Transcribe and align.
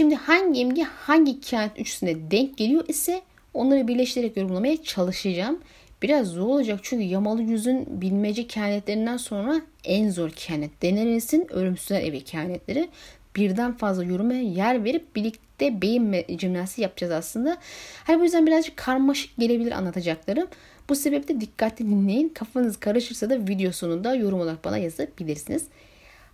Şimdi 0.00 0.14
hangi 0.14 0.60
imge 0.60 0.82
hangi 0.82 1.40
kehanet 1.40 1.78
üçüsüne 1.78 2.30
denk 2.30 2.56
geliyor 2.56 2.84
ise 2.88 3.22
onları 3.54 3.88
birleştirerek 3.88 4.36
yorumlamaya 4.36 4.82
çalışacağım. 4.82 5.60
Biraz 6.02 6.26
zor 6.26 6.46
olacak 6.46 6.80
çünkü 6.82 7.04
yamalı 7.04 7.42
yüzün 7.42 8.00
bilmece 8.00 8.46
kehanetlerinden 8.46 9.16
sonra 9.16 9.60
en 9.84 10.10
zor 10.10 10.30
kehanet 10.30 10.82
denilsin 10.82 11.52
ölümsüzler 11.52 12.02
evi 12.02 12.20
kehanetleri. 12.24 12.88
Birden 13.36 13.76
fazla 13.76 14.04
yoruma 14.04 14.34
yer 14.34 14.84
verip 14.84 15.16
birlikte 15.16 15.82
beyin 15.82 16.24
cimnastiği 16.36 16.82
yapacağız 16.82 17.12
aslında. 17.12 17.58
Hani 18.04 18.20
bu 18.20 18.24
yüzden 18.24 18.46
birazcık 18.46 18.76
karmaşık 18.76 19.36
gelebilir 19.38 19.72
anlatacaklarım. 19.72 20.48
Bu 20.88 20.94
sebeple 20.94 21.40
dikkatli 21.40 21.88
dinleyin. 21.88 22.28
Kafanız 22.28 22.76
karışırsa 22.76 23.30
da 23.30 23.38
video 23.48 23.72
sonunda 23.72 24.14
yorum 24.14 24.40
olarak 24.40 24.64
bana 24.64 24.78
yazabilirsiniz. 24.78 25.64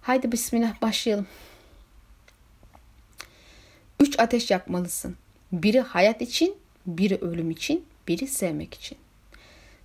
Haydi 0.00 0.32
bismillah 0.32 0.82
başlayalım. 0.82 1.26
Üç 4.00 4.18
ateş 4.18 4.50
yakmalısın. 4.50 5.16
Biri 5.52 5.80
hayat 5.80 6.22
için, 6.22 6.54
biri 6.86 7.16
ölüm 7.16 7.50
için, 7.50 7.84
biri 8.08 8.26
sevmek 8.26 8.75
için. 8.75 8.98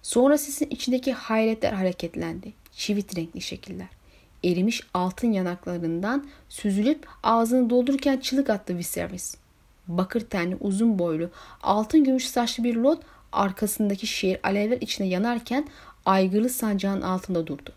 Sonra 0.02 0.38
sesin 0.38 0.68
içindeki 0.70 1.14
hayretler 1.14 1.74
hareketlendi. 1.74 2.54
Çivit 2.72 3.18
renkli 3.18 3.42
şekiller. 3.42 3.88
Erimiş 4.44 4.82
altın 4.94 5.32
yanaklarından 5.32 6.28
süzülüp 6.50 7.08
ağzını 7.24 7.70
doldururken 7.70 8.18
çığlık 8.18 8.50
attı 8.50 8.78
Viserys. 8.78 9.36
Bakır 9.88 10.22
tenli 10.22 10.56
uzun 10.60 11.00
boylu 11.00 11.30
altın 11.62 12.04
gümüş 12.04 12.28
saçlı 12.28 12.64
bir 12.64 12.76
lot 12.76 13.04
arkasındaki 13.32 14.08
şehir 14.08 14.40
alevler 14.44 14.78
içinde 14.82 15.08
yanarken 15.08 15.68
aygırlı 16.06 16.50
sancağın 16.50 17.02
altında 17.02 17.48
durdu. 17.48 17.74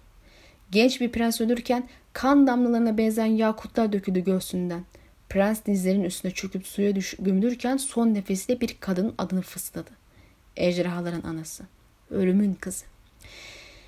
Genç 0.70 1.01
bir 1.01 1.12
prens 1.12 1.40
ölürken 1.40 1.88
kan 2.12 2.46
damlalarına 2.46 2.98
benzeyen 2.98 3.26
yakutlar 3.26 3.92
döküldü 3.92 4.20
göğsünden. 4.20 4.84
Prens 5.28 5.66
dizlerinin 5.66 6.05
üstüne 6.05 6.33
çöküp 6.33 6.66
suya 6.66 6.96
düş 6.96 7.14
gömülürken 7.19 7.77
son 7.77 8.15
nefesiyle 8.15 8.60
bir 8.60 8.77
kadının 8.80 9.15
adını 9.19 9.42
fısıldadı. 9.42 9.90
Ejderhaların 10.57 11.23
anası. 11.23 11.65
Ölümün 12.10 12.54
kızı. 12.54 12.85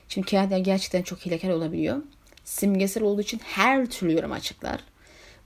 Şimdi 0.09 0.27
kehanetler 0.27 0.59
gerçekten 0.59 1.03
çok 1.03 1.27
hilekar 1.27 1.51
olabiliyor. 1.51 2.03
Simgesel 2.45 3.03
olduğu 3.03 3.21
için 3.21 3.41
her 3.45 3.87
türlü 3.87 4.13
yorum 4.13 4.33
açıklar. 4.33 4.81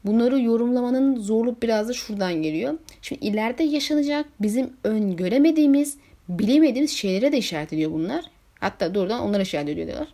Bunları 0.05 0.41
yorumlamanın 0.41 1.17
zorluk 1.21 1.63
biraz 1.63 1.89
da 1.89 1.93
şuradan 1.93 2.35
geliyor. 2.35 2.75
Şimdi 3.03 3.27
ileride 3.27 3.63
yaşanacak 3.63 4.27
bizim 4.41 4.73
öngöremediğimiz, 4.85 5.97
bilemediğimiz 6.29 6.91
şeylere 6.91 7.33
de 7.33 7.39
işaret 7.39 7.73
ediyor 7.73 7.91
bunlar. 7.93 8.25
Hatta 8.61 8.95
doğrudan 8.95 9.21
onlara 9.21 9.43
işaret 9.43 9.69
ediyorlar. 9.69 10.09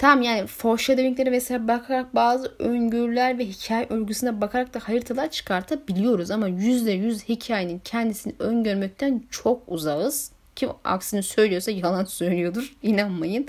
Tamam 0.00 0.22
yani 0.22 0.46
foreshadowing'lere 0.46 1.32
vesaire 1.32 1.68
bakarak 1.68 2.14
bazı 2.14 2.52
öngörüler 2.58 3.38
ve 3.38 3.44
hikaye 3.44 3.86
örgüsüne 3.90 4.40
bakarak 4.40 4.74
da 4.74 4.78
haritalar 4.78 5.30
çıkartabiliyoruz. 5.30 6.30
Ama 6.30 6.48
yüzde 6.48 6.90
yüz 6.90 7.28
hikayenin 7.28 7.78
kendisini 7.84 8.32
öngörmekten 8.38 9.22
çok 9.30 9.62
uzağız. 9.66 10.32
Kim 10.56 10.70
aksini 10.84 11.22
söylüyorsa 11.22 11.70
yalan 11.70 12.04
söylüyordur. 12.04 12.76
İnanmayın. 12.82 13.46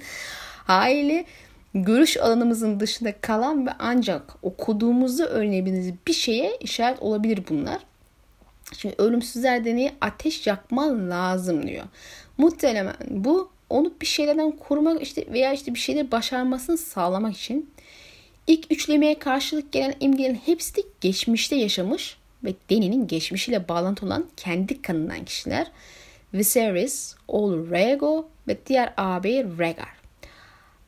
Haliyle 0.67 1.25
görüş 1.73 2.17
alanımızın 2.17 2.79
dışında 2.79 3.21
kalan 3.21 3.67
ve 3.67 3.71
ancak 3.79 4.23
okuduğumuzda 4.41 5.27
öğrenebildiğiniz 5.27 5.93
bir 6.07 6.13
şeye 6.13 6.57
işaret 6.59 7.01
olabilir 7.01 7.43
bunlar. 7.49 7.79
Şimdi 8.77 8.95
ölümsüzler 8.97 9.65
deneyi 9.65 9.91
ateş 10.01 10.47
yakman 10.47 11.09
lazım 11.09 11.67
diyor. 11.67 11.85
Muhtemelen 12.37 12.95
bu 13.09 13.51
onu 13.71 13.93
bir 14.01 14.05
şeylerden 14.05 14.51
korumak 14.51 15.01
işte 15.01 15.25
veya 15.33 15.53
işte 15.53 15.73
bir 15.73 15.79
şeyleri 15.79 16.11
başarmasını 16.11 16.77
sağlamak 16.77 17.37
için 17.37 17.69
ilk 18.47 18.71
üçlemeye 18.71 19.19
karşılık 19.19 19.71
gelen 19.71 19.93
imgelerin 19.99 20.35
hepsi 20.35 20.75
de 20.75 20.81
geçmişte 21.01 21.55
yaşamış 21.55 22.17
ve 22.43 22.53
Deni'nin 22.69 23.07
geçmişiyle 23.07 23.67
bağlantı 23.67 24.05
olan 24.05 24.25
kendi 24.37 24.81
kanından 24.81 25.25
kişiler. 25.25 25.71
Viserys, 26.33 27.15
oğlu 27.27 27.71
Rhaego 27.71 28.29
ve 28.47 28.57
diğer 28.67 28.93
ağabeyi 28.97 29.43
Rhaegar. 29.59 30.00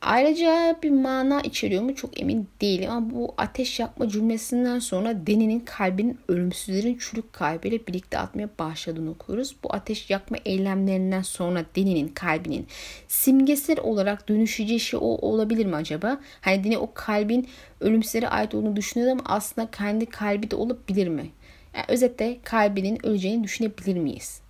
Ayrıca 0.06 0.76
bir 0.82 0.90
mana 0.90 1.40
içeriyor 1.40 1.82
mu 1.82 1.94
çok 1.94 2.20
emin 2.20 2.48
değilim 2.60 2.90
ama 2.90 3.10
bu 3.10 3.34
ateş 3.38 3.80
yakma 3.80 4.08
cümlesinden 4.08 4.78
sonra 4.78 5.26
Deni'nin 5.26 5.60
kalbinin 5.60 6.18
ölümsüzlerin 6.28 6.98
çürük 6.98 7.32
kalbiyle 7.32 7.86
birlikte 7.86 8.18
atmaya 8.18 8.48
başladığını 8.58 9.10
okuyoruz. 9.10 9.56
Bu 9.64 9.74
ateş 9.74 10.10
yakma 10.10 10.36
eylemlerinden 10.44 11.22
sonra 11.22 11.64
Deni'nin 11.76 12.08
kalbinin 12.08 12.66
simgesel 13.08 13.80
olarak 13.80 14.28
dönüşeceği 14.28 14.80
şey 14.80 15.00
o 15.02 15.06
olabilir 15.06 15.66
mi 15.66 15.76
acaba? 15.76 16.20
Hani 16.40 16.64
Deni 16.64 16.78
o 16.78 16.90
kalbin 16.94 17.48
ölümsüzlere 17.80 18.28
ait 18.28 18.54
olduğunu 18.54 18.76
düşünüyor 18.76 19.10
ama 19.10 19.22
aslında 19.26 19.70
kendi 19.70 20.06
kalbi 20.06 20.50
de 20.50 20.56
olabilir 20.56 21.08
mi? 21.08 21.30
Yani 21.74 21.84
özetle 21.88 22.38
kalbinin 22.44 23.06
öleceğini 23.06 23.44
düşünebilir 23.44 23.96
miyiz? 23.96 24.40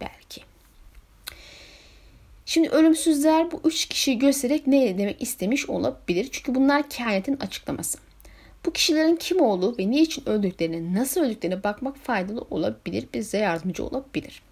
Belki. 0.00 0.47
Şimdi 2.48 2.68
ölümsüzler 2.68 3.50
bu 3.50 3.60
üç 3.64 3.86
kişiyi 3.86 4.18
göstererek 4.18 4.66
ne 4.66 4.98
demek 4.98 5.22
istemiş 5.22 5.70
olabilir? 5.70 6.28
Çünkü 6.32 6.54
bunlar 6.54 6.88
kehanetin 6.88 7.36
açıklaması. 7.36 7.98
Bu 8.66 8.72
kişilerin 8.72 9.16
kim 9.16 9.40
olduğu 9.40 9.78
ve 9.78 9.90
niçin 9.90 10.28
öldüklerine, 10.28 10.94
nasıl 11.00 11.20
öldüklerine 11.20 11.64
bakmak 11.64 11.96
faydalı 11.96 12.40
olabilir, 12.50 13.06
bize 13.14 13.38
yardımcı 13.38 13.84
olabilir. 13.84 14.42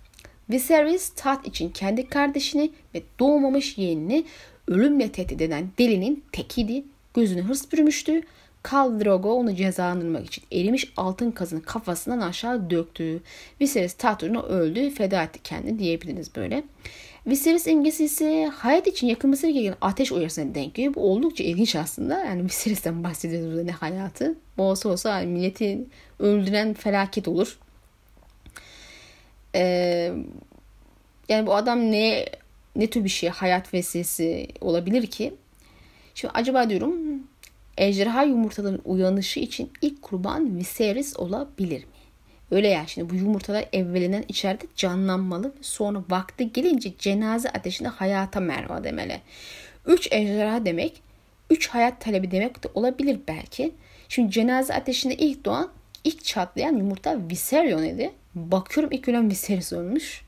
Viserys 0.51 1.13
taht 1.17 1.47
için 1.47 1.71
kendi 1.71 2.09
kardeşini 2.09 2.71
ve 2.95 3.03
doğmamış 3.19 3.79
yeğenini 3.79 4.25
ölümle 4.69 5.13
tehdit 5.13 5.43
eden 5.43 5.69
delinin 5.79 6.25
tekiydi. 6.33 6.85
Gözüne 7.15 7.41
hırs 7.41 7.73
bürümüştü. 7.73 8.23
Khal 8.67 9.01
Drogo 9.01 9.33
onu 9.33 9.55
cezalandırmak 9.55 10.27
için 10.27 10.45
erimiş 10.53 10.93
altın 10.97 11.31
kazını 11.31 11.63
kafasından 11.63 12.21
aşağı 12.21 12.71
döktü. 12.71 13.23
Viserys 13.61 13.95
taht 13.95 14.23
öldü, 14.23 14.91
feda 14.91 15.23
etti 15.23 15.39
kendi 15.45 15.79
diyebiliriz 15.79 16.37
böyle. 16.37 16.63
Viserys 17.27 17.67
imgesi 17.67 18.05
ise 18.05 18.51
hayat 18.55 18.87
için 18.87 19.07
yakılması 19.07 19.49
gereken 19.49 19.75
ateş 19.81 20.13
uyarısına 20.13 20.55
denk 20.55 20.75
geliyor. 20.75 20.95
Bu 20.95 21.13
oldukça 21.13 21.45
ilginç 21.45 21.77
aslında. 21.77 22.25
Yani 22.25 22.45
Viserys'ten 22.45 23.05
bahsediyoruz 23.05 23.49
burada 23.51 23.65
ne 23.65 23.73
hayatı. 23.73 24.35
Olsa 24.59 24.89
olsa 24.89 25.21
milleti 25.21 25.79
öldüren 26.19 26.75
felaket 26.75 27.29
olur. 27.29 27.59
Ee, 29.55 30.13
yani 31.29 31.47
bu 31.47 31.55
adam 31.55 31.91
ne 31.91 32.27
ne 32.77 32.87
tür 32.87 33.05
bir 33.05 33.09
şey 33.09 33.29
hayat 33.29 33.75
vesilesi 33.75 34.49
olabilir 34.61 35.07
ki? 35.07 35.35
Şimdi 36.15 36.33
acaba 36.35 36.71
diyorum 36.71 36.97
ejderha 37.77 38.23
yumurtaların 38.23 38.81
uyanışı 38.85 39.41
için 39.41 39.71
ilk 39.83 40.03
kurban 40.03 40.57
Viserys 40.57 41.17
olabilir 41.17 41.81
mi? 41.85 41.91
Öyle 42.51 42.69
ya 42.69 42.87
şimdi 42.87 43.11
bu 43.11 43.15
yumurtalar 43.15 43.65
evvelinden 43.73 44.25
içeride 44.29 44.65
canlanmalı. 44.77 45.53
Sonra 45.61 46.03
vakti 46.11 46.53
gelince 46.53 46.93
cenaze 46.99 47.49
ateşinde 47.49 47.89
hayata 47.89 48.41
merhaba 48.41 48.85
demeli. 48.85 49.21
Üç 49.87 50.13
ejderha 50.13 50.65
demek, 50.65 51.03
üç 51.51 51.69
hayat 51.69 52.01
talebi 52.01 52.31
demek 52.31 52.65
de 52.65 52.69
olabilir 52.75 53.21
belki. 53.29 53.73
Şimdi 54.09 54.31
cenaze 54.31 54.75
ateşinde 54.75 55.15
ilk 55.15 55.45
doğan, 55.45 55.69
ilk 56.05 56.25
çatlayan 56.25 56.77
yumurta 56.77 57.19
Viserion 57.31 57.83
idi. 57.83 58.11
Bakıyorum 58.35 58.93
ilk 58.93 59.09
ölen 59.09 59.31
Viserys 59.31 59.73
ölmüş. 59.73 60.23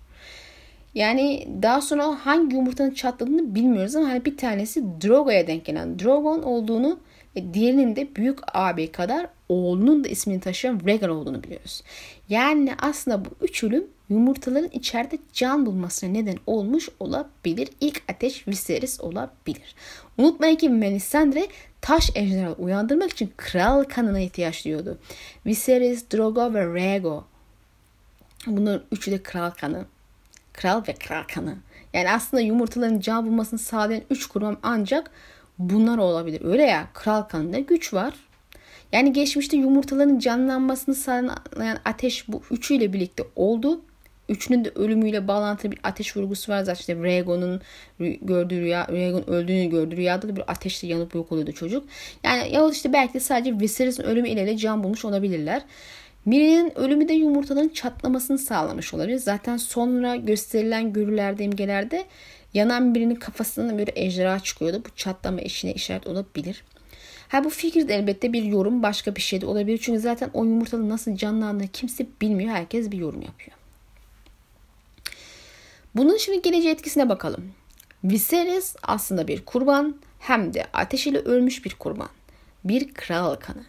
Yani 0.94 1.48
daha 1.62 1.80
sonra 1.80 2.26
hangi 2.26 2.56
yumurtanın 2.56 2.90
çatladığını 2.90 3.54
bilmiyoruz 3.54 3.96
ama 3.96 4.08
hani 4.08 4.24
bir 4.24 4.36
tanesi 4.36 4.84
Drogo'ya 5.00 5.46
denk 5.46 5.64
gelen 5.64 5.98
Drogon 5.98 6.42
olduğunu 6.42 7.00
ve 7.36 7.54
diğerinin 7.54 7.96
de 7.96 8.16
büyük 8.16 8.38
abi 8.54 8.92
kadar 8.92 9.26
oğlunun 9.48 10.04
da 10.04 10.08
ismini 10.08 10.40
taşıyan 10.40 10.80
Rhaegar 10.86 11.08
olduğunu 11.08 11.42
biliyoruz. 11.42 11.82
Yani 12.28 12.74
aslında 12.80 13.24
bu 13.24 13.28
üç 13.40 13.64
ölüm 13.64 13.84
yumurtaların 14.08 14.70
içeride 14.72 15.18
can 15.32 15.66
bulmasına 15.66 16.10
neden 16.10 16.36
olmuş 16.46 16.88
olabilir. 17.00 17.68
İlk 17.80 18.02
ateş 18.08 18.48
Viserys 18.48 19.00
olabilir. 19.00 19.74
Unutmayın 20.18 20.56
ki 20.56 20.68
Melisandre 20.68 21.48
taş 21.80 22.10
ejderha 22.14 22.52
uyandırmak 22.52 23.10
için 23.10 23.32
kral 23.36 23.84
kanına 23.84 24.20
ihtiyaç 24.20 24.64
duyuyordu. 24.64 24.98
Viserys, 25.46 26.04
Drogo 26.12 26.54
ve 26.54 26.66
Rhaego. 26.66 27.24
Bunların 28.46 28.82
üçü 28.92 29.10
de 29.10 29.22
kral 29.22 29.50
kanı. 29.50 29.84
Kral 30.52 30.82
ve 30.88 30.92
kral 30.92 31.22
kanı. 31.34 31.56
Yani 31.92 32.10
aslında 32.10 32.40
yumurtaların 32.40 33.00
can 33.00 33.26
bulmasını 33.26 33.58
sağlayan 33.58 34.02
üç 34.10 34.26
kurum 34.26 34.58
ancak 34.62 35.10
bunlar 35.58 35.98
olabilir. 35.98 36.44
Öyle 36.44 36.62
ya 36.62 36.88
kral 36.94 37.22
kanında 37.22 37.58
güç 37.58 37.94
var. 37.94 38.14
Yani 38.92 39.12
geçmişte 39.12 39.56
yumurtaların 39.56 40.18
canlanmasını 40.18 40.94
sağlayan 40.94 41.78
ateş 41.84 42.28
bu 42.28 42.42
üçüyle 42.50 42.92
birlikte 42.92 43.24
oldu. 43.36 43.80
Üçünün 44.28 44.64
de 44.64 44.70
ölümüyle 44.70 45.28
bağlantılı 45.28 45.72
bir 45.72 45.78
ateş 45.82 46.16
vurgusu 46.16 46.52
var 46.52 46.62
zaten. 46.62 46.80
İşte 46.80 46.94
Rhaegon'un 46.94 47.60
gördüğü 48.22 48.60
rüya, 48.60 48.86
Rhaegon 48.88 49.30
öldüğünü 49.30 49.70
gördüğü 49.70 49.96
rüyada 49.96 50.28
da 50.28 50.36
bir 50.36 50.50
ateşle 50.50 50.88
yanıp 50.88 51.14
yok 51.14 51.32
oluyordu 51.32 51.52
çocuk. 51.52 51.84
Yani 52.24 52.52
ya 52.52 52.70
işte 52.70 52.92
belki 52.92 53.14
de 53.14 53.20
sadece 53.20 53.60
Viserys'in 53.60 54.02
ölümü 54.02 54.28
ile 54.28 54.46
de 54.46 54.56
can 54.56 54.84
bulmuş 54.84 55.04
olabilirler. 55.04 55.62
Miri'nin 56.24 56.78
ölümü 56.78 57.08
de 57.08 57.12
yumurtaların 57.12 57.68
çatlamasını 57.68 58.38
sağlamış 58.38 58.94
olabilir. 58.94 59.18
Zaten 59.18 59.56
sonra 59.56 60.16
gösterilen 60.16 60.92
görülerde, 60.92 61.44
imgelerde 61.44 62.04
yanan 62.54 62.94
birinin 62.94 63.14
kafasından 63.14 63.78
böyle 63.78 63.92
ejderha 63.94 64.40
çıkıyordu. 64.40 64.82
Bu 64.84 64.96
çatlama 64.96 65.40
eşine 65.40 65.72
işaret 65.72 66.06
olabilir. 66.06 66.64
Ha 67.28 67.44
bu 67.44 67.50
fikir 67.50 67.88
de 67.88 67.94
elbette 67.94 68.32
bir 68.32 68.42
yorum 68.42 68.82
başka 68.82 69.16
bir 69.16 69.20
şey 69.20 69.40
de 69.40 69.46
olabilir. 69.46 69.78
Çünkü 69.82 70.00
zaten 70.00 70.30
o 70.34 70.44
yumurtanın 70.44 70.88
nasıl 70.88 71.16
canlandığını 71.16 71.68
kimse 71.68 72.06
bilmiyor. 72.20 72.50
Herkes 72.50 72.90
bir 72.90 72.98
yorum 72.98 73.22
yapıyor. 73.22 73.56
Bunun 75.94 76.16
şimdi 76.16 76.42
geleceği 76.42 76.72
etkisine 76.72 77.08
bakalım. 77.08 77.52
Viserys 78.04 78.76
aslında 78.82 79.28
bir 79.28 79.44
kurban 79.44 79.96
hem 80.18 80.54
de 80.54 80.66
ateş 80.72 81.06
ile 81.06 81.18
ölmüş 81.18 81.64
bir 81.64 81.74
kurban. 81.74 82.08
Bir 82.64 82.94
kral 82.94 83.34
kanı. 83.34 83.64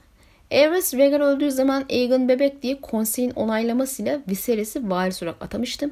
Aerys 0.52 0.94
Rhaegar 0.94 1.20
öldüğü 1.20 1.52
zaman 1.52 1.86
Aegon 1.90 2.30
bebek 2.30 2.64
diye 2.64 2.82
konseyin 2.82 3.32
onaylamasıyla 3.32 4.22
Viserys'i 4.30 4.90
varis 4.90 5.24
olarak 5.24 5.42
atamıştı. 5.42 5.92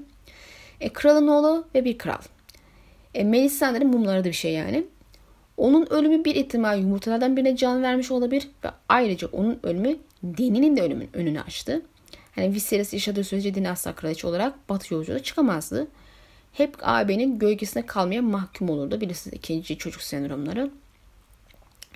E, 0.81 0.93
kralın 0.93 1.27
oğlu 1.27 1.67
ve 1.75 1.85
bir 1.85 1.97
kral. 1.97 2.21
E, 3.17 3.23
Melisandre'nin 3.23 3.87
mumları 3.87 4.23
da 4.23 4.27
bir 4.27 4.33
şey 4.33 4.53
yani. 4.53 4.85
Onun 5.57 5.93
ölümü 5.93 6.25
bir 6.25 6.35
ihtimal 6.35 6.79
yumurtalardan 6.79 7.37
birine 7.37 7.55
can 7.55 7.83
vermiş 7.83 8.11
olabilir 8.11 8.47
ve 8.63 8.67
ayrıca 8.89 9.27
onun 9.27 9.59
ölümü 9.63 9.97
Deni'nin 10.23 10.77
de 10.77 10.81
ölümün 10.81 11.09
önünü 11.13 11.41
açtı. 11.41 11.81
Hani 12.35 12.53
Viserys 12.53 12.93
yaşadığı 12.93 13.23
sürece 13.23 13.55
Deni 13.55 13.69
asla 13.69 13.95
kraliçe 13.95 14.27
olarak 14.27 14.69
Batı 14.69 14.93
yolculuğuna 14.93 15.23
çıkamazdı. 15.23 15.87
Hep 16.53 16.75
AB'nin 16.81 17.39
gölgesine 17.39 17.85
kalmaya 17.85 18.21
mahkum 18.21 18.69
olurdu. 18.69 19.01
Bilirsiniz 19.01 19.37
ikinci 19.37 19.77
çocuk 19.77 20.01
sendromları. 20.01 20.71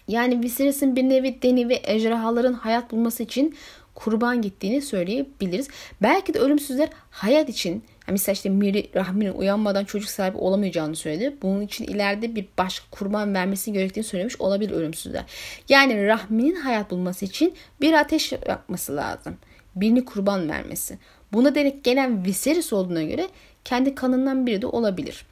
Yani 0.08 0.44
Viserys'in 0.44 0.96
bir 0.96 1.04
nevi 1.04 1.42
Deni 1.42 1.70
ve 1.70 1.82
ejderhaların 1.84 2.54
hayat 2.54 2.92
bulması 2.92 3.24
için 3.24 3.56
kurban 3.96 4.42
gittiğini 4.42 4.82
söyleyebiliriz. 4.82 5.68
Belki 6.02 6.34
de 6.34 6.40
ölümsüzler 6.40 6.90
hayat 7.12 7.50
için 7.50 7.84
mesela 8.12 8.34
işte 8.34 8.50
Miri 8.50 8.90
rahminin 8.96 9.32
uyanmadan 9.34 9.86
çocuk 9.86 10.10
sahibi 10.10 10.38
olamayacağını 10.38 10.96
söyledi. 10.96 11.36
Bunun 11.42 11.62
için 11.62 11.86
ileride 11.86 12.36
bir 12.36 12.46
başka 12.58 12.86
kurban 12.92 13.34
vermesi 13.34 13.74
gerektiğini 13.74 14.04
söylemiş 14.04 14.42
olabilir 14.42 14.72
ölümsüzler. 14.72 15.24
Yani 15.70 16.08
rahminin 16.08 16.56
hayat 16.56 16.92
bulması 16.92 17.26
için 17.26 17.54
bir 17.82 17.94
ateş 17.94 18.32
yapması 18.48 18.96
lazım. 18.96 19.38
Birini 19.76 20.06
kurban 20.06 20.50
vermesi. 20.50 20.98
Buna 21.34 21.56
denek 21.56 21.84
gelen 21.84 22.26
Viserys 22.26 22.74
olduğuna 22.74 23.04
göre 23.04 23.28
kendi 23.66 23.96
kanından 23.96 24.46
biri 24.46 24.62
de 24.62 24.68
olabilir. 24.68 25.26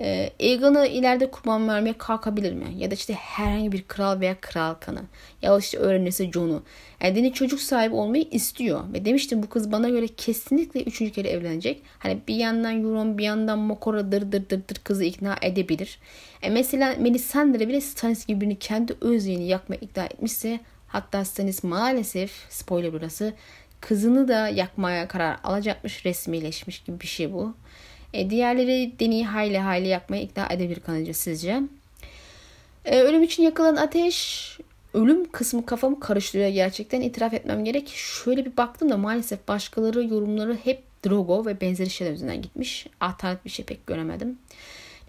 E, 0.00 0.30
ileride 0.38 1.30
kurban 1.30 1.68
vermeye 1.68 1.98
kalkabilir 1.98 2.52
mi? 2.52 2.66
Ya 2.76 2.90
da 2.90 2.94
işte 2.94 3.14
herhangi 3.14 3.72
bir 3.72 3.82
kral 3.82 4.20
veya 4.20 4.40
kral 4.40 4.74
kanı. 4.74 5.02
Ya 5.42 5.58
işte 5.58 5.78
öğrenirse 5.78 6.32
Jon'u. 6.32 6.62
Yani 7.02 7.16
Dany 7.16 7.32
çocuk 7.32 7.60
sahibi 7.60 7.94
olmayı 7.94 8.24
istiyor. 8.30 8.80
Ve 8.92 9.04
demiştim 9.04 9.42
bu 9.42 9.48
kız 9.48 9.72
bana 9.72 9.88
göre 9.88 10.06
kesinlikle 10.08 10.82
üçüncü 10.82 11.12
kere 11.12 11.28
evlenecek. 11.28 11.82
Hani 11.98 12.18
bir 12.28 12.34
yandan 12.34 12.82
Euron 12.84 13.18
bir 13.18 13.24
yandan 13.24 13.58
Mokora 13.58 14.12
dır 14.12 14.32
dır 14.32 14.50
dır 14.50 14.68
dır 14.68 14.76
kızı 14.84 15.04
ikna 15.04 15.36
edebilir. 15.42 15.98
E 16.42 16.50
mesela 16.50 16.94
Melisandre 16.98 17.68
bile 17.68 17.80
Stannis 17.80 18.26
gibi 18.26 18.40
birini 18.40 18.58
kendi 18.58 18.96
özleğini 19.00 19.46
yakmaya 19.48 19.78
ikna 19.80 20.04
etmişse 20.04 20.60
hatta 20.88 21.24
Stannis 21.24 21.64
maalesef 21.64 22.32
spoiler 22.48 22.92
burası 22.92 23.32
kızını 23.80 24.28
da 24.28 24.48
yakmaya 24.48 25.08
karar 25.08 25.38
alacakmış 25.44 26.06
resmileşmiş 26.06 26.78
gibi 26.84 27.00
bir 27.00 27.06
şey 27.06 27.32
bu. 27.32 27.54
E, 28.14 28.30
diğerleri 28.30 28.92
Deni'yi 29.00 29.26
hayli 29.26 29.58
hayli 29.58 29.88
yakmaya 29.88 30.22
ikna 30.22 30.46
edebilir 30.50 30.80
kanıcı 30.80 31.14
sizce? 31.14 31.60
E, 32.84 33.00
ölüm 33.00 33.22
için 33.22 33.42
yakılan 33.42 33.76
ateş 33.76 34.58
ölüm 34.94 35.30
kısmı 35.30 35.66
kafamı 35.66 36.00
karıştırıyor 36.00 36.48
gerçekten 36.48 37.00
itiraf 37.00 37.34
etmem 37.34 37.64
gerek. 37.64 37.88
Şöyle 37.88 38.44
bir 38.44 38.56
baktım 38.56 38.90
da 38.90 38.96
maalesef 38.96 39.48
başkaları 39.48 40.04
yorumları 40.04 40.58
hep 40.64 40.82
Drogo 41.06 41.46
ve 41.46 41.60
benzeri 41.60 41.90
şeyler 41.90 42.12
üzerinden 42.12 42.42
gitmiş. 42.42 42.86
Alternatif 43.00 43.44
bir 43.44 43.50
şey 43.50 43.64
pek 43.64 43.86
göremedim. 43.86 44.38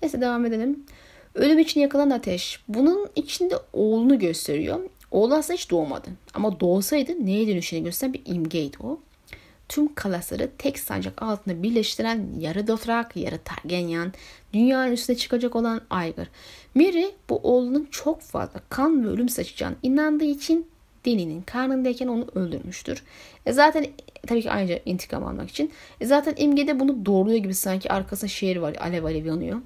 Neyse 0.02 0.22
devam 0.22 0.46
edelim. 0.46 0.86
Ölüm 1.36 1.60
için 1.60 1.82
yakılan 1.82 2.10
ateş. 2.10 2.60
Bunun 2.68 3.10
içinde 3.16 3.56
oğlunu 3.74 4.20
gösteriyor. 4.20 4.80
Oğlu 5.12 5.36
aslında 5.36 5.58
hiç 5.58 5.70
doğmadı. 5.72 6.10
Ama 6.34 6.60
doğsaydı 6.60 7.26
neye 7.26 7.48
dönüşeceğini 7.48 7.86
gösteren 7.86 8.14
bir 8.14 8.22
imgeydi 8.26 8.78
o 8.84 9.00
tüm 9.70 9.94
kalasları 9.96 10.50
tek 10.58 10.80
sancak 10.80 11.22
altında 11.22 11.64
birleştiren 11.64 12.28
yarı 12.40 12.68
Dothraki, 12.68 13.20
yarı 13.20 13.38
Targaryen, 13.38 14.14
dünyanın 14.54 14.92
üstüne 14.92 15.18
çıkacak 15.18 15.56
olan 15.56 15.82
Aygır. 15.90 16.28
Miri 16.76 17.12
bu 17.30 17.38
oğlunun 17.44 17.88
çok 17.92 18.22
fazla 18.22 18.62
kan 18.70 19.06
ve 19.06 19.08
ölüm 19.08 19.30
saçacağını 19.30 19.76
inandığı 19.84 20.26
için 20.26 20.68
Deni'nin 21.06 21.42
karnındayken 21.42 22.08
onu 22.08 22.28
öldürmüştür. 22.36 23.04
E 23.46 23.54
zaten 23.54 23.86
tabii 24.28 24.42
ki 24.42 24.52
ayrıca 24.52 24.80
intikam 24.86 25.26
almak 25.26 25.50
için. 25.50 25.72
E 26.02 26.06
zaten 26.06 26.34
imgede 26.38 26.80
bunu 26.80 27.06
doğruluyor 27.06 27.38
gibi 27.38 27.56
sanki 27.56 27.92
arkasında 27.92 28.30
şehir 28.30 28.58
var 28.58 28.76
alev 28.80 29.04
alev 29.04 29.26
yanıyor. 29.26 29.62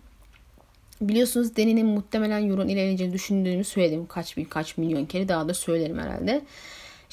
Biliyorsunuz 1.02 1.56
Deni'nin 1.56 1.86
muhtemelen 1.86 2.50
Euron 2.50 2.68
ile 2.68 2.82
evleneceğini 2.82 3.14
düşündüğümü 3.14 3.64
söyledim 3.64 4.06
kaç 4.06 4.38
bin 4.38 4.46
kaç 4.46 4.78
milyon 4.78 5.06
kere 5.06 5.28
daha 5.28 5.48
da 5.48 5.54
söylerim 5.54 6.00
herhalde. 6.00 6.42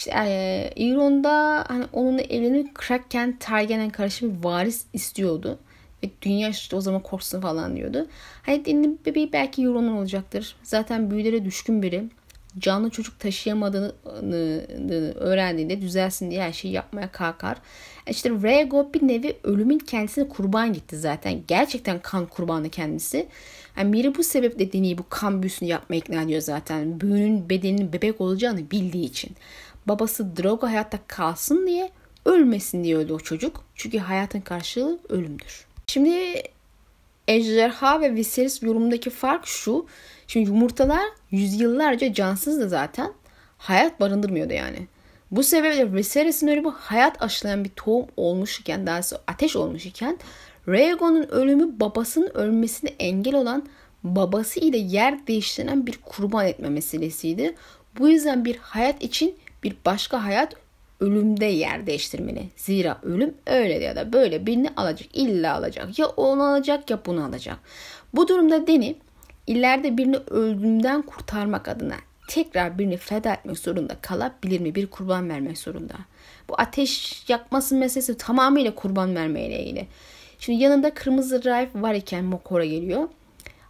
İşte 0.01 0.13
e, 0.17 0.73
Euron'da 0.77 1.65
hani 1.69 1.85
onunla 1.93 2.23
evlenip 2.23 2.75
Kraken 2.75 3.37
Targaryen 3.37 3.91
karşı 3.91 4.35
bir 4.35 4.45
varis 4.45 4.85
istiyordu. 4.93 5.59
Ve 6.05 6.11
dünya 6.23 6.49
işte 6.49 6.77
o 6.77 6.81
zaman 6.81 7.03
korksun 7.03 7.41
falan 7.41 7.77
diyordu. 7.77 8.07
Hani 8.43 8.65
Deni'nin 8.65 9.01
bebeği 9.07 9.33
belki 9.33 9.63
Euron'un 9.63 9.97
olacaktır. 9.97 10.57
Zaten 10.63 11.11
büyülere 11.11 11.45
düşkün 11.45 11.83
biri. 11.83 12.05
Canlı 12.59 12.91
çocuk 12.91 13.21
taşıyamadığını 13.21 13.95
öğrendiğinde 15.15 15.83
düzelsin 15.83 16.31
diye 16.31 16.43
her 16.43 16.53
şeyi 16.53 16.75
yapmaya 16.75 17.13
kalkar. 17.13 17.57
E 18.07 18.11
işte 18.11 18.31
Rhaego 18.31 18.91
bir 18.95 19.09
nevi 19.09 19.37
ölümün 19.45 19.79
kendisine 19.79 20.29
kurban 20.29 20.73
gitti 20.73 20.99
zaten. 20.99 21.43
Gerçekten 21.49 21.99
kan 21.99 22.27
kurbanı 22.27 22.69
kendisi. 22.71 23.27
Yani 23.77 23.91
Miri 23.91 24.15
bu 24.15 24.23
sebeple 24.23 24.73
Deni'yi 24.73 24.99
bu 24.99 25.05
kan 25.09 25.43
büyüsünü 25.43 25.69
yapmaya 25.69 25.97
ikna 25.97 26.23
ediyor 26.23 26.41
zaten. 26.41 27.01
Büyünün 27.01 27.51
bedeninin 27.51 27.93
bebek 27.93 28.21
olacağını 28.21 28.71
bildiği 28.71 29.05
için 29.05 29.31
babası 29.87 30.37
Drogo 30.37 30.67
hayatta 30.67 30.99
kalsın 31.07 31.67
diye 31.67 31.91
ölmesin 32.25 32.85
diye 32.85 32.97
öldü 32.97 33.13
o 33.13 33.19
çocuk. 33.21 33.65
Çünkü 33.75 33.99
hayatın 33.99 34.41
karşılığı 34.41 34.99
ölümdür. 35.09 35.67
Şimdi 35.87 36.43
ejderha 37.29 38.01
ve 38.01 38.15
Viserys 38.15 38.63
yorumundaki 38.63 39.11
fark 39.11 39.47
şu. 39.47 39.87
Şimdi 40.27 40.49
yumurtalar 40.49 41.03
yüzyıllarca 41.31 42.13
cansızdı 42.13 42.69
zaten. 42.69 43.13
Hayat 43.59 44.01
barındırmıyordu 44.01 44.53
yani. 44.53 44.87
Bu 45.31 45.43
sebeple 45.43 45.93
Viserys'in 45.93 46.49
ölümü 46.49 46.73
hayat 46.77 47.23
aşılayan 47.23 47.65
bir 47.65 47.71
tohum 47.71 48.07
olmuş 48.17 48.61
iken, 48.61 48.87
daha 48.87 49.01
ateş 49.27 49.57
olmuş 49.57 49.87
iken 49.87 50.19
Rhaegon'un 50.69 51.29
ölümü 51.29 51.81
babasının 51.81 52.37
ölmesine 52.37 52.91
engel 52.99 53.35
olan 53.35 53.67
babası 54.05 54.61
ile 54.61 54.77
yer 54.77 55.27
değiştiren 55.27 55.87
bir 55.87 55.99
kurban 56.05 56.47
etme 56.47 56.69
meselesiydi. 56.69 57.55
Bu 57.99 58.09
yüzden 58.09 58.45
bir 58.45 58.57
hayat 58.57 59.03
için 59.03 59.37
bir 59.63 59.77
başka 59.87 60.25
hayat 60.25 60.55
ölümde 61.01 61.45
yer 61.45 61.87
değiştirmeli. 61.87 62.49
Zira 62.57 62.99
ölüm 63.03 63.35
öyle 63.47 63.75
ya 63.75 63.97
da 63.97 64.13
böyle 64.13 64.47
birini 64.47 64.71
alacak. 64.77 65.09
illa 65.17 65.55
alacak. 65.55 65.99
Ya 65.99 66.07
onu 66.07 66.43
alacak 66.43 66.91
ya 66.91 67.01
bunu 67.07 67.25
alacak. 67.25 67.57
Bu 68.15 68.29
durumda 68.29 68.67
Deni 68.67 68.97
ileride 69.47 69.97
birini 69.97 70.17
öldüğünden 70.17 71.03
kurtarmak 71.03 71.69
adına 71.69 71.97
tekrar 72.31 72.79
birini 72.79 72.97
feda 72.97 73.33
etmek 73.33 73.59
zorunda 73.59 73.97
kalabilir 74.03 74.61
mi? 74.61 74.75
Bir 74.75 74.87
kurban 74.87 75.29
vermek 75.29 75.59
zorunda. 75.59 75.95
Bu 76.49 76.55
ateş 76.59 77.25
yakması 77.29 77.75
meselesi 77.75 78.17
tamamıyla 78.17 78.75
kurban 78.75 79.15
vermeyle 79.15 79.65
ilgili. 79.65 79.87
Şimdi 80.39 80.63
yanında 80.63 80.95
kırmızı 80.95 81.45
Raif 81.45 81.69
var 81.75 81.95
iken 81.95 82.25
Mokora 82.25 82.65
geliyor. 82.65 83.09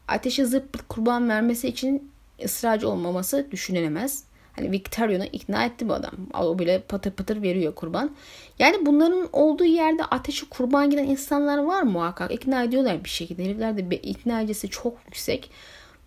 Ateşe 0.08 0.44
zıp 0.44 0.88
kurban 0.88 1.28
vermesi 1.28 1.68
için 1.68 2.10
ısrarcı 2.44 2.88
olmaması 2.88 3.46
düşünülemez. 3.50 4.24
Hani 4.60 4.72
Victorion'u 4.72 5.24
ikna 5.24 5.64
etti 5.64 5.88
bu 5.88 5.92
adam. 5.92 6.12
O 6.40 6.58
bile 6.58 6.80
patır 6.80 7.10
patır 7.10 7.42
veriyor 7.42 7.74
kurban. 7.74 8.10
Yani 8.58 8.86
bunların 8.86 9.28
olduğu 9.32 9.64
yerde 9.64 10.04
ateşi 10.04 10.48
kurban 10.48 10.90
giden 10.90 11.04
insanlar 11.04 11.58
var 11.58 11.82
muhakkak. 11.82 12.32
İkna 12.32 12.62
ediyorlar 12.62 13.04
bir 13.04 13.08
şekilde. 13.08 13.44
Herifler 13.44 13.90
de 13.90 13.96
ikna 13.96 14.40
edicisi 14.40 14.68
çok 14.68 14.98
yüksek. 15.06 15.50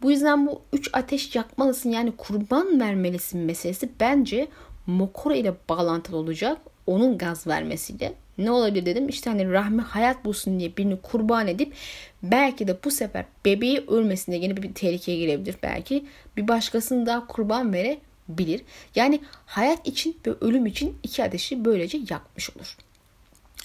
Bu 0.01 0.11
yüzden 0.11 0.47
bu 0.47 0.61
üç 0.73 0.89
ateş 0.93 1.35
yakmalısın 1.35 1.89
yani 1.89 2.13
kurban 2.17 2.79
vermelisin 2.79 3.41
meselesi 3.41 3.89
bence 3.99 4.47
Mokoro 4.87 5.33
ile 5.33 5.53
bağlantılı 5.69 6.17
olacak. 6.17 6.57
Onun 6.87 7.17
gaz 7.17 7.47
vermesiyle. 7.47 8.13
Ne 8.37 8.51
olabilir 8.51 8.85
dedim. 8.85 9.09
İşte 9.09 9.29
hani 9.29 9.51
rahmi 9.51 9.81
hayat 9.81 10.25
bulsun 10.25 10.59
diye 10.59 10.77
birini 10.77 11.01
kurban 11.01 11.47
edip 11.47 11.73
belki 12.23 12.67
de 12.67 12.77
bu 12.83 12.91
sefer 12.91 13.25
bebeği 13.45 13.83
ölmesin 13.87 14.31
diye 14.31 14.43
yine 14.43 14.57
bir 14.57 14.73
tehlikeye 14.73 15.17
girebilir 15.17 15.55
belki. 15.63 16.05
Bir 16.37 16.47
başkasını 16.47 17.05
daha 17.05 17.27
kurban 17.27 17.73
vere 17.73 17.97
bilir. 18.29 18.61
Yani 18.95 19.21
hayat 19.45 19.87
için 19.87 20.17
ve 20.27 20.31
ölüm 20.41 20.65
için 20.65 20.97
iki 21.03 21.23
ateşi 21.23 21.65
böylece 21.65 21.99
yakmış 22.09 22.49
olur. 22.57 22.77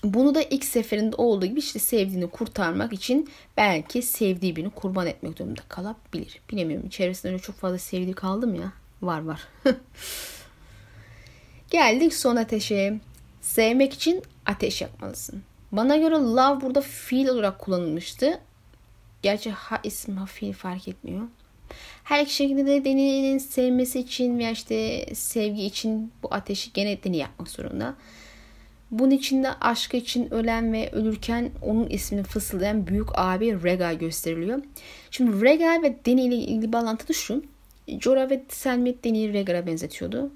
Bunu 0.04 0.34
da 0.34 0.42
ilk 0.42 0.64
seferinde 0.64 1.16
olduğu 1.16 1.46
gibi 1.46 1.60
işte 1.60 1.78
sevdiğini 1.78 2.30
kurtarmak 2.30 2.92
için 2.92 3.30
belki 3.56 4.02
sevdiği 4.02 4.56
birini 4.56 4.70
kurban 4.70 5.06
etmek 5.06 5.38
durumunda 5.38 5.62
kalabilir. 5.68 6.40
Bilemiyorum. 6.50 6.88
Çevresinde 6.88 7.32
öyle 7.32 7.42
çok 7.42 7.56
fazla 7.56 7.78
sevdiği 7.78 8.14
kaldım 8.14 8.54
ya. 8.54 8.72
Var 9.02 9.24
var. 9.24 9.48
Geldik 11.70 12.14
son 12.14 12.36
ateşe. 12.36 13.00
Sevmek 13.40 13.94
için 13.94 14.22
ateş 14.46 14.82
yakmalısın. 14.82 15.42
Bana 15.72 15.96
göre 15.96 16.14
love 16.14 16.60
burada 16.60 16.80
fiil 16.80 17.28
olarak 17.28 17.58
kullanılmıştı. 17.58 18.40
Gerçi 19.22 19.50
ha 19.50 19.80
isim 19.84 20.16
ha 20.16 20.26
fiil 20.26 20.52
fark 20.52 20.88
etmiyor. 20.88 21.22
Her 22.04 22.22
iki 22.22 22.34
şekilde 22.34 22.66
de 22.66 22.84
Deni'nin 22.84 23.38
sevmesi 23.38 24.00
için 24.00 24.38
veya 24.38 24.50
işte 24.50 25.06
sevgi 25.14 25.64
için 25.64 26.12
bu 26.22 26.34
ateşi 26.34 26.72
gene 26.72 27.02
Deni 27.02 27.16
yapmak 27.16 27.48
zorunda. 27.48 27.94
Bunun 28.90 29.10
içinde 29.10 29.50
aşkı 29.60 29.96
için 29.96 30.34
ölen 30.34 30.72
ve 30.72 30.90
ölürken 30.92 31.50
onun 31.62 31.86
ismini 31.86 32.22
fısıldayan 32.22 32.86
büyük 32.86 33.08
abi 33.14 33.62
Rega 33.62 33.92
gösteriliyor. 33.92 34.62
Şimdi 35.10 35.44
Rega 35.44 35.82
ve 35.82 35.96
Deni 36.06 36.24
ile 36.24 36.34
ilgili 36.34 36.72
bağlantı 36.72 37.08
da 37.08 37.12
şu. 37.12 37.44
Jorah 38.00 38.30
ve 38.30 38.42
Selmy 38.48 38.94
Deni'yi 39.04 39.32
Rhaegar'a 39.32 39.66
benzetiyordu. 39.66 40.30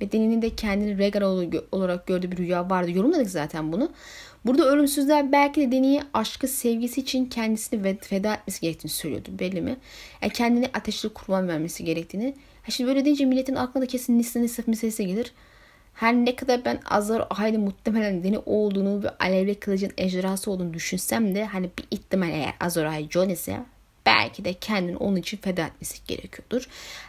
Ve 0.00 0.12
Deni'nin 0.12 0.42
de 0.42 0.50
kendini 0.50 0.98
Rhaegar 0.98 1.22
olarak 1.72 2.06
gördüğü 2.06 2.32
bir 2.32 2.36
rüya 2.36 2.70
vardı. 2.70 2.90
Yorumladık 2.90 3.30
zaten 3.30 3.72
bunu. 3.72 3.92
Burada 4.44 4.64
ölümsüzler 4.64 5.32
belki 5.32 5.60
de 5.60 5.72
Deni'ye 5.72 6.02
aşkı 6.14 6.48
sevgisi 6.48 7.00
için 7.00 7.26
kendisini 7.26 7.96
feda 8.00 8.34
etmesi 8.34 8.60
gerektiğini 8.60 8.90
söylüyordu. 8.90 9.28
Belli 9.38 9.60
mi? 9.60 9.76
Yani 10.22 10.32
kendini 10.32 10.70
ateşli 10.74 11.08
kurban 11.08 11.48
vermesi 11.48 11.84
gerektiğini. 11.84 12.34
Ha 12.62 12.70
şimdi 12.70 12.88
böyle 12.88 13.04
deyince 13.04 13.24
milletin 13.24 13.54
aklına 13.54 13.86
kesin 13.86 14.18
Nisla 14.18 14.40
Nisaf 14.40 14.68
meselesi 14.68 15.06
gelir. 15.06 15.32
Her 15.94 16.14
ne 16.14 16.36
kadar 16.36 16.64
ben 16.64 16.80
Azar 16.90 17.26
Ahay'ın 17.30 17.60
muhtemelen 17.60 18.24
Deni 18.24 18.38
olduğunu 18.38 19.02
ve 19.02 19.10
alevli 19.10 19.54
kılıcın 19.54 19.92
ejderhası 19.98 20.50
olduğunu 20.50 20.74
düşünsem 20.74 21.34
de 21.34 21.44
hani 21.44 21.70
bir 21.78 21.84
ihtimal 21.90 22.28
eğer 22.28 22.54
Azor 22.60 22.84
Ahay 22.84 23.08
Jon 23.10 23.28
ise 23.28 23.60
belki 24.06 24.44
de 24.44 24.52
kendini 24.52 24.96
onun 24.96 25.16
için 25.16 25.36
feda 25.36 25.66
etmesi 25.66 25.98
gerekiyordur. 26.06 26.68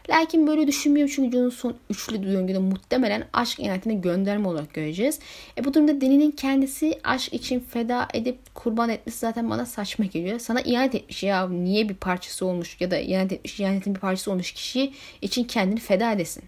Lakin 0.10 0.48
böyle 0.48 0.68
düşünmüyorum 0.68 1.14
çünkü 1.16 1.38
Jon'un 1.38 1.50
son 1.50 1.76
üçlü 1.90 2.24
döngüde 2.24 2.60
muhtemelen 2.60 3.28
aşk 3.34 3.60
inatine 3.60 3.94
gönderme 3.94 4.48
olarak 4.48 4.74
göreceğiz. 4.74 5.20
E 5.58 5.64
bu 5.64 5.74
durumda 5.74 6.02
Deni'nin 6.02 6.32
kendisi 6.32 7.00
aşk 7.04 7.34
için 7.34 7.60
feda 7.60 8.08
edip 8.14 8.56
kurban 8.56 8.90
etmesi 8.90 9.20
zaten 9.20 9.50
bana 9.50 9.66
saçma 9.66 10.06
geliyor. 10.06 10.40
Sana 10.40 10.62
ihanet 10.62 10.96
etmiş 10.96 11.24
ya 11.24 11.50
niye 11.50 11.90
bir 11.90 11.96
parçası 11.96 12.46
olmuş 12.46 12.78
ya 12.80 12.92
da 12.92 12.98
ihanet 12.98 13.32
etmiş 13.32 13.60
ihanetin 13.60 13.96
bir 13.96 14.00
parçası 14.00 14.32
olmuş 14.32 14.52
kişi 14.52 14.94
için 15.22 15.44
kendini 15.44 15.80
feda 15.80 16.12
edesin. 16.12 16.44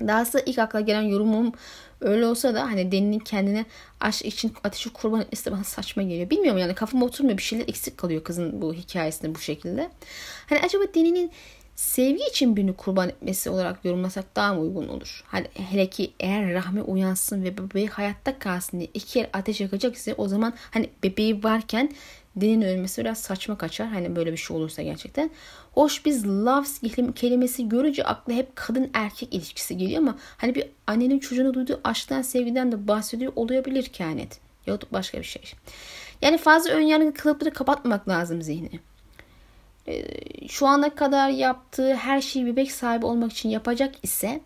Dahası 0.00 0.42
ilk 0.46 0.58
akla 0.58 0.80
gelen 0.80 1.02
yorumum 1.02 1.52
öyle 2.00 2.26
olsa 2.26 2.54
da 2.54 2.62
hani 2.62 2.92
Deni'nin 2.92 3.18
kendine 3.18 3.64
aşk 4.00 4.24
için 4.24 4.52
ateşi 4.64 4.90
kurban 4.92 5.20
etmesi 5.20 5.52
bana 5.52 5.64
saçma 5.64 6.02
geliyor. 6.02 6.30
Bilmiyorum 6.30 6.60
yani 6.60 6.74
kafama 6.74 7.06
oturmuyor 7.06 7.38
bir 7.38 7.42
şeyler 7.42 7.68
eksik 7.68 7.98
kalıyor 7.98 8.24
kızın 8.24 8.62
bu 8.62 8.74
hikayesinde 8.74 9.34
bu 9.34 9.38
şekilde. 9.38 9.90
Hani 10.46 10.60
acaba 10.60 10.84
Deni'nin 10.94 11.32
sevgi 11.78 12.24
için 12.30 12.56
birini 12.56 12.72
kurban 12.72 13.08
etmesi 13.08 13.50
olarak 13.50 13.84
yorumlasak 13.84 14.36
daha 14.36 14.54
mı 14.54 14.60
uygun 14.60 14.88
olur? 14.88 15.24
Hani 15.26 15.46
hele 15.54 15.90
ki 15.90 16.12
eğer 16.20 16.54
rahmi 16.54 16.82
uyansın 16.82 17.44
ve 17.44 17.58
bebeği 17.58 17.88
hayatta 17.88 18.38
kalsın 18.38 18.78
diye 18.78 18.90
iki 18.94 19.18
yer 19.18 19.28
ateş 19.32 19.60
yakacak 19.60 19.94
ise 19.94 20.14
o 20.14 20.28
zaman 20.28 20.54
hani 20.70 20.90
bebeği 21.02 21.44
varken 21.44 21.90
Dinin 22.40 22.62
ölmesi 22.62 23.00
biraz 23.00 23.18
saçma 23.18 23.58
kaçar. 23.58 23.86
Hani 23.86 24.16
böyle 24.16 24.32
bir 24.32 24.36
şey 24.36 24.56
olursa 24.56 24.82
gerçekten. 24.82 25.30
Hoş 25.72 26.04
biz 26.04 26.26
loves 26.26 26.80
kelimesi 27.14 27.68
görünce 27.68 28.04
akla 28.04 28.32
hep 28.32 28.56
kadın 28.56 28.90
erkek 28.94 29.34
ilişkisi 29.34 29.76
geliyor 29.76 29.98
ama 29.98 30.18
hani 30.36 30.54
bir 30.54 30.64
annenin 30.86 31.18
çocuğuna 31.18 31.54
duyduğu 31.54 31.80
aşktan 31.84 32.22
sevgiden 32.22 32.72
de 32.72 32.88
bahsediyor 32.88 33.32
olabilir 33.36 33.84
kehanet. 33.84 34.40
Ya 34.66 34.78
başka 34.92 35.18
bir 35.18 35.24
şey. 35.24 35.42
Yani 36.22 36.38
fazla 36.38 36.70
ön 36.70 36.80
yargı 36.80 37.14
kalıpları 37.14 37.52
kapatmamak 37.52 38.08
lazım 38.08 38.42
zihni. 38.42 38.80
Ee, 39.88 40.04
şu 40.48 40.66
ana 40.66 40.94
kadar 40.94 41.28
yaptığı 41.30 41.94
her 41.94 42.20
şeyi 42.20 42.46
bebek 42.46 42.72
sahibi 42.72 43.06
olmak 43.06 43.32
için 43.32 43.48
yapacak 43.48 43.94
ise 44.02 44.40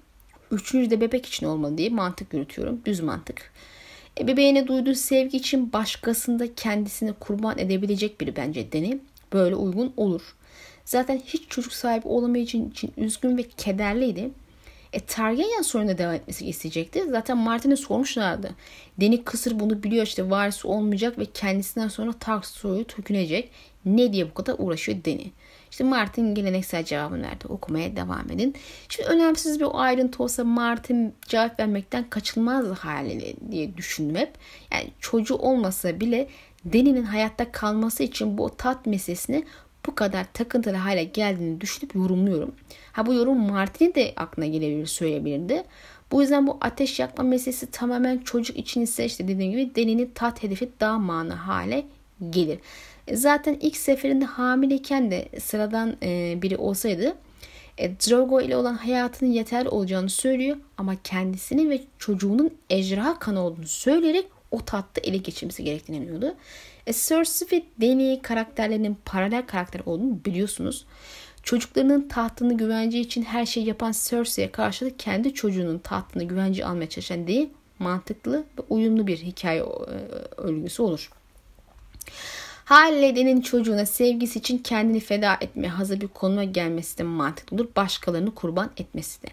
üçüncü 0.50 0.90
de 0.90 1.00
bebek 1.00 1.26
için 1.26 1.46
olmalı 1.46 1.78
diye 1.78 1.88
mantık 1.88 2.34
yürütüyorum. 2.34 2.80
Düz 2.84 3.00
mantık. 3.00 3.52
Bebeğine 4.20 4.66
duyduğu 4.66 4.94
sevgi 4.94 5.36
için 5.36 5.72
başkasında 5.72 6.54
kendisini 6.54 7.12
kurban 7.12 7.58
edebilecek 7.58 8.20
biri 8.20 8.36
bence 8.36 8.72
Deni. 8.72 8.98
Böyle 9.32 9.54
uygun 9.54 9.92
olur. 9.96 10.34
Zaten 10.84 11.22
hiç 11.26 11.42
çocuk 11.48 11.72
sahibi 11.72 12.08
olamayacağı 12.08 12.62
için 12.62 12.92
üzgün 12.96 13.36
ve 13.36 13.42
kederliydi. 13.42 14.30
E, 14.92 15.00
Targaryen 15.00 15.62
sorununa 15.62 15.98
devam 15.98 16.14
etmesi 16.14 16.46
isteyecekti. 16.46 17.04
Zaten 17.10 17.36
Martin'e 17.36 17.76
sormuşlardı. 17.76 18.50
Deni 19.00 19.24
Kısır 19.24 19.60
bunu 19.60 19.82
biliyor 19.82 20.06
işte 20.06 20.30
varisi 20.30 20.66
olmayacak 20.66 21.18
ve 21.18 21.24
kendisinden 21.24 21.88
sonra 21.88 22.12
Targ 22.12 22.44
soyu 22.44 22.84
tökünecek. 22.84 23.50
Ne 23.84 24.12
diye 24.12 24.30
bu 24.30 24.34
kadar 24.34 24.54
uğraşıyor 24.58 24.98
Deni. 25.04 25.30
İşte 25.72 25.84
Martin 25.84 26.34
geleneksel 26.34 26.84
cevabını 26.84 27.22
verdi. 27.22 27.46
Okumaya 27.48 27.96
devam 27.96 28.30
edin. 28.30 28.54
Şimdi 28.88 29.08
önemsiz 29.08 29.60
bir 29.60 29.66
ayrıntı 29.72 30.22
olsa 30.22 30.44
Martin 30.44 31.14
cevap 31.22 31.60
vermekten 31.60 32.10
kaçınmaz 32.10 32.78
haliyle 32.78 33.34
diye 33.50 33.76
düşündüm 33.76 34.16
hep. 34.16 34.32
Yani 34.72 34.88
çocuğu 35.00 35.34
olmasa 35.34 36.00
bile 36.00 36.28
Deni'nin 36.64 37.02
hayatta 37.02 37.52
kalması 37.52 38.02
için 38.02 38.38
bu 38.38 38.56
tat 38.56 38.86
meselesini 38.86 39.44
bu 39.86 39.94
kadar 39.94 40.26
takıntılı 40.32 40.76
hale 40.76 41.04
geldiğini 41.04 41.60
düşünüp 41.60 41.94
yorumluyorum. 41.94 42.54
Ha 42.92 43.06
bu 43.06 43.14
yorum 43.14 43.50
Martin'in 43.50 43.94
de 43.94 44.12
aklına 44.16 44.46
gelebilir, 44.46 44.86
söyleyebilirdi. 44.86 45.64
Bu 46.10 46.22
yüzden 46.22 46.46
bu 46.46 46.58
ateş 46.60 46.98
yakma 46.98 47.24
meselesi 47.24 47.70
tamamen 47.70 48.18
çocuk 48.18 48.56
için 48.56 48.80
ise 48.80 49.04
işte 49.04 49.28
dediğim 49.28 49.52
gibi 49.52 49.74
Deni'nin 49.74 50.10
tat 50.14 50.42
hedefi 50.42 50.70
daha 50.80 50.98
mana 50.98 51.46
hale 51.46 51.84
gelir. 52.30 52.58
E, 53.06 53.16
zaten 53.16 53.56
ilk 53.60 53.76
seferinde 53.76 54.24
hamileyken 54.24 55.10
de 55.10 55.28
sıradan 55.40 55.96
e, 56.02 56.38
biri 56.42 56.56
olsaydı 56.56 57.14
e, 57.78 57.90
Drogo 57.90 58.40
ile 58.40 58.56
olan 58.56 58.74
hayatının 58.74 59.30
yeterli 59.30 59.68
olacağını 59.68 60.10
söylüyor 60.10 60.56
ama 60.78 60.96
kendisinin 61.04 61.70
ve 61.70 61.80
çocuğunun 61.98 62.50
ejderha 62.70 63.18
kanı 63.18 63.40
olduğunu 63.40 63.66
söyleyerek 63.66 64.26
o 64.50 64.64
tatta 64.64 65.00
ele 65.00 65.16
geçirmesi 65.16 65.64
gerektiğini 65.64 65.96
inanıyordu. 65.96 66.34
E, 66.86 66.92
Cersei 66.92 67.48
ve 67.52 67.62
Dany 67.80 68.22
karakterlerinin 68.22 68.98
paralel 69.04 69.46
karakter 69.46 69.80
olduğunu 69.86 70.24
biliyorsunuz. 70.24 70.86
Çocuklarının 71.42 72.08
tahtını 72.08 72.56
güvence 72.56 73.00
için 73.00 73.22
her 73.22 73.46
şeyi 73.46 73.66
yapan 73.66 73.94
Cersei'ye 74.08 74.52
karşılık 74.52 74.98
kendi 74.98 75.34
çocuğunun 75.34 75.78
tahtını 75.78 76.24
güvence 76.24 76.66
almaya 76.66 76.88
çalışan 76.88 77.28
Dany 77.28 77.48
mantıklı 77.78 78.44
ve 78.58 78.62
uyumlu 78.68 79.06
bir 79.06 79.18
hikaye 79.18 79.64
örgüsü 80.36 80.82
olur. 80.82 81.10
Hallede'nin 82.64 83.40
çocuğuna 83.40 83.86
sevgisi 83.86 84.38
için 84.38 84.58
kendini 84.58 85.00
feda 85.00 85.36
etmeye 85.40 85.68
hazır 85.68 86.00
bir 86.00 86.08
konuma 86.08 86.44
gelmesi 86.44 86.98
de 86.98 87.02
mantıklı 87.02 87.56
olur. 87.56 87.68
Başkalarını 87.76 88.34
kurban 88.34 88.70
etmesi 88.76 89.22
de. 89.22 89.26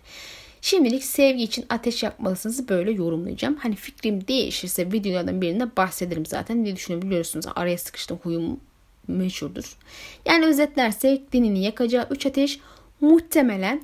Şimdilik 0.62 1.04
sevgi 1.04 1.44
için 1.44 1.66
ateş 1.70 2.04
yapmalısınız 2.04 2.70
böyle 2.70 2.92
yorumlayacağım. 2.92 3.56
Hani 3.56 3.76
fikrim 3.76 4.28
değişirse 4.28 4.92
videolardan 4.92 5.42
birinde 5.42 5.76
bahsederim 5.78 6.26
zaten 6.26 6.66
diye 6.66 6.76
düşünebiliyorsunuz. 6.76 7.46
Araya 7.56 7.78
sıkıştım 7.78 8.20
huyum 8.24 8.60
meşhurdur. 9.08 9.78
Yani 10.26 10.46
özetlersek 10.46 11.34
dinini 11.34 11.64
yakacağı 11.64 12.08
3 12.12 12.26
ateş 12.26 12.60
muhtemelen 13.02 13.82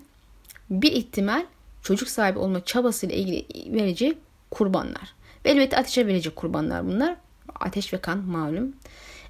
bir 0.70 0.92
ihtimal 0.92 1.46
çocuk 1.82 2.10
sahibi 2.10 2.40
olma 2.40 2.66
çabasıyla 2.66 3.16
ilgili 3.16 3.46
vereceği 3.74 4.18
kurbanlar. 4.52 5.14
Ve 5.46 5.50
elbette 5.50 5.78
ateşe 5.78 6.08
verecek 6.08 6.36
kurbanlar 6.36 6.88
bunlar. 6.88 7.16
Ateş 7.60 7.94
ve 7.94 7.98
kan 7.98 8.18
malum. 8.18 8.74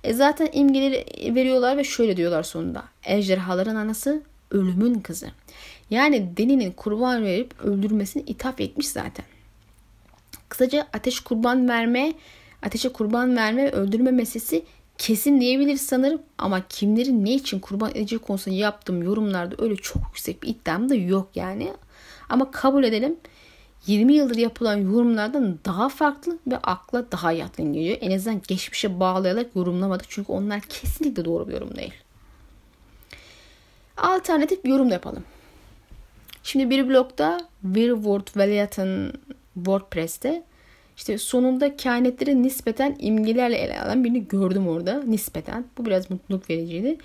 E 0.06 0.14
zaten 0.14 0.50
imgeleri 0.54 1.36
veriyorlar 1.36 1.78
ve 1.78 1.84
şöyle 1.84 2.18
diyorlar 2.18 2.44
sonunda. 2.44 2.84
Ejderhaların 3.04 3.76
anası 3.76 4.22
ölümün 4.52 5.00
kızı. 5.00 5.28
Yani 5.90 6.38
Deni'nin 6.38 6.72
kurban 6.72 7.24
verip 7.24 7.62
öldürmesini 7.62 8.24
ithaf 8.24 8.62
etmiş 8.62 8.88
zaten. 8.88 9.26
Kısaca 10.50 10.88
ateş 10.94 11.20
kurban 11.20 11.70
verme, 11.70 12.14
ateşe 12.62 12.90
kurban 12.90 13.36
verme 13.36 13.64
ve 13.64 13.72
öldürme 13.72 14.12
meselesi 14.12 14.66
kesin 14.98 15.42
diyebiliriz 15.42 15.82
sanırım. 15.82 16.22
Ama 16.38 16.68
kimlerin 16.70 17.26
ne 17.26 17.34
için 17.34 17.60
kurban 17.60 17.92
edecek 17.92 18.22
konusunda 18.22 18.56
yaptığım 18.56 19.04
yorumlarda 19.04 19.56
öyle 19.60 19.76
çok 19.76 20.04
yüksek 20.08 20.44
bir 20.44 20.48
iddiam 20.48 20.90
da 20.90 20.96
yok 20.96 21.30
yani. 21.36 21.74
Ama 22.30 22.52
kabul 22.52 22.84
edelim 22.84 23.16
20 23.88 24.14
yıldır 24.14 24.36
yapılan 24.36 24.78
yorumlardan 24.78 25.60
daha 25.66 25.90
farklı 25.90 26.38
ve 26.48 26.58
akla 26.58 27.12
daha 27.12 27.32
yatkın 27.32 27.74
geliyor. 27.74 27.98
En 28.02 28.12
azından 28.12 28.42
geçmişe 28.48 29.00
bağlayarak 29.00 29.56
yorumlamadık. 29.56 30.06
Çünkü 30.10 30.32
onlar 30.32 30.62
kesinlikle 30.62 31.26
doğru 31.26 31.48
bir 31.48 31.54
yorum 31.54 31.76
değil. 31.76 31.94
Alternatif 33.98 34.64
bir 34.64 34.70
yorum 34.70 34.90
da 34.90 34.94
yapalım. 34.94 35.24
Şimdi 36.44 36.70
bir 36.70 36.90
blokta 36.90 37.38
Weirwood 37.62 38.38
Valiant'ın 38.38 39.14
WordPress'te 39.56 40.44
işte 40.98 41.18
sonunda 41.18 41.78
kainatları 41.78 42.44
nispeten 42.44 42.96
imgelerle 43.00 43.58
ele 43.58 43.82
alan 43.82 44.04
birini 44.04 44.28
gördüm 44.28 44.68
orada. 44.68 45.04
Nispeten. 45.04 45.66
Bu 45.78 45.86
biraz 45.86 46.12
mutluluk 46.12 46.50
vericiydi. 46.50 46.98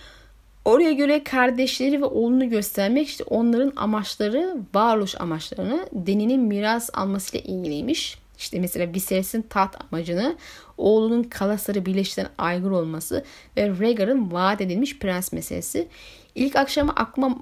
Oraya 0.65 0.93
göre 0.93 1.25
kardeşleri 1.25 2.01
ve 2.01 2.05
oğlunu 2.05 2.51
göstermek 2.51 3.09
işte 3.09 3.25
onların 3.25 3.73
amaçları, 3.77 4.57
varoluş 4.75 5.21
amaçlarını 5.21 5.89
Deni'nin 5.93 6.41
miras 6.41 6.91
almasıyla 6.93 7.41
ilgiliymiş. 7.41 8.19
İşte 8.39 8.61
mesela 8.61 8.95
Viserys'in 8.95 9.43
taht 9.43 9.77
amacını 9.81 10.37
oğlunun 10.79 11.23
kalasları 11.23 11.87
birleştiren 11.87 12.29
aygır 12.39 12.71
olması 12.71 13.25
ve 13.57 13.69
Rhaegar'ın 13.69 14.33
vaat 14.33 14.61
edilmiş 14.61 14.99
prens 14.99 15.33
meselesi. 15.33 15.89
İlk 16.35 16.57
akşama 16.57 16.93
aklıma 16.93 17.39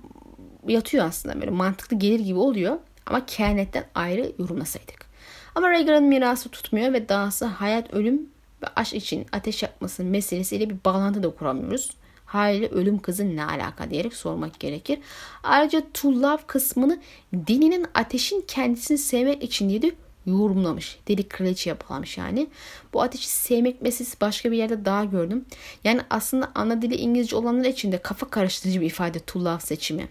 yatıyor 0.69 1.07
aslında 1.07 1.41
böyle 1.41 1.51
mantıklı 1.51 1.99
gelir 1.99 2.21
gibi 2.21 2.39
oluyor 2.39 2.79
ama 3.07 3.27
kehanetten 3.27 3.85
ayrı 3.95 4.33
yorumlasaydık. 4.39 5.07
Ama 5.55 5.71
Rhaegar'ın 5.71 6.05
mirası 6.05 6.49
tutmuyor 6.49 6.93
ve 6.93 7.09
dahası 7.09 7.45
hayat 7.45 7.95
ölüm 7.95 8.29
ve 8.63 8.67
aşk 8.77 8.95
için 8.95 9.27
ateş 9.33 9.63
yakması 9.63 10.05
meselesiyle 10.05 10.71
bir 10.71 10.77
bağlantı 10.85 11.23
da 11.23 11.31
kuramıyoruz. 11.31 11.91
Haliyle 12.29 12.69
ölüm 12.69 12.99
kızı 12.99 13.37
ne 13.37 13.45
alaka 13.45 13.91
diyerek 13.91 14.15
sormak 14.15 14.61
gerekir. 14.61 14.99
Ayrıca 15.43 15.83
to 15.95 16.13
love 16.13 16.43
kısmını 16.47 16.99
dininin 17.47 17.87
ateşin 17.95 18.45
kendisini 18.49 18.99
sevmek 18.99 19.43
için 19.43 19.69
diye 19.69 19.83
de 19.83 19.93
yorumlamış. 20.27 20.99
Deli 21.09 21.29
kraliçe 21.29 21.71
yapılamış 21.71 22.19
yani. 22.19 22.47
Bu 22.93 23.03
ateşi 23.03 23.29
sevmek 23.29 23.83
meselesi 23.83 24.21
başka 24.21 24.53
bir 24.53 24.57
yerde 24.57 24.85
daha 24.85 25.05
gördüm. 25.05 25.45
Yani 25.85 26.01
aslında 26.11 26.53
ana 26.55 26.83
dili 26.83 26.95
İngilizce 26.95 27.37
olanlar 27.37 27.69
için 27.69 27.93
de 27.93 27.99
kafa 27.99 28.31
karıştırıcı 28.31 28.81
bir 28.81 28.87
ifade 28.87 29.19
to 29.19 29.45
love 29.45 29.61
seçimi. 29.61 30.09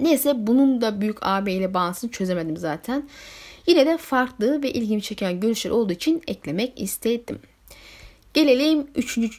Neyse 0.00 0.46
bunun 0.46 0.80
da 0.80 1.00
büyük 1.00 1.18
AB 1.20 1.52
ile 1.52 1.74
bağlantısını 1.74 2.10
çözemedim 2.10 2.56
zaten. 2.56 3.08
Yine 3.66 3.86
de 3.86 3.96
farklı 3.96 4.62
ve 4.62 4.72
ilgimi 4.72 5.02
çeken 5.02 5.40
görüşler 5.40 5.70
olduğu 5.70 5.92
için 5.92 6.22
eklemek 6.26 6.80
istedim. 6.80 7.38
Gelelim 8.34 8.86
üçüncü, 8.94 9.38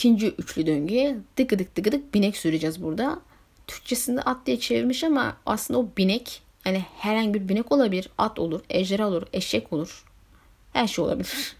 ikinci 0.00 0.28
üçlü 0.28 0.66
döngüye. 0.66 1.16
Dıgıdık 1.36 1.76
dıgıdık 1.76 2.14
binek 2.14 2.36
süreceğiz 2.36 2.82
burada. 2.82 3.20
Türkçesinde 3.66 4.22
at 4.22 4.46
diye 4.46 4.60
çevirmiş 4.60 5.04
ama 5.04 5.36
aslında 5.46 5.80
o 5.80 5.88
binek 5.96 6.42
yani 6.64 6.84
herhangi 6.98 7.34
bir 7.34 7.48
binek 7.48 7.72
olabilir. 7.72 8.10
At 8.18 8.38
olur, 8.38 8.60
ejderha 8.70 9.08
olur, 9.08 9.22
eşek 9.32 9.72
olur. 9.72 10.04
Her 10.72 10.86
şey 10.86 11.04
olabilir. 11.04 11.56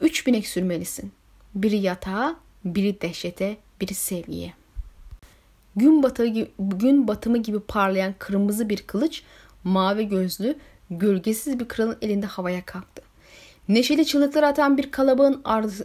Üç 0.00 0.26
binek 0.26 0.46
sürmelisin. 0.46 1.12
Biri 1.54 1.76
yatağa, 1.76 2.36
biri 2.64 3.00
dehşete, 3.00 3.56
biri 3.80 3.94
sevgiye. 3.94 4.52
Gün, 5.76 6.02
batı, 6.02 6.26
gün 6.58 7.08
batımı 7.08 7.38
gibi 7.38 7.60
parlayan 7.60 8.14
kırmızı 8.18 8.68
bir 8.68 8.82
kılıç 8.82 9.22
mavi 9.64 10.08
gözlü, 10.08 10.58
gölgesiz 10.90 11.60
bir 11.60 11.68
kralın 11.68 11.98
elinde 12.02 12.26
havaya 12.26 12.64
kalktı. 12.64 13.02
Neşeli 13.70 14.06
çığlıklar 14.06 14.42
atan 14.42 14.78
bir 14.78 14.90
kalabalığın 14.90 15.42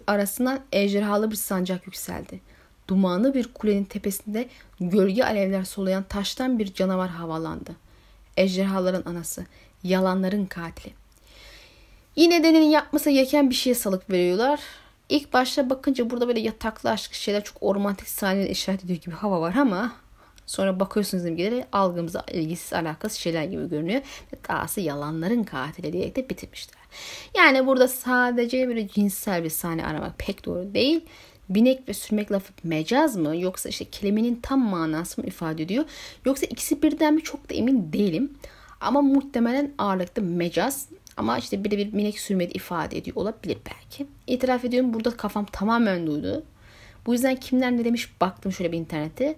arasından 0.07 0.59
ejderhalı 0.71 1.31
bir 1.31 1.35
sancak 1.35 1.85
yükseldi. 1.85 2.39
Dumanlı 2.87 3.33
bir 3.33 3.53
kulenin 3.53 3.83
tepesinde 3.83 4.47
gölge 4.79 5.23
alevler 5.23 5.63
solayan 5.63 6.03
taştan 6.03 6.59
bir 6.59 6.73
canavar 6.73 7.09
havalandı. 7.09 7.71
Ejderhaların 8.37 9.11
anası, 9.11 9.45
yalanların 9.83 10.45
katili. 10.45 10.93
Yine 12.15 12.43
denenin 12.43 12.69
yapması 12.69 13.09
gereken 13.09 13.49
bir 13.49 13.55
şeye 13.55 13.75
salık 13.75 14.09
veriyorlar. 14.09 14.59
İlk 15.09 15.33
başta 15.33 15.69
bakınca 15.69 16.09
burada 16.09 16.27
böyle 16.27 16.39
yataklı 16.39 16.89
aşk 16.89 17.13
şeyler 17.13 17.43
çok 17.43 17.63
romantik 17.63 18.07
sahneler 18.07 18.49
işaret 18.49 18.83
ediyor 18.83 18.99
gibi 18.99 19.15
hava 19.15 19.41
var 19.41 19.55
ama 19.55 19.91
sonra 20.45 20.79
bakıyorsunuz 20.79 21.25
imgelere 21.25 21.67
algımıza 21.71 22.23
ilgisiz 22.31 22.73
alakasız 22.73 23.17
şeyler 23.17 23.43
gibi 23.43 23.69
görünüyor. 23.69 24.01
Ve 24.33 24.37
dahası 24.49 24.81
yalanların 24.81 25.43
katili 25.43 25.93
diyerek 25.93 26.15
de 26.15 26.29
bitirmişler. 26.29 26.84
Yani 27.37 27.67
burada 27.67 27.87
sadece 27.87 28.67
böyle 28.67 28.87
cinsel 28.87 29.43
bir 29.43 29.49
sahne 29.49 29.85
aramak 29.85 30.19
pek 30.19 30.45
doğru 30.45 30.73
değil. 30.73 31.01
Binek 31.49 31.89
ve 31.89 31.93
sürmek 31.93 32.31
lafı 32.31 32.53
mecaz 32.63 33.15
mı 33.15 33.37
yoksa 33.37 33.69
işte 33.69 33.85
kelimenin 33.85 34.39
tam 34.43 34.59
manası 34.59 35.21
mı 35.21 35.27
ifade 35.27 35.63
ediyor? 35.63 35.85
Yoksa 36.25 36.45
ikisi 36.45 36.81
birden 36.81 37.13
mi 37.13 37.21
çok 37.23 37.49
da 37.49 37.53
emin 37.53 37.93
değilim. 37.93 38.31
Ama 38.81 39.01
muhtemelen 39.01 39.73
ağırlıkta 39.77 40.21
mecaz 40.21 40.87
ama 41.17 41.37
işte 41.37 41.63
biri 41.63 41.77
bir 41.77 41.93
minik 41.93 42.19
sürmedi 42.19 42.51
ifade 42.53 42.97
ediyor 42.97 43.17
olabilir 43.17 43.57
belki. 43.65 44.07
İtiraf 44.27 44.65
ediyorum 44.65 44.93
burada 44.93 45.17
kafam 45.17 45.45
tamamen 45.45 46.07
duydu. 46.07 46.43
Bu 47.05 47.13
yüzden 47.13 47.35
kimler 47.35 47.71
ne 47.71 47.85
demiş 47.85 48.21
baktım 48.21 48.51
şöyle 48.51 48.71
bir 48.71 48.77
internete. 48.77 49.35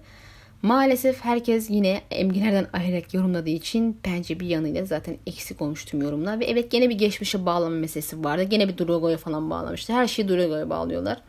Maalesef 0.61 1.21
herkes 1.21 1.69
yine 1.69 2.01
emgilerden 2.11 2.67
ayırarak 2.73 3.13
yorumladığı 3.13 3.49
için 3.49 3.97
bence 4.05 4.39
bir 4.39 4.47
yanıyla 4.47 4.85
zaten 4.85 5.17
eksik 5.27 5.61
olmuş 5.61 5.85
tüm 5.85 6.01
yorumlar. 6.01 6.39
Ve 6.39 6.45
evet 6.45 6.71
gene 6.71 6.89
bir 6.89 6.95
geçmişe 6.95 7.45
bağlama 7.45 7.75
meselesi 7.75 8.23
vardı. 8.23 8.43
Gene 8.43 8.67
bir 8.67 8.77
Drogo'ya 8.77 9.17
falan 9.17 9.49
bağlamıştı. 9.49 9.93
Her 9.93 10.07
şeyi 10.07 10.29
Drogo'ya 10.29 10.69
bağlıyorlar. 10.69 11.21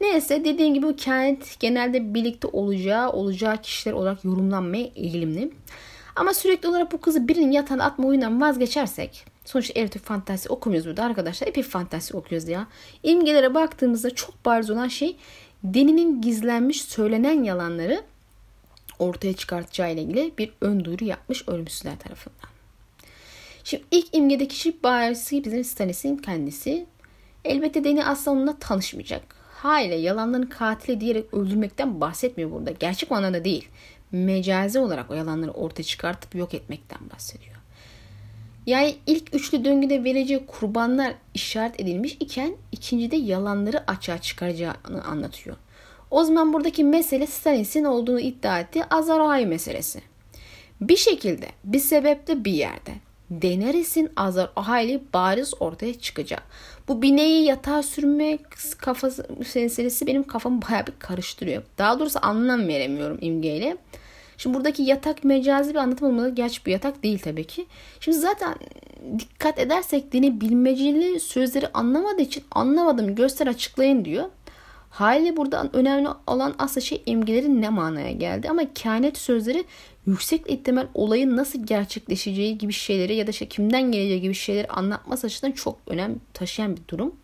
Neyse 0.00 0.44
dediğim 0.44 0.74
gibi 0.74 0.86
bu 0.86 0.96
kent 0.96 1.60
genelde 1.60 2.14
birlikte 2.14 2.48
olacağı, 2.48 3.12
olacağı 3.12 3.56
kişiler 3.62 3.92
olarak 3.92 4.24
yorumlanmaya 4.24 4.88
eğilimli. 4.96 5.50
Ama 6.16 6.34
sürekli 6.34 6.68
olarak 6.68 6.92
bu 6.92 7.00
kızı 7.00 7.28
birinin 7.28 7.50
yatağına 7.50 7.84
atma 7.84 8.08
oyundan 8.08 8.40
vazgeçersek 8.40 9.24
Sonuçta 9.44 9.80
erotik 9.80 10.04
fantasi 10.04 10.48
okumuyoruz 10.48 10.86
burada 10.88 11.04
arkadaşlar. 11.04 11.48
Epik 11.48 11.64
fantasi 11.64 12.16
okuyoruz 12.16 12.48
ya. 12.48 12.66
İmgelere 13.02 13.54
baktığımızda 13.54 14.10
çok 14.10 14.44
bariz 14.44 14.70
olan 14.70 14.88
şey 14.88 15.16
Deni'nin 15.64 16.22
gizlenmiş 16.22 16.82
söylenen 16.82 17.42
yalanları 17.42 18.02
ortaya 19.00 19.32
çıkartacağı 19.32 19.92
ile 19.92 20.02
ilgili 20.02 20.32
bir 20.38 20.52
ön 20.60 20.84
duyuru 20.84 21.04
yapmış 21.04 21.48
ölümsüzler 21.48 21.98
tarafından. 21.98 22.50
Şimdi 23.64 23.84
ilk 23.90 24.16
imgedeki 24.16 24.54
kişi 24.54 24.82
barisi 24.82 25.44
bizim 25.44 25.64
Stanis'in 25.64 26.16
kendisi. 26.16 26.86
Elbette 27.44 27.84
Deni 27.84 28.04
asla 28.04 28.32
onunla 28.32 28.58
tanışmayacak. 28.58 29.22
Hayır 29.52 29.98
yalanların 29.98 30.46
katili 30.46 31.00
diyerek 31.00 31.34
öldürmekten 31.34 32.00
bahsetmiyor 32.00 32.50
burada. 32.50 32.70
Gerçek 32.70 33.10
manada 33.10 33.44
değil. 33.44 33.68
Mecazi 34.12 34.78
olarak 34.78 35.10
o 35.10 35.14
yalanları 35.14 35.50
ortaya 35.50 35.82
çıkartıp 35.82 36.34
yok 36.34 36.54
etmekten 36.54 37.10
bahsediyor. 37.14 37.56
Yani 38.66 38.96
ilk 39.06 39.34
üçlü 39.34 39.64
döngüde 39.64 40.04
vereceği 40.04 40.46
kurbanlar 40.46 41.14
işaret 41.34 41.80
edilmiş 41.80 42.16
iken 42.20 42.54
ikincide 42.72 43.16
yalanları 43.16 43.90
açığa 43.90 44.18
çıkaracağını 44.18 45.04
anlatıyor. 45.04 45.56
O 46.10 46.24
zaman 46.24 46.52
buradaki 46.52 46.84
mesele 46.84 47.26
Stalins'in 47.26 47.84
olduğunu 47.84 48.20
iddia 48.20 48.60
ettiği 48.60 48.84
Azar 48.84 49.44
meselesi. 49.44 50.00
Bir 50.80 50.96
şekilde, 50.96 51.46
bir 51.64 51.78
sebeple 51.78 52.44
bir 52.44 52.52
yerde 52.52 52.92
Daenerys'in 53.30 54.10
Azar 54.16 54.50
Ahai'li 54.56 55.02
bariz 55.14 55.54
ortaya 55.60 55.94
çıkacak. 55.94 56.42
Bu 56.88 57.02
bineği 57.02 57.44
yatağa 57.44 57.82
sürme 57.82 58.38
kafası 58.78 59.26
meselesi 59.54 60.06
benim 60.06 60.22
kafamı 60.22 60.60
baya 60.62 60.86
bir 60.86 60.92
karıştırıyor. 60.98 61.62
Daha 61.78 61.98
doğrusu 61.98 62.18
anlam 62.22 62.68
veremiyorum 62.68 63.18
imgeyle. 63.20 63.76
Şimdi 64.36 64.56
buradaki 64.56 64.82
yatak 64.82 65.24
mecazi 65.24 65.70
bir 65.70 65.78
anlatım 65.78 66.08
olmalı. 66.08 66.34
Gerçi 66.34 66.66
bu 66.66 66.70
yatak 66.70 67.02
değil 67.02 67.18
tabii 67.18 67.44
ki. 67.44 67.66
Şimdi 68.00 68.18
zaten 68.18 68.54
dikkat 69.18 69.58
edersek 69.58 70.12
dini 70.12 70.40
bilmeceli 70.40 71.20
sözleri 71.20 71.68
anlamadığı 71.74 72.22
için 72.22 72.44
anlamadım 72.50 73.14
göster 73.14 73.46
açıklayın 73.46 74.04
diyor. 74.04 74.24
Hali 74.90 75.36
burada 75.36 75.70
önemli 75.72 76.08
olan 76.26 76.54
aslında 76.58 76.80
şey 76.80 77.02
imgelerin 77.06 77.62
ne 77.62 77.68
manaya 77.68 78.12
geldi 78.12 78.50
ama 78.50 78.62
kehanet 78.74 79.18
sözleri 79.18 79.64
yüksek 80.06 80.50
ihtimal 80.50 80.86
olayın 80.94 81.36
nasıl 81.36 81.66
gerçekleşeceği 81.66 82.58
gibi 82.58 82.72
şeyleri 82.72 83.14
ya 83.14 83.26
da 83.26 83.30
işte 83.30 83.48
kimden 83.48 83.82
geleceği 83.92 84.20
gibi 84.20 84.34
şeyleri 84.34 84.68
anlatması 84.68 85.26
açısından 85.26 85.52
çok 85.52 85.78
önem 85.86 86.20
taşıyan 86.34 86.76
bir 86.76 86.82
durum. 86.88 87.14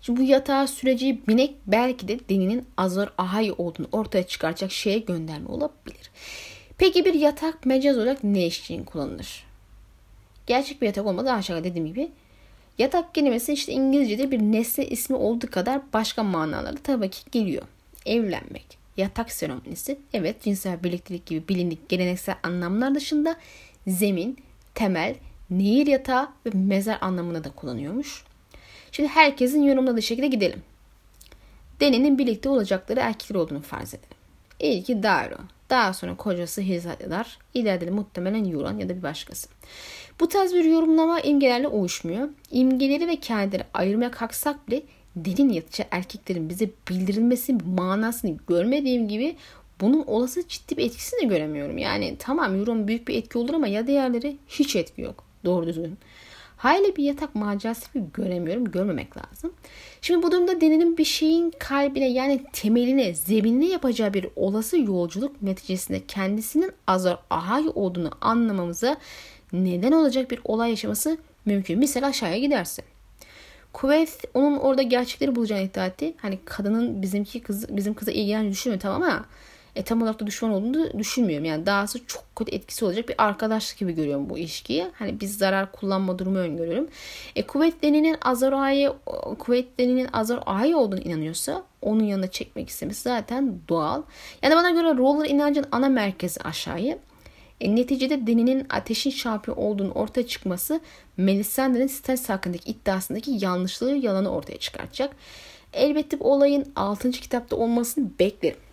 Şimdi 0.00 0.20
bu 0.20 0.24
yatağa 0.24 0.66
süreci 0.66 1.20
binek 1.28 1.54
belki 1.66 2.08
de 2.08 2.18
dininin 2.28 2.66
Azar 2.76 3.12
Ahay 3.18 3.52
olduğunu 3.58 3.86
ortaya 3.92 4.26
çıkaracak 4.26 4.72
şeye 4.72 4.98
gönderme 4.98 5.48
olabilir. 5.48 6.10
Peki 6.78 7.04
bir 7.04 7.14
yatak 7.14 7.66
mecaz 7.66 7.98
olarak 7.98 8.24
ne 8.24 8.46
için 8.46 8.84
kullanılır? 8.84 9.46
Gerçek 10.46 10.82
bir 10.82 10.86
yatak 10.86 11.06
olmadı 11.06 11.32
aşağıda 11.32 11.64
dediğim 11.64 11.86
gibi. 11.86 12.10
Yatak 12.78 13.14
kelimesi 13.14 13.52
işte 13.52 13.72
İngilizce'de 13.72 14.30
bir 14.30 14.40
nesne 14.40 14.86
ismi 14.86 15.16
olduğu 15.16 15.50
kadar 15.50 15.80
başka 15.92 16.22
manaları 16.22 16.76
tabii 16.76 17.10
ki 17.10 17.20
geliyor. 17.32 17.62
Evlenmek, 18.06 18.78
yatak 18.96 19.32
seremonisi, 19.32 19.98
evet 20.12 20.42
cinsel 20.42 20.84
birliktelik 20.84 21.26
gibi 21.26 21.48
bilindik 21.48 21.88
geleneksel 21.88 22.34
anlamlar 22.42 22.94
dışında 22.94 23.36
zemin, 23.86 24.36
temel, 24.74 25.14
nehir 25.50 25.86
yatağı 25.86 26.28
ve 26.46 26.50
mezar 26.54 26.98
anlamında 27.00 27.44
da 27.44 27.50
kullanıyormuş. 27.50 28.24
Şimdi 28.92 29.08
herkesin 29.08 29.62
yorumladığı 29.62 30.02
şekilde 30.02 30.26
gidelim. 30.26 30.62
Deni'nin 31.80 32.18
birlikte 32.18 32.48
olacakları 32.48 33.00
erkekler 33.00 33.36
olduğunu 33.36 33.62
farz 33.62 33.94
edelim. 33.94 34.16
İlki 34.60 35.02
Dairo. 35.02 35.36
Daha 35.70 35.94
sonra 35.94 36.16
kocası 36.16 36.60
Hizadlar. 36.60 37.38
İleride 37.54 37.86
de 37.86 37.90
muhtemelen 37.90 38.44
Yuran 38.44 38.78
ya 38.78 38.88
da 38.88 38.96
bir 38.96 39.02
başkası. 39.02 39.48
Bu 40.20 40.28
tarz 40.28 40.54
bir 40.54 40.64
yorumlama 40.64 41.20
imgelerle 41.20 41.68
uyuşmuyor. 41.68 42.28
İmgeleri 42.50 43.08
ve 43.08 43.16
kendileri 43.16 43.64
ayırmaya 43.74 44.10
kalksak 44.10 44.68
bile 44.68 44.82
derin 45.16 45.48
yatıcı 45.48 45.84
erkeklerin 45.90 46.48
bize 46.48 46.70
bildirilmesi 46.90 47.52
manasını 47.52 48.36
görmediğim 48.48 49.08
gibi 49.08 49.36
bunun 49.80 50.04
olası 50.06 50.48
ciddi 50.48 50.76
bir 50.76 50.84
etkisini 50.84 51.20
de 51.20 51.26
göremiyorum. 51.26 51.78
Yani 51.78 52.16
tamam 52.18 52.58
yorum 52.58 52.88
büyük 52.88 53.08
bir 53.08 53.14
etki 53.14 53.38
olur 53.38 53.54
ama 53.54 53.66
ya 53.66 53.86
diğerleri 53.86 54.36
hiç 54.48 54.76
etki 54.76 55.02
yok. 55.02 55.24
Doğru 55.44 55.66
düzgün. 55.66 55.98
Hayli 56.56 56.96
bir 56.96 57.04
yatak 57.04 57.34
macerası 57.34 57.92
gibi 57.94 58.04
göremiyorum. 58.14 58.64
Görmemek 58.64 59.16
lazım. 59.16 59.52
Şimdi 60.00 60.22
bu 60.22 60.32
durumda 60.32 60.60
Deni'nin 60.60 60.98
bir 60.98 61.04
şeyin 61.04 61.52
kalbine 61.58 62.08
yani 62.08 62.44
temeline, 62.52 63.14
zeminine 63.14 63.68
yapacağı 63.68 64.14
bir 64.14 64.26
olası 64.36 64.78
yolculuk 64.78 65.42
neticesinde 65.42 66.06
kendisinin 66.06 66.72
Azar 66.86 67.18
Ahay 67.30 67.64
olduğunu 67.74 68.10
anlamamıza 68.20 68.96
neden 69.52 69.92
olacak 69.92 70.30
bir 70.30 70.40
olay 70.44 70.70
yaşaması 70.70 71.18
mümkün. 71.44 71.78
Mesela 71.78 72.06
aşağıya 72.06 72.38
gidersin. 72.38 72.84
Kuvvet 73.72 74.24
onun 74.34 74.56
orada 74.56 74.82
gerçekleri 74.82 75.36
bulacağını 75.36 75.62
iddia 75.62 75.86
etti. 75.86 76.14
Hani 76.16 76.38
kadının 76.44 77.02
bizimki 77.02 77.40
kız 77.40 77.76
bizim 77.76 77.94
kıza 77.94 78.12
ilgilen 78.12 78.50
düşünmüyor 78.50 78.80
tamam 78.80 79.02
ama 79.02 79.24
E, 79.76 79.82
tam 79.82 80.02
olarak 80.02 80.20
da 80.20 80.26
düşman 80.26 80.50
olduğunu 80.50 80.98
düşünmüyorum. 80.98 81.44
Yani 81.44 81.66
dahası 81.66 82.06
çok 82.06 82.36
kötü 82.36 82.54
etkisi 82.54 82.84
olacak 82.84 83.08
bir 83.08 83.14
arkadaşlık 83.18 83.78
gibi 83.78 83.92
görüyorum 83.92 84.30
bu 84.30 84.38
ilişkiyi. 84.38 84.86
Hani 84.92 85.20
biz 85.20 85.38
zarar 85.38 85.72
kullanma 85.72 86.18
durumu 86.18 86.38
öngörüyorum. 86.38 86.88
E, 87.36 87.42
kuvvet 87.42 87.82
deninin 87.82 88.16
Azar 88.22 88.52
Ağa'yı 88.52 88.92
kuvvet 89.38 89.78
deninin 89.78 90.08
Azar 90.12 90.40
Ağa'yı 90.46 90.76
olduğunu 90.76 91.00
inanıyorsa 91.00 91.62
onun 91.82 92.04
yanına 92.04 92.26
çekmek 92.26 92.68
istemesi 92.68 93.02
zaten 93.02 93.58
doğal. 93.68 94.02
Yani 94.42 94.54
bana 94.54 94.70
göre 94.70 94.96
roller 94.96 95.28
inancın 95.28 95.66
ana 95.72 95.88
merkezi 95.88 96.40
aşağıya. 96.40 96.98
E, 97.60 97.76
neticede 97.76 98.26
Deni'nin 98.26 98.66
ateşin 98.70 99.10
şampiyon 99.10 99.56
olduğunu 99.56 99.92
ortaya 99.92 100.26
çıkması 100.26 100.80
Melisandre'nin 101.16 101.86
Stannis 101.86 102.28
hakkındaki 102.28 102.70
iddiasındaki 102.70 103.30
yanlışlığı 103.40 103.96
yalanı 103.96 104.30
ortaya 104.30 104.58
çıkartacak. 104.58 105.16
Elbette 105.72 106.20
bu 106.20 106.32
olayın 106.32 106.72
6. 106.76 107.10
kitapta 107.10 107.56
olmasını 107.56 108.08
beklerim. 108.18 108.65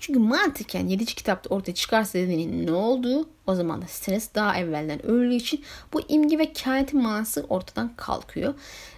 Çünkü 0.00 0.20
mantıken 0.20 0.86
7. 0.86 1.04
kitapta 1.04 1.54
ortaya 1.54 1.74
çıkarsa 1.74 2.18
Deni'nin 2.18 2.66
ne 2.66 2.72
olduğu 2.72 3.28
o 3.46 3.54
zaman 3.54 3.82
da 3.82 3.86
Stannis 3.86 4.34
daha 4.34 4.58
evvelden 4.58 5.06
öldüğü 5.06 5.34
için 5.34 5.64
bu 5.92 6.00
imge 6.08 6.38
ve 6.38 6.52
kehanetin 6.52 7.02
manası 7.02 7.46
ortadan 7.48 7.96
kalkıyor. 7.96 8.54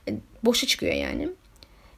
E, 0.08 0.14
boşa 0.44 0.66
çıkıyor 0.66 0.92
yani. 0.92 1.28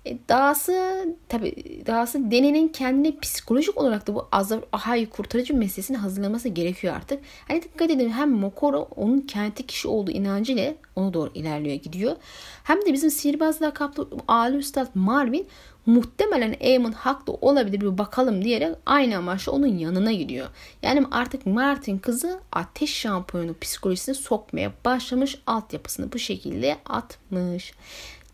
E, 0.06 0.18
dahası 0.28 1.06
tabi 1.28 1.54
dahası 1.86 2.30
denenin 2.30 2.68
kendine 2.68 3.18
psikolojik 3.18 3.78
olarak 3.78 4.06
da 4.06 4.14
bu 4.14 4.28
Azar 4.32 4.60
Ahai 4.72 5.06
kurtarıcı 5.06 5.54
meselesini 5.54 5.96
hazırlaması 5.96 6.48
gerekiyor 6.48 6.94
artık. 6.94 7.20
Hani 7.48 7.62
dikkat 7.62 7.90
edin 7.90 8.10
hem 8.10 8.30
Mokoro 8.30 8.88
onun 8.96 9.20
kendi 9.20 9.66
kişi 9.66 9.88
olduğu 9.88 10.10
inancıyla 10.10 10.74
ona 10.96 11.14
doğru 11.14 11.30
ilerliyor 11.34 11.76
gidiyor. 11.76 12.16
Hem 12.64 12.86
de 12.86 12.92
bizim 12.92 13.10
sihirbaz 13.10 13.62
lakaplı 13.62 14.08
Ali 14.28 14.56
Üstad 14.56 14.88
Marvin 14.94 15.46
muhtemelen 15.86 16.56
Aemon 16.60 16.92
haklı 16.92 17.32
olabilir 17.32 17.80
bir 17.80 17.98
bakalım 17.98 18.44
diyerek 18.44 18.76
aynı 18.86 19.16
amaçla 19.16 19.52
onun 19.52 19.78
yanına 19.78 20.12
gidiyor. 20.12 20.48
Yani 20.82 21.06
artık 21.10 21.46
Martin 21.46 21.98
kızı 21.98 22.40
ateş 22.52 22.94
şampiyonu 22.94 23.54
psikolojisine 23.60 24.14
sokmaya 24.14 24.72
başlamış 24.84 25.38
altyapısını 25.46 26.12
bu 26.12 26.18
şekilde 26.18 26.76
atmış. 26.86 27.74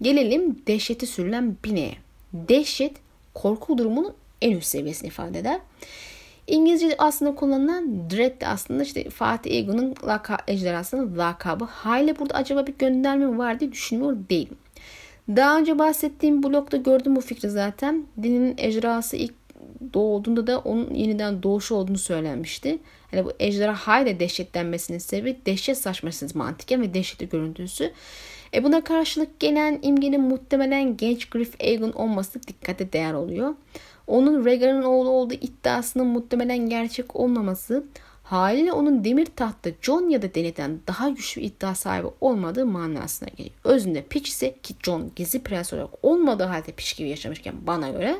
Gelelim 0.02 0.62
dehşeti 0.66 1.06
sürülen 1.06 1.56
bineğe. 1.64 1.94
Dehşet 2.32 2.96
korku 3.34 3.78
durumunun 3.78 4.14
en 4.40 4.56
üst 4.56 4.66
seviyesini 4.68 5.08
ifade 5.08 5.38
eder. 5.38 5.60
İngilizce 6.46 6.94
aslında 6.98 7.34
kullanılan 7.34 8.10
dread 8.10 8.40
de 8.40 8.46
aslında 8.46 8.82
işte 8.82 9.10
Fatih 9.10 9.58
Egon'un 9.58 9.94
laka, 10.06 10.38
ejderhasının 10.48 11.18
lakabı. 11.18 11.64
Hale 11.64 12.18
burada 12.18 12.34
acaba 12.34 12.66
bir 12.66 12.74
gönderme 12.78 13.38
var 13.38 13.60
diye 13.60 13.72
düşünüyor 13.72 14.16
değilim. 14.30 14.56
Daha 15.28 15.58
önce 15.58 15.78
bahsettiğim 15.78 16.42
blogda 16.42 16.76
gördüm 16.76 17.16
bu 17.16 17.20
fikri 17.20 17.50
zaten. 17.50 18.04
Dinin 18.22 18.54
ejderhası 18.58 19.16
ilk 19.16 19.34
doğduğunda 19.94 20.46
da 20.46 20.58
onun 20.58 20.94
yeniden 20.94 21.42
doğuşu 21.42 21.74
olduğunu 21.74 21.98
söylenmişti. 21.98 22.78
Hani 23.10 23.24
bu 23.24 23.32
ejderha 23.40 23.74
hayli 23.74 24.20
dehşetlenmesinin 24.20 24.98
sebebi 24.98 25.38
dehşet 25.46 25.78
saçmasınız 25.78 26.34
mantıken 26.34 26.82
ve 26.82 26.94
dehşetli 26.94 27.28
görüntüsü. 27.28 27.92
E 28.54 28.64
buna 28.64 28.84
karşılık 28.84 29.40
gelen 29.40 29.78
imgenin 29.82 30.20
muhtemelen 30.20 30.96
genç 30.96 31.30
Griff 31.30 31.60
Aegon 31.60 31.92
olması 31.92 32.42
dikkate 32.42 32.92
değer 32.92 33.12
oluyor. 33.12 33.54
Onun 34.06 34.44
Rhaegar'ın 34.44 34.82
oğlu 34.82 35.08
olduğu 35.08 35.34
iddiasının 35.34 36.06
muhtemelen 36.06 36.68
gerçek 36.68 37.16
olmaması 37.16 37.84
haliyle 38.30 38.72
onun 38.72 39.04
demir 39.04 39.26
tahtta 39.26 39.70
John 39.82 40.08
ya 40.08 40.22
da 40.22 40.34
Dany'den 40.34 40.80
daha 40.86 41.08
güçlü 41.08 41.40
bir 41.40 41.46
iddia 41.46 41.74
sahibi 41.74 42.08
olmadığı 42.20 42.66
manasına 42.66 43.28
geliyor. 43.28 43.54
Özünde 43.64 44.02
Pitch 44.02 44.28
ise 44.28 44.54
ki 44.62 44.74
John 44.82 45.12
gizli 45.16 45.42
prens 45.42 45.72
olarak 45.72 45.90
olmadığı 46.02 46.44
halde 46.44 46.72
Pitch 46.72 46.96
gibi 46.96 47.08
yaşamışken 47.08 47.54
bana 47.66 47.88
göre 47.88 48.16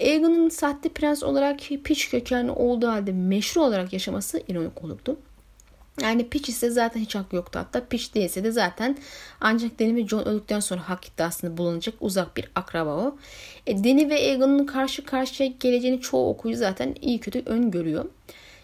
Aegon'un 0.00 0.48
sahte 0.48 0.88
prens 0.88 1.22
olarak 1.22 1.60
Pitch 1.84 2.10
kökenli 2.10 2.50
olduğu 2.50 2.88
halde 2.88 3.12
meşru 3.12 3.62
olarak 3.62 3.92
yaşaması 3.92 4.42
ironik 4.48 4.84
olurdu. 4.84 5.18
Yani 6.02 6.28
Peach 6.28 6.48
ise 6.48 6.70
zaten 6.70 7.00
hiç 7.00 7.14
hakkı 7.14 7.36
yoktu 7.36 7.58
hatta. 7.58 7.84
Peach 7.84 8.14
değilse 8.14 8.44
de 8.44 8.50
zaten 8.50 8.98
ancak 9.40 9.80
Dany 9.80 9.94
ve 9.94 10.08
John 10.08 10.24
öldükten 10.24 10.60
sonra 10.60 10.88
hak 10.88 11.08
iddiasında 11.08 11.56
bulunacak 11.56 11.94
uzak 12.00 12.36
bir 12.36 12.50
akraba 12.54 12.90
o. 12.90 13.16
E, 13.66 13.84
Dany 13.84 14.08
ve 14.08 14.14
Aegon'un 14.14 14.66
karşı 14.66 15.04
karşıya 15.04 15.48
geleceğini 15.60 16.00
çoğu 16.00 16.30
okuyucu 16.30 16.58
zaten 16.58 16.94
iyi 17.00 17.20
kötü 17.20 17.42
öngörüyor. 17.46 18.04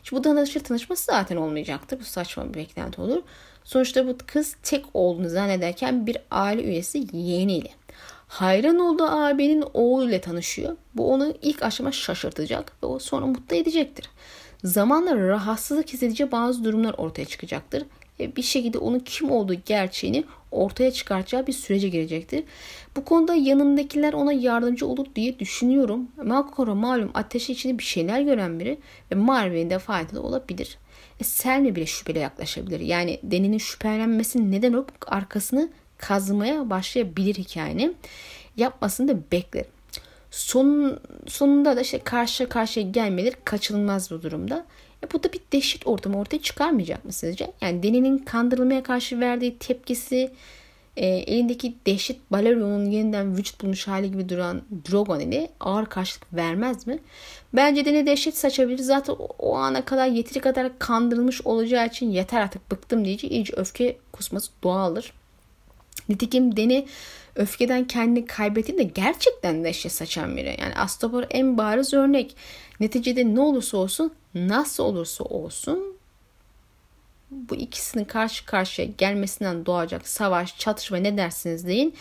Şimdi 0.04 0.20
bu 0.20 0.24
danışır 0.24 0.60
tanışması 0.60 1.04
zaten 1.04 1.36
olmayacaktır. 1.36 2.00
Bu 2.00 2.04
saçma 2.04 2.48
bir 2.48 2.54
beklenti 2.54 3.00
olur. 3.00 3.22
Sonuçta 3.64 4.06
bu 4.06 4.16
kız 4.26 4.56
tek 4.62 4.84
olduğunu 4.94 5.28
zannederken 5.28 6.06
bir 6.06 6.18
aile 6.30 6.62
üyesi 6.62 7.06
yeğeniyle. 7.12 7.70
Hayran 8.28 8.78
olduğu 8.78 9.04
abinin 9.04 9.64
oğluyla 9.74 10.20
tanışıyor. 10.20 10.76
Bu 10.94 11.12
onu 11.12 11.34
ilk 11.42 11.62
aşama 11.62 11.92
şaşırtacak 11.92 12.72
ve 12.82 12.86
o 12.86 12.98
sonra 12.98 13.26
mutlu 13.26 13.56
edecektir. 13.56 14.10
Zamanla 14.64 15.16
rahatsızlık 15.16 15.88
hissedeceği 15.88 16.32
bazı 16.32 16.64
durumlar 16.64 16.94
ortaya 16.94 17.24
çıkacaktır. 17.24 17.84
Ve 18.20 18.36
bir 18.36 18.42
şekilde 18.42 18.78
onun 18.78 18.98
kim 18.98 19.30
olduğu 19.30 19.54
gerçeğini 19.54 20.24
ortaya 20.54 20.90
çıkartacağı 20.90 21.46
bir 21.46 21.52
sürece 21.52 21.88
girecektir. 21.88 22.44
Bu 22.96 23.04
konuda 23.04 23.34
yanındakiler 23.34 24.12
ona 24.12 24.32
yardımcı 24.32 24.86
olur 24.86 25.06
diye 25.16 25.38
düşünüyorum. 25.38 26.08
Malkora 26.24 26.74
malum 26.74 27.10
ateşi 27.14 27.52
içinde 27.52 27.78
bir 27.78 27.84
şeyler 27.84 28.20
gören 28.20 28.60
biri 28.60 28.78
ve 29.12 29.14
Marvin'in 29.14 29.70
de 29.70 29.78
faydalı 29.78 30.22
olabilir. 30.22 30.78
E, 31.20 31.24
Selmi 31.24 31.76
bile 31.76 31.86
şüpheli 31.86 32.18
yaklaşabilir. 32.18 32.80
Yani 32.80 33.20
Deni'nin 33.22 33.58
şüphelenmesi 33.58 34.50
neden 34.50 34.72
olup 34.72 34.92
arkasını 35.06 35.68
kazmaya 35.98 36.70
başlayabilir 36.70 37.34
hikayenin. 37.34 37.96
Yapmasını 38.56 39.08
da 39.08 39.18
beklerim. 39.32 39.70
Son, 40.30 40.98
sonunda 41.26 41.76
da 41.76 41.80
işte 41.80 41.98
karşı 41.98 42.48
karşıya 42.48 42.90
gelmeleri 42.90 43.34
kaçınılmaz 43.44 44.10
bu 44.10 44.22
durumda. 44.22 44.64
E 45.04 45.12
bu 45.12 45.22
da 45.22 45.32
bir 45.32 45.40
dehşet 45.52 45.86
ortamı 45.86 46.18
ortaya 46.18 46.42
çıkarmayacak 46.42 47.04
mı 47.04 47.12
sizce? 47.12 47.52
Yani 47.60 47.82
Deni'nin 47.82 48.18
kandırılmaya 48.18 48.82
karşı 48.82 49.20
verdiği 49.20 49.58
tepkisi 49.58 50.30
e, 50.96 51.06
elindeki 51.06 51.74
dehşet 51.86 52.32
Balerion'un 52.32 52.90
yeniden 52.90 53.36
vücut 53.36 53.62
bulmuş 53.62 53.88
hali 53.88 54.10
gibi 54.10 54.28
duran 54.28 54.62
Drogon 54.90 55.20
ile 55.20 55.48
ağır 55.60 55.86
karşılık 55.86 56.34
vermez 56.34 56.86
mi? 56.86 56.98
Bence 57.52 57.84
Deni 57.84 58.06
dehşet 58.06 58.38
saçabilir. 58.38 58.78
Zaten 58.78 59.12
o, 59.12 59.28
o 59.38 59.56
ana 59.56 59.84
kadar 59.84 60.06
yeteri 60.06 60.40
kadar 60.40 60.78
kandırılmış 60.78 61.46
olacağı 61.46 61.86
için 61.86 62.10
yeter 62.10 62.40
artık 62.40 62.70
bıktım 62.70 63.04
diyece 63.04 63.28
iyice 63.28 63.52
öfke 63.56 63.96
kusması 64.12 64.50
doğaldır. 64.62 65.12
Nitekim 66.08 66.56
Deni 66.56 66.86
öfkeden 67.36 67.86
kendini 67.86 68.26
kaybettiğinde 68.26 68.82
gerçekten 68.82 69.62
neşe 69.62 69.88
saçan 69.88 70.36
biri. 70.36 70.56
Yani 70.60 70.74
Astapor 70.74 71.24
en 71.30 71.58
bariz 71.58 71.94
örnek. 71.94 72.36
Neticede 72.80 73.34
ne 73.34 73.40
olursa 73.40 73.76
olsun, 73.76 74.12
nasıl 74.34 74.84
olursa 74.84 75.24
olsun 75.24 75.94
bu 77.34 77.54
ikisinin 77.54 78.04
karşı 78.04 78.46
karşıya 78.46 78.88
gelmesinden 78.98 79.66
doğacak 79.66 80.08
savaş, 80.08 80.58
çatışma 80.58 80.96
ne 80.96 81.16
dersiniz 81.16 81.66
deyin. 81.66 81.94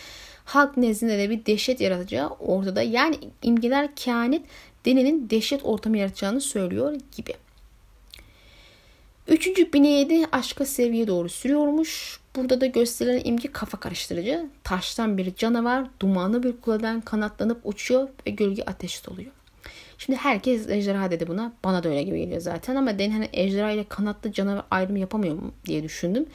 Halk 0.45 0.77
nezdinde 0.77 1.17
de 1.17 1.29
bir 1.29 1.45
dehşet 1.45 1.81
yaratacağı 1.81 2.29
ortada. 2.29 2.81
Yani 2.81 3.19
imgeler 3.41 3.95
kehanet 3.95 4.41
denenin 4.85 5.29
dehşet 5.29 5.65
ortamı 5.65 5.97
yaratacağını 5.97 6.41
söylüyor 6.41 6.95
gibi. 7.17 7.33
Üçüncü 9.27 9.73
bineye 9.73 10.09
de 10.09 10.27
aşka 10.31 10.65
seviye 10.65 11.07
doğru 11.07 11.29
sürüyormuş. 11.29 12.19
Burada 12.36 12.62
da 12.62 12.65
gösterilen 12.65 13.22
imge 13.24 13.52
kafa 13.52 13.80
karıştırıcı. 13.80 14.46
Taştan 14.63 15.17
bir 15.17 15.36
canavar 15.36 15.86
dumanlı 16.00 16.43
bir 16.43 16.62
kuleden 16.62 17.02
kanatlanıp 17.02 17.62
uçuyor 17.63 18.10
ve 18.28 18.32
gölge 18.32 18.63
ateş 18.63 19.06
doluyor. 19.08 19.32
Şimdi 19.98 20.19
herkes 20.19 20.69
ejderha 20.69 21.12
dedi 21.12 21.28
buna. 21.28 21.54
Bana 21.63 21.84
da 21.84 21.89
öyle 21.89 22.04
gibi 22.04 22.17
geliyor 22.17 22.41
zaten 22.41 22.76
ama 22.76 23.00
den 23.00 23.12
hani 23.12 23.30
ejderha 23.34 23.72
ile 23.72 23.84
kanatlı 23.84 24.32
canavar 24.32 24.63
ayrımı 24.72 25.00
yapamıyor 25.00 25.36
mu 25.36 25.52
diye 25.65 25.84
düşündüm. 25.84 26.26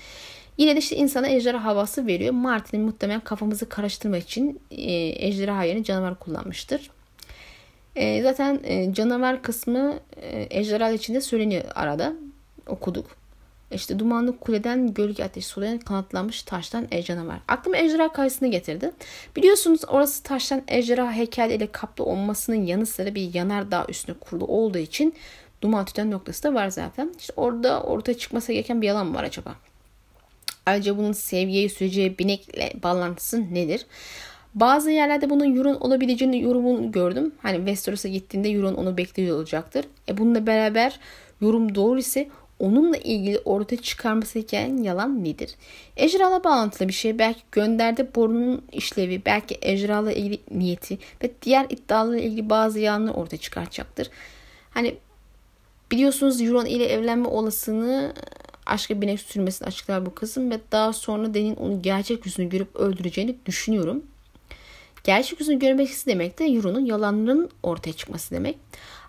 Yine 0.59 0.75
de 0.75 0.79
işte 0.79 0.97
insana 0.97 1.29
ejderha 1.29 1.65
havası 1.65 2.07
veriyor. 2.07 2.33
Martin'in 2.33 2.85
muhtemelen 2.85 3.21
kafamızı 3.21 3.69
karıştırmak 3.69 4.23
için 4.23 4.61
e, 4.71 4.93
ejderha 5.27 5.65
yerine 5.65 5.85
canavar 5.85 6.19
kullanmıştır. 6.19 6.91
E, 7.97 8.23
zaten 8.23 8.61
e, 8.65 8.95
canavar 8.95 9.43
kısmı 9.43 9.99
e, 10.17 10.47
ejderha 10.51 10.91
içinde 10.91 11.21
söyleniyor 11.21 11.65
arada. 11.75 12.13
Okuduk. 12.67 13.07
İşte 13.71 13.99
dumanlı 13.99 14.39
kuleden 14.39 14.95
gölge 14.95 15.25
ateş 15.25 15.47
solayan 15.47 15.79
kanatlanmış 15.79 16.43
taştan 16.43 16.87
ejderha 16.91 17.27
var. 17.27 17.41
Aklıma 17.49 17.77
ejderha 17.77 18.13
kayısını 18.13 18.49
getirdi. 18.49 18.93
Biliyorsunuz 19.37 19.81
orası 19.89 20.23
taştan 20.23 20.63
ejderha 20.69 21.13
heykel 21.13 21.51
ile 21.51 21.67
kaplı 21.73 22.05
olmasının 22.05 22.57
yanı 22.57 22.87
sıra 22.87 23.15
bir 23.15 23.35
yanardağ 23.35 23.87
üstüne 23.89 24.17
kurulu 24.21 24.45
olduğu 24.45 24.79
için 24.79 25.15
duman 25.63 25.85
tüten 25.85 26.11
noktası 26.11 26.43
da 26.43 26.55
var 26.55 26.69
zaten. 26.69 27.15
İşte 27.19 27.33
orada 27.37 27.83
ortaya 27.83 28.15
çıkması 28.15 28.53
gereken 28.53 28.83
bir 28.83 28.87
yalan 28.87 29.07
mı 29.07 29.15
var 29.15 29.25
acaba? 29.25 29.55
Ayrıca 30.67 30.99
bunun 30.99 31.13
seviyeyi 31.13 31.69
süreceği 31.69 32.19
binekle 32.19 32.73
bağlantısı 32.83 33.55
nedir? 33.55 33.87
Bazı 34.55 34.91
yerlerde 34.91 35.31
bunun 35.31 35.57
Euron 35.57 35.75
olabileceğini 35.75 36.43
yorumunu 36.43 36.93
gördüm. 36.93 37.33
Hani 37.43 37.57
Westeros'a 37.57 38.09
gittiğinde 38.09 38.51
Euron 38.51 38.75
onu 38.75 38.97
bekliyor 38.97 39.37
olacaktır. 39.37 39.85
E 40.09 40.19
bununla 40.19 40.47
beraber 40.47 41.01
yorum 41.41 41.75
doğru 41.75 41.99
ise 41.99 42.29
onunla 42.59 42.97
ilgili 42.97 43.39
ortaya 43.39 43.77
çıkarması 43.77 44.39
gereken 44.39 44.83
yalan 44.83 45.25
nedir? 45.25 45.55
Ejderhala 45.97 46.45
bağlantılı 46.45 46.89
bir 46.89 46.93
şey. 46.93 47.19
Belki 47.19 47.41
gönderde 47.53 48.15
borunun 48.15 48.63
işlevi, 48.73 49.23
belki 49.27 49.59
ejderhala 49.63 50.13
ilgili 50.13 50.41
niyeti 50.51 50.99
ve 51.23 51.31
diğer 51.43 51.67
iddialarla 51.71 52.19
ilgili 52.19 52.51
bazı 52.51 52.79
yalanları 52.79 53.15
ortaya 53.15 53.37
çıkartacaktır. 53.37 54.11
Hani 54.71 54.95
biliyorsunuz 55.93 56.41
Euron 56.41 56.67
ile 56.67 56.85
evlenme 56.85 57.29
olasılığını 57.29 58.13
aşka 58.67 59.01
binek 59.01 59.21
sürmesini 59.21 59.69
açıklar 59.69 60.07
bu 60.07 60.15
kızım 60.15 60.51
ve 60.51 60.61
daha 60.73 60.93
sonra 60.93 61.35
Den'in 61.35 61.57
onu 61.57 61.83
gerçek 61.83 62.27
yüzünü 62.27 62.49
görüp 62.49 62.77
öldüreceğini 62.77 63.37
düşünüyorum. 63.47 64.03
Gerçek 65.05 65.41
yüzünü 65.41 65.59
görmesi 65.59 66.07
demek 66.07 66.39
de 66.39 66.45
Euron'un 66.45 66.85
yalanlarının 66.85 67.51
ortaya 67.63 67.93
çıkması 67.93 68.35
demek. 68.35 68.59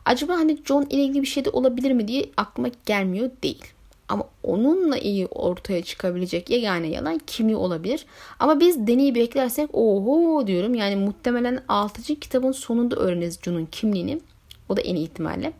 Acaba 0.10 0.34
hani 0.34 0.58
John 0.66 0.86
ile 0.90 1.04
ilgili 1.04 1.22
bir 1.22 1.28
şey 1.28 1.46
de 1.46 1.50
olabilir 1.50 1.92
mi 1.92 2.08
diye 2.08 2.30
aklıma 2.38 2.70
gelmiyor 2.86 3.30
değil. 3.44 3.66
Ama 4.08 4.24
onunla 4.44 4.98
iyi 4.98 5.28
ortaya 5.28 5.84
çıkabilecek 5.84 6.50
yegane 6.50 6.88
yalan 6.88 7.20
kimliği 7.28 7.56
olabilir. 7.56 8.06
Ama 8.40 8.60
biz 8.60 8.88
deneyi 8.88 9.16
beklersek 9.16 9.70
oho 9.74 10.48
diyorum. 10.48 10.76
Yani 10.76 10.96
muhtemelen 10.96 11.64
6. 11.68 12.02
kitabın 12.16 12.52
sonunda 12.52 12.96
öğreniriz 12.96 13.40
John'un 13.42 13.66
kimliğini. 13.66 14.20
O 14.70 14.78
da 14.78 14.82
en 14.82 14.96
iyi 14.96 15.04
ihtimalle. 15.04 15.54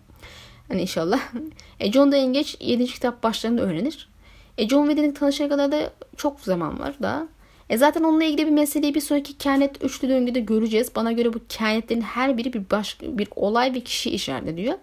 Hani 0.68 0.82
inşallah. 0.82 1.20
E 1.80 1.92
John 1.92 2.12
da 2.12 2.16
en 2.18 2.34
geç 2.34 2.58
7. 2.60 2.86
kitap 2.86 3.24
başlarında 3.24 3.62
öğrenir. 3.62 4.10
E 4.58 4.68
John 4.68 4.88
ve 4.88 4.98
Deni'nin 4.98 5.14
tanışana 5.14 5.50
kadar 5.50 5.72
da 5.72 5.94
çok 6.18 6.40
zaman 6.40 6.80
var 6.80 6.96
da. 7.02 7.28
E 7.70 7.78
zaten 7.78 8.04
onunla 8.04 8.24
ilgili 8.24 8.48
bir 8.48 8.52
meseleyi 8.52 8.96
bir 8.96 9.02
sonraki 9.02 9.38
kehanet 9.38 9.84
üçlü 9.84 10.10
döngüde 10.10 10.40
göreceğiz. 10.40 10.96
Bana 10.96 11.12
göre 11.12 11.34
bu 11.34 11.40
kehanetlerin 11.50 12.02
her 12.02 12.38
biri 12.38 12.54
bir 12.54 12.70
başka 12.72 13.18
bir 13.18 13.28
olay 13.36 13.74
ve 13.74 13.80
kişi 13.80 14.10
işaret 14.10 14.48
ediyor. 14.48 14.74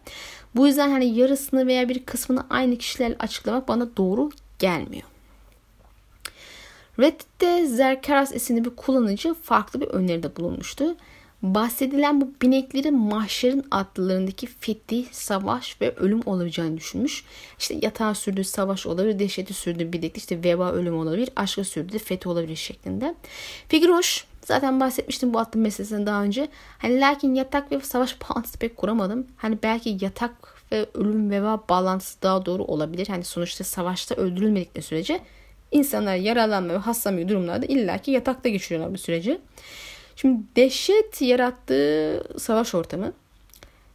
Bu 0.57 0.67
yüzden 0.67 0.91
hani 0.91 1.19
yarısını 1.19 1.67
veya 1.67 1.89
bir 1.89 2.05
kısmını 2.05 2.47
aynı 2.51 2.79
kişilerle 2.79 3.17
açıklamak 3.19 3.69
bana 3.69 3.97
doğru 3.97 4.31
gelmiyor. 4.59 5.03
Reddit'te 6.99 7.67
Zerkaras 7.67 8.35
isimli 8.35 8.65
bir 8.65 8.71
kullanıcı 8.71 9.35
farklı 9.35 9.81
bir 9.81 9.87
öneride 9.87 10.37
bulunmuştu. 10.37 10.97
Bahsedilen 11.55 12.21
bu 12.21 12.35
bineklerin 12.43 12.99
mahşerin 12.99 13.65
atlılarındaki 13.71 14.47
fethi, 14.47 15.05
savaş 15.11 15.81
ve 15.81 15.95
ölüm 15.97 16.21
olabileceğini 16.27 16.77
düşünmüş. 16.77 17.25
İşte 17.59 17.79
yatağa 17.83 18.15
sürdüğü 18.15 18.45
savaş 18.45 18.87
olabilir, 18.87 19.19
dehşeti 19.19 19.55
sürdüğü 19.55 19.93
binekli 19.93 20.19
işte 20.19 20.45
veba 20.45 20.73
ölüm 20.73 20.99
olabilir, 20.99 21.31
aşka 21.37 21.65
sürdüğü 21.65 21.99
fethi 21.99 22.29
olabilir 22.29 22.57
şeklinde. 22.57 23.15
Figür. 23.69 24.25
Zaten 24.45 24.81
bahsetmiştim 24.81 25.35
bu 25.35 25.39
attım 25.39 25.63
meselesinden 25.63 26.07
daha 26.07 26.23
önce. 26.23 26.49
Hani 26.79 27.01
lakin 27.01 27.35
yatak 27.35 27.73
ve 27.73 27.81
savaş 27.81 28.17
bağlantısı 28.31 28.59
pek 28.59 28.77
kuramadım. 28.77 29.27
Hani 29.37 29.59
belki 29.63 29.99
yatak 30.01 30.63
ve 30.73 30.87
ölüm 30.95 31.31
veba 31.31 31.65
bağlantısı 31.69 32.23
daha 32.23 32.47
doğru 32.47 32.65
olabilir. 32.65 33.07
Hani 33.07 33.25
sonuçta 33.25 33.65
savaşta 33.65 34.15
öldürülmedikleri 34.15 34.85
sürece 34.85 35.21
insanlar 35.73 36.17
yaralanma 36.17 36.73
ve 36.73 36.79
hastalanma 36.79 37.29
durumlarda 37.29 37.67
illaki 37.67 38.11
yatakta 38.11 38.49
geçiriyorlar 38.49 38.95
bu 38.95 38.99
süreci. 38.99 39.41
Şimdi 40.17 40.43
dehşet 40.57 41.23
yarattığı 41.23 42.25
savaş 42.39 42.75
ortamı, 42.75 43.13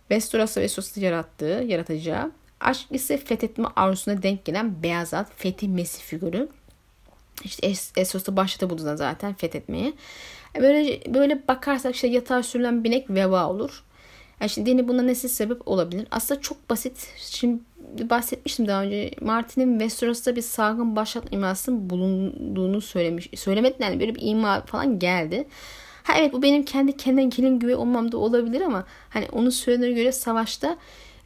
Westeros'a 0.07 0.62
ve 0.62 0.69
Sos'u 0.69 0.99
yarattığı, 0.99 1.65
yaratacağı, 1.67 2.31
aşk 2.60 2.88
ise 2.91 3.17
fethetme 3.17 3.67
arzusuna 3.75 4.23
denk 4.23 4.45
gelen 4.45 4.84
beyaz 4.84 5.13
at, 5.13 5.27
Fethi 5.36 5.67
Mesih 5.67 6.03
figürü. 6.03 6.49
İşte 7.43 7.67
Es 7.67 7.91
Esos'ta 7.97 8.36
başladı 8.36 8.69
bu 8.69 8.77
zaten 8.77 9.34
fethetmeye. 9.34 9.93
Böyle 10.62 11.13
böyle 11.13 11.47
bakarsak 11.47 11.95
işte 11.95 12.07
yatağa 12.07 12.43
sürülen 12.43 12.84
binek 12.84 13.10
veba 13.10 13.49
olur. 13.49 13.84
Yani 14.41 14.49
şimdi 14.49 14.69
Deni 14.69 14.88
buna 14.88 15.01
nesi 15.01 15.29
sebep 15.29 15.67
olabilir? 15.67 16.07
Aslında 16.12 16.41
çok 16.41 16.69
basit. 16.69 17.07
Şimdi 17.17 17.62
bahsetmiştim 18.10 18.67
daha 18.67 18.84
önce. 18.84 19.12
Martin'in 19.21 19.79
Westeros'ta 19.79 20.36
bir 20.36 20.41
salgın 20.41 20.95
başlatma 20.95 21.29
imasının 21.31 21.89
bulunduğunu 21.89 22.81
söylemiş. 22.81 23.29
Söylemediler 23.36 23.89
yani 23.89 23.99
böyle 23.99 24.15
bir 24.15 24.21
ima 24.21 24.65
falan 24.65 24.99
geldi. 24.99 25.47
Ha 26.12 26.17
evet 26.17 26.34
bu 26.34 26.41
benim 26.41 26.65
kendi 26.65 26.97
kendine 26.97 27.24
gelin 27.24 27.60
güvey 27.60 27.76
olmam 27.76 28.12
da 28.12 28.17
olabilir 28.17 28.62
ama 28.62 28.86
hani 29.10 29.28
onun 29.32 29.50
söylediğine 29.50 29.95
göre 29.95 30.12
savaşta 30.12 30.78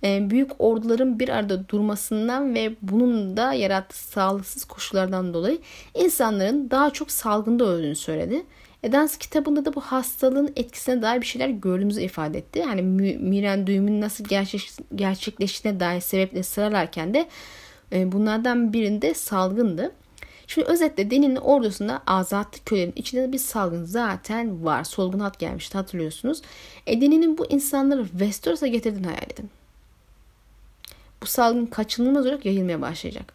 e, 0.04 0.30
büyük 0.30 0.52
orduların 0.60 1.20
bir 1.20 1.30
arada 1.30 1.70
durmasından 1.70 2.56
ve 2.56 2.76
bunun 2.82 3.38
da 3.38 3.54
yarattığı 3.54 3.98
sağlıksız 3.98 4.66
koşullardan 4.66 5.34
dolayı 5.34 5.60
insanların 5.96 6.72
daha 6.72 6.90
çok 6.90 7.12
salgında 7.12 7.66
öldüğünü 7.66 7.96
söyledi. 7.96 8.46
Edans 8.84 9.18
kitabında 9.18 9.66
da 9.66 9.76
bu 9.76 9.82
hastalığın 9.82 10.54
etkisine 10.56 11.02
dair 11.02 11.22
bir 11.22 11.26
şeyler 11.26 11.50
gördüğümüzü 11.50 12.02
ifade 12.02 12.38
etti. 12.38 12.60
Yani 12.60 12.82
miren 13.22 13.68
düğümün 13.68 14.02
nasıl 14.02 14.24
gerçek, 14.24 14.72
gerçekleştiğine 14.96 15.80
dair 15.80 16.02
sebepleri 16.02 16.44
sıralarken 16.44 17.14
de 17.14 17.28
e, 17.92 18.12
bunlardan 18.12 18.74
birinde 18.74 19.14
salgındı. 19.14 19.92
Şimdi 20.48 20.68
özetle 20.68 21.12
Deni'nin 21.12 21.36
ordusunda 21.36 22.02
azatlı 22.08 22.60
köylerin 22.66 22.94
içinde 22.96 23.32
bir 23.32 23.38
salgın 23.38 23.86
zaten 23.86 24.66
var. 24.66 24.84
Solgun 24.84 25.20
hat 25.20 25.40
gelmişti 25.40 25.78
hatırlıyorsunuz. 25.78 26.42
E 26.88 27.02
Deni'nin 27.02 27.38
bu 27.38 27.46
insanları 27.46 28.08
Westeros'a 28.08 28.68
getirdiğini 28.68 29.08
hayal 29.08 29.32
edin. 29.34 29.50
Bu 31.22 31.26
salgın 31.26 31.66
kaçınılmaz 31.66 32.26
olarak 32.26 32.46
yayılmaya 32.46 32.82
başlayacak. 32.82 33.34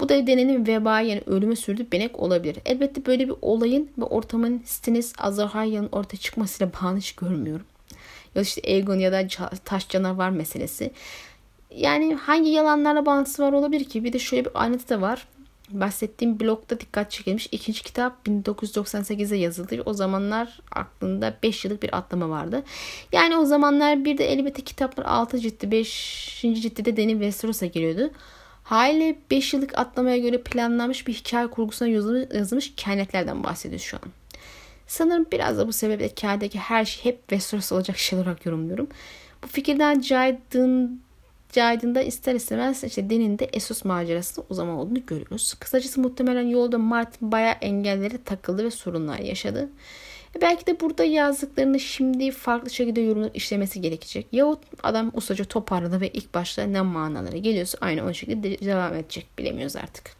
Bu 0.00 0.08
da 0.08 0.26
Deni'nin 0.26 0.66
veba 0.66 1.00
yani 1.00 1.22
ölüme 1.26 1.56
sürdüğü 1.56 1.92
benek 1.92 2.20
olabilir. 2.20 2.56
Elbette 2.64 3.06
böyle 3.06 3.28
bir 3.28 3.34
olayın 3.42 3.90
ve 3.98 4.04
ortamın 4.04 4.62
Stannis 4.64 5.12
Azarhayya'nın 5.18 5.88
ortaya 5.92 6.16
çıkmasıyla 6.16 6.72
bağını 6.72 6.98
hiç 6.98 7.12
görmüyorum. 7.12 7.66
Ya 8.34 8.42
işte 8.42 8.62
Aegon 8.64 8.98
ya 8.98 9.12
da 9.12 9.28
taş 9.64 9.88
canavar 9.88 10.30
meselesi. 10.30 10.90
Yani 11.76 12.14
hangi 12.14 12.50
yalanlarla 12.50 13.06
bağlantısı 13.06 13.42
var 13.42 13.52
olabilir 13.52 13.84
ki? 13.84 14.04
Bir 14.04 14.12
de 14.12 14.18
şöyle 14.18 14.44
bir 14.44 14.50
ayrıntı 14.54 14.88
da 14.88 15.00
var 15.00 15.26
bahsettiğim 15.80 16.40
blogda 16.40 16.80
dikkat 16.80 17.10
çekilmiş. 17.10 17.48
İkinci 17.52 17.82
kitap 17.82 18.26
1998'de 18.26 19.36
yazıldı. 19.36 19.82
O 19.86 19.92
zamanlar 19.92 20.60
aklında 20.72 21.36
5 21.42 21.64
yıllık 21.64 21.82
bir 21.82 21.96
atlama 21.96 22.28
vardı. 22.28 22.62
Yani 23.12 23.36
o 23.36 23.44
zamanlar 23.44 24.04
bir 24.04 24.18
de 24.18 24.32
elbette 24.32 24.62
kitaplar 24.62 25.04
6 25.04 25.38
ciddi 25.38 25.70
5. 25.70 26.38
ciddide 26.42 26.96
Deni 26.96 27.12
Westeros'a 27.12 27.66
geliyordu. 27.66 28.10
Hali 28.62 29.18
5 29.30 29.54
yıllık 29.54 29.78
atlamaya 29.78 30.18
göre 30.18 30.42
planlanmış 30.42 31.06
bir 31.06 31.12
hikaye 31.12 31.46
kurgusuna 31.46 31.88
yazılmış, 31.88 32.72
kehanetlerden 32.76 33.44
bahsediyoruz 33.44 33.84
şu 33.84 33.96
an. 33.96 34.10
Sanırım 34.86 35.26
biraz 35.32 35.58
da 35.58 35.68
bu 35.68 35.72
sebeple 35.72 36.08
hikayedeki 36.08 36.58
her 36.58 36.84
şey 36.84 37.04
hep 37.04 37.18
Westeros 37.18 37.72
olacak 37.72 37.98
şey 37.98 38.18
olarak 38.18 38.46
yorumluyorum. 38.46 38.86
Bu 39.42 39.46
fikirden 39.46 40.00
caydığın 41.52 41.80
caydığında 41.80 42.02
ister 42.02 42.34
istemez 42.34 42.84
işte 42.84 43.10
Den'in 43.10 43.38
de 43.38 43.44
Esos 43.52 43.84
macerasında 43.84 44.46
o 44.50 44.54
zaman 44.54 44.74
olduğunu 44.74 45.06
görüyoruz. 45.06 45.54
Kısacası 45.54 46.00
muhtemelen 46.00 46.46
yolda 46.46 46.78
Martin 46.78 47.32
bayağı 47.32 47.54
engellere 47.60 48.22
takıldı 48.24 48.64
ve 48.64 48.70
sorunlar 48.70 49.18
yaşadı. 49.18 49.68
E 50.36 50.40
belki 50.40 50.66
de 50.66 50.80
burada 50.80 51.04
yazdıklarını 51.04 51.80
şimdi 51.80 52.30
farklı 52.30 52.70
şekilde 52.70 53.00
yorumlayıp 53.00 53.36
işlemesi 53.36 53.80
gerekecek. 53.80 54.26
Yahut 54.32 54.58
adam 54.82 55.10
ustaca 55.14 55.44
toparladı 55.44 56.00
ve 56.00 56.08
ilk 56.08 56.34
başta 56.34 56.62
ne 56.62 56.80
manalara 56.80 57.36
geliyorsa 57.36 57.78
aynı 57.80 58.04
o 58.04 58.12
şekilde 58.12 58.60
devam 58.60 58.94
edecek 58.94 59.26
bilemiyoruz 59.38 59.76
artık. 59.76 60.16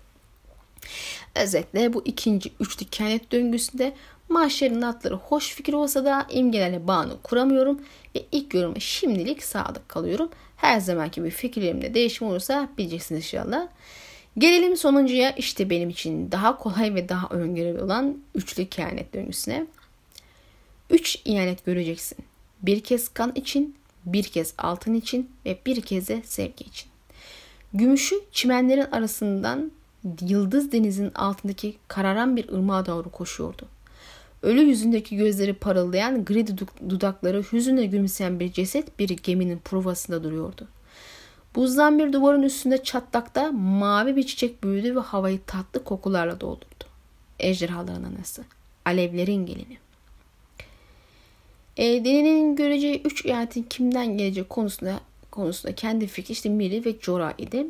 Özetle 1.35 1.93
bu 1.93 2.03
ikinci 2.05 2.53
üçlü 2.61 2.87
kehanet 2.87 3.33
döngüsünde 3.33 3.93
Mahşer'in 4.29 4.83
atları 4.83 5.15
hoş 5.15 5.55
fikir 5.55 5.73
olsa 5.73 6.05
da 6.05 6.27
imgelerle 6.31 6.87
bağını 6.87 7.23
kuramıyorum 7.23 7.81
ve 8.17 8.25
ilk 8.33 8.55
yoruma 8.55 8.79
şimdilik 8.79 9.43
sadık 9.43 9.89
kalıyorum. 9.89 10.31
Her 10.63 10.81
zamanki 10.81 11.25
bir 11.25 11.31
fikirlerimde 11.31 11.95
değişim 11.95 12.27
olursa 12.27 12.69
bileceksiniz 12.79 13.25
inşallah. 13.25 13.69
Gelelim 14.39 14.77
sonuncuya 14.77 15.31
işte 15.31 15.71
benim 15.71 15.91
için 15.91 16.33
daha 16.33 16.59
kolay 16.59 16.95
ve 16.95 17.09
daha 17.09 17.29
öngörülü 17.29 17.83
olan 17.83 18.19
üçlü 18.35 18.67
kehanet 18.67 19.15
döngüsüne. 19.15 19.67
Üç 20.91 21.19
ihanet 21.25 21.65
göreceksin. 21.65 22.19
Bir 22.63 22.81
kez 22.81 23.09
kan 23.09 23.33
için, 23.35 23.77
bir 24.05 24.23
kez 24.23 24.55
altın 24.59 24.95
için 24.95 25.31
ve 25.47 25.59
bir 25.67 25.81
kez 25.81 26.09
de 26.09 26.23
sevgi 26.25 26.65
için. 26.65 26.89
Gümüşü 27.75 28.17
çimenlerin 28.33 28.91
arasından 28.93 29.73
yıldız 30.21 30.73
denizin 30.73 31.13
altındaki 31.15 31.77
kararan 31.89 32.37
bir 32.37 32.49
ırmağa 32.49 32.87
doğru 32.87 33.11
koşuyordu. 33.11 33.69
Ölü 34.43 34.61
yüzündeki 34.61 35.17
gözleri 35.17 35.55
parıldayan 35.55 36.25
gri 36.25 36.47
dudakları 36.91 37.43
hüzünle 37.53 37.87
gülümseyen 37.87 38.41
bir 38.41 38.53
ceset 38.53 38.99
bir 38.99 39.09
geminin 39.09 39.59
provasında 39.59 40.25
duruyordu. 40.25 40.69
Buzdan 41.55 41.99
bir 41.99 42.13
duvarın 42.13 42.43
üstünde 42.43 42.83
çatlakta 42.83 43.53
mavi 43.53 44.17
bir 44.17 44.27
çiçek 44.27 44.65
büyüdü 44.65 44.97
ve 44.97 45.01
havayı 45.01 45.41
tatlı 45.47 45.85
kokularla 45.85 46.41
doldurdu. 46.41 46.85
Ejderhaların 47.39 48.05
anası. 48.05 48.45
Alevlerin 48.85 49.47
gelini. 49.47 49.79
E, 51.77 52.05
Deni'nin 52.05 52.57
göreceği 52.57 53.03
üç 53.05 53.25
ihanetin 53.25 53.63
kimden 53.63 54.19
gelecek 54.19 54.51
konusunda 54.51 55.01
konusunda 55.31 55.75
kendi 55.75 56.07
fikri 56.07 56.33
işte 56.33 56.49
Miri 56.49 56.85
ve 56.85 56.95
Jorah 57.01 57.33
idi. 57.39 57.67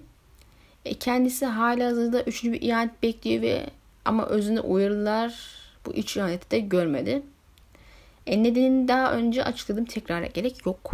E, 0.85 0.95
kendisi 0.95 1.47
hala 1.47 1.87
hazırda 1.87 2.23
üçüncü 2.23 2.53
bir 2.53 2.69
ihanet 2.69 3.03
bekliyor 3.03 3.43
ve 3.43 3.67
ama 4.05 4.27
özünde 4.27 4.61
uyarılar 4.61 5.62
bu 5.87 5.95
üç 5.95 6.17
ihaneti 6.17 6.51
de 6.51 6.59
görmedi. 6.59 7.23
E, 8.27 8.43
nedenini 8.43 8.89
daha 8.89 9.13
önce 9.13 9.45
açıkladım 9.45 9.85
tekrara 9.85 10.27
gerek 10.27 10.67
yok. 10.67 10.91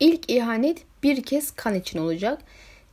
İlk 0.00 0.30
ihanet 0.30 0.84
bir 1.02 1.22
kez 1.22 1.50
kan 1.50 1.74
için 1.74 1.98
olacak. 1.98 2.42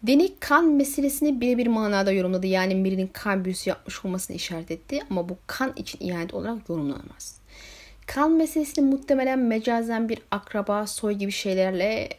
Deni 0.03 0.35
kan 0.39 0.65
meselesini 0.65 1.41
birebir 1.41 1.67
manada 1.67 2.11
yorumladı. 2.11 2.47
Yani 2.47 2.83
birinin 2.83 3.09
kan 3.13 3.45
büyüsü 3.45 3.69
yapmış 3.69 4.05
olmasını 4.05 4.35
işaret 4.35 4.71
etti. 4.71 4.99
Ama 5.09 5.29
bu 5.29 5.37
kan 5.47 5.73
için 5.75 5.99
ihanet 6.05 6.33
olarak 6.33 6.69
yorumlanamaz. 6.69 7.39
Kan 8.07 8.31
meselesini 8.31 8.85
muhtemelen 8.85 9.39
mecazen 9.39 10.09
bir 10.09 10.19
akraba, 10.31 10.87
soy 10.87 11.13
gibi 11.13 11.31
şeylerle 11.31 12.09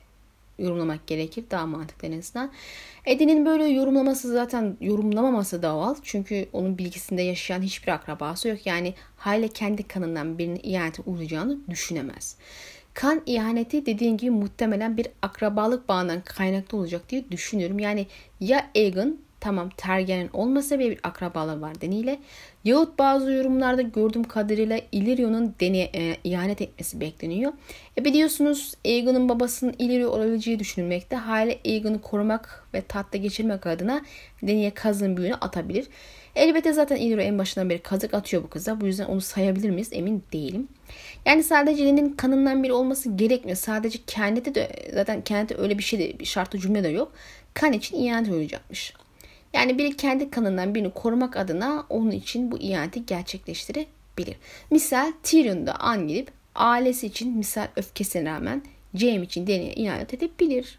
yorumlamak 0.59 1.07
gerekir. 1.07 1.45
Daha 1.51 1.67
mantıklı 1.67 2.09
en 2.09 2.19
azından. 2.19 2.53
Eddie'nin 3.07 3.47
böyle 3.47 3.65
yorumlaması 3.65 4.33
zaten 4.33 4.77
yorumlamaması 4.81 5.63
doğal. 5.63 5.95
Çünkü 6.03 6.49
onun 6.53 6.79
bilgisinde 6.79 7.23
yaşayan 7.23 7.63
hiçbir 7.63 7.93
akrabası 7.93 8.49
yok. 8.49 8.67
Yani 8.67 8.95
hale 9.17 9.49
kendi 9.49 9.83
kanından 9.83 10.39
birinin 10.39 10.61
ihanete 10.63 11.03
uğrayacağını 11.07 11.59
düşünemez. 11.71 12.37
Kan 12.95 13.23
ihaneti 13.27 13.87
dediğin 13.87 14.17
gibi 14.17 14.31
muhtemelen 14.31 14.97
bir 14.97 15.07
akrabalık 15.23 15.89
bağından 15.89 16.21
kaynaklı 16.21 16.79
olacak 16.79 17.03
diye 17.09 17.31
düşünüyorum. 17.31 17.79
Yani 17.79 18.07
ya 18.41 18.71
Egan 18.75 19.19
tamam 19.47 19.71
Tergen'in 19.77 20.31
olmasa 20.33 20.79
bile 20.79 20.91
bir 20.91 20.99
akrabalığı 21.03 21.61
var 21.61 21.81
deniyle 21.81 22.19
yahut 22.65 22.99
bazı 22.99 23.33
yorumlarda 23.33 23.83
gördüğüm 23.83 24.25
kadarıyla 24.25 24.81
Illyrio'nun 24.93 25.55
deneye, 25.61 25.91
e, 25.95 26.17
ihanet 26.25 26.61
etmesi 26.61 27.01
bekleniyor. 27.01 27.53
E 27.99 28.05
biliyorsunuz 28.05 28.75
Aegon'un 28.87 29.29
babasının 29.29 29.75
Illyrio 29.79 30.11
olabileceği 30.11 30.59
düşünülmekte. 30.59 31.17
Hale 31.17 31.59
Aegon'u 31.67 32.03
korumak 32.03 32.67
ve 32.75 32.81
tahta 32.81 33.19
geçirmek 33.19 33.67
adına 33.67 34.03
deneye 34.43 34.71
kazın 34.71 35.17
büyüğünü 35.17 35.35
atabilir. 35.35 35.87
Elbette 36.37 36.73
zaten 36.73 36.97
Illyrio 36.97 37.23
en 37.23 37.39
başından 37.39 37.71
beri 37.71 37.79
kazık 37.79 38.15
atıyor 38.15 38.43
bu 38.43 38.49
kıza. 38.49 38.81
Bu 38.81 38.87
yüzden 38.87 39.07
onu 39.07 39.21
sayabilir 39.21 39.71
miyiz 39.71 39.89
emin 39.93 40.23
değilim. 40.33 40.69
Yani 41.27 41.43
sadece 41.43 41.87
Len'in 41.87 42.09
kanından 42.09 42.63
biri 42.63 42.73
olması 42.73 43.11
gerekmiyor. 43.11 43.57
Sadece 43.57 43.99
kendi 44.07 44.55
de 44.55 44.69
zaten 44.95 45.21
kendi 45.21 45.55
öyle 45.55 45.79
bir 45.79 45.83
şey 45.83 45.99
de 45.99 46.19
bir 46.19 46.25
şartlı 46.25 46.59
cümle 46.59 46.85
de 46.85 46.89
yok. 46.89 47.13
Kan 47.55 47.73
için 47.73 47.97
ihanet 47.97 48.33
olacakmış. 48.33 48.93
Yani 49.57 49.79
biri 49.79 49.97
kendi 49.97 50.31
kanından 50.31 50.75
birini 50.75 50.91
korumak 50.91 51.37
adına 51.37 51.87
onun 51.91 52.11
için 52.11 52.53
bu 52.53 52.59
ihaneti 52.59 53.07
gerçekleştirebilir. 53.07 54.37
Misal 54.71 55.13
Tyrion 55.23 55.67
da 55.67 55.75
an 55.75 56.09
gidip 56.09 56.31
ailesi 56.55 57.07
için 57.07 57.37
misal 57.37 57.69
öfkesine 57.77 58.31
rağmen 58.31 58.63
Jaime 58.95 59.25
için 59.25 59.47
Dany'e 59.47 59.75
ihanet 59.75 60.15
edebilir. 60.15 60.79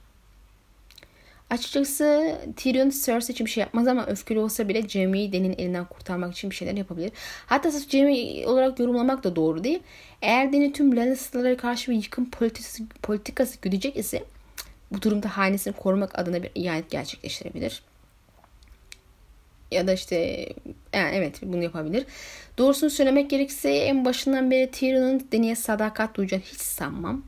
Açıkçası 1.50 2.36
Tyrion 2.56 2.90
Cersei 2.90 3.34
için 3.34 3.46
bir 3.46 3.52
şey 3.52 3.62
yapmaz 3.62 3.88
ama 3.88 4.06
öfkeli 4.06 4.40
olsa 4.40 4.70
bile 4.70 4.90
Jaime'yi 4.90 5.34
Dany'nin 5.34 5.56
elinden 5.58 5.86
kurtarmak 5.86 6.34
için 6.34 6.50
bir 6.50 6.56
şeyler 6.56 6.74
yapabilir. 6.74 7.12
Hatta 7.46 7.72
sırf 7.72 7.90
Jaime 7.90 8.48
olarak 8.48 8.80
yorumlamak 8.80 9.24
da 9.24 9.36
doğru 9.36 9.64
değil. 9.64 9.80
Eğer 10.22 10.54
Dany 10.54 10.72
tüm 10.72 10.98
Lannister'lara 10.98 11.58
karşı 11.58 11.92
bir 11.92 11.96
yıkım 11.96 12.30
politikası, 12.30 12.84
politikası 13.02 13.58
güdecek 13.62 13.98
ise 13.98 14.24
bu 14.92 15.02
durumda 15.02 15.38
hanesini 15.38 15.74
korumak 15.74 16.20
adına 16.20 16.44
bir 16.44 16.52
ihanet 16.56 16.90
gerçekleştirebilir 16.90 17.82
ya 19.72 19.88
da 19.88 19.94
işte 19.94 20.48
yani 20.94 21.16
evet 21.16 21.40
bunu 21.42 21.64
yapabilir. 21.64 22.06
Doğrusunu 22.58 22.90
söylemek 22.90 23.30
gerekirse 23.30 23.70
en 23.70 24.06
başından 24.06 24.52
beri 24.52 24.72
Tyrion'un 24.72 25.28
Dany'e 25.32 25.56
sadakat 25.56 26.16
duyacağını 26.16 26.44
hiç 26.44 26.62
sanmam. 26.62 27.24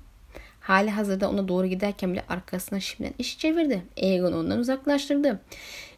Hali 0.60 0.89
hazırda 0.89 1.30
ona 1.30 1.47
doğru 1.47 1.67
giderken 1.67 2.13
bile 2.13 2.23
arkasına 2.30 2.80
şimdiden 2.80 3.13
iş 3.19 3.39
çevirdi. 3.39 3.82
Aegon 4.02 4.34
ondan 4.34 4.60
uzaklaştırdı. 4.60 5.39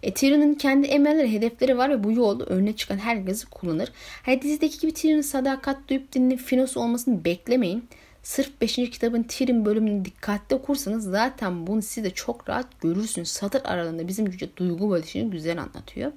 E, 0.04 0.13
Tyrion'un 0.13 0.54
kendi 0.54 0.88
emelleri, 0.88 1.32
hedefleri 1.32 1.77
var 1.77 1.89
ve 1.89 2.04
bu 2.04 2.12
yolda 2.12 2.45
önüne 2.45 2.75
çıkan 2.75 2.97
herkesi 2.97 3.45
kullanır. 3.45 3.91
Hani 4.23 4.41
dizideki 4.41 4.80
gibi 4.80 4.93
Tyrion'un 4.93 5.21
sadakat 5.21 5.77
duyup 5.88 6.13
dinle 6.13 6.38
finos 6.38 6.77
olmasını 6.77 7.25
beklemeyin. 7.25 7.89
Sırf 8.23 8.62
5. 8.62 8.75
kitabın 8.75 9.23
Tyrion 9.23 9.65
bölümünü 9.65 10.05
dikkatli 10.05 10.55
okursanız 10.55 11.03
zaten 11.03 11.67
bunu 11.67 11.81
siz 11.81 12.03
de 12.03 12.10
çok 12.10 12.49
rahat 12.49 12.81
görürsünüz. 12.81 13.27
Satır 13.27 13.62
aralığında 13.65 14.07
bizim 14.07 14.25
güce 14.25 14.57
duygu 14.57 14.91
bölüşünü 14.91 15.31
güzel 15.31 15.62
anlatıyor. 15.62 16.12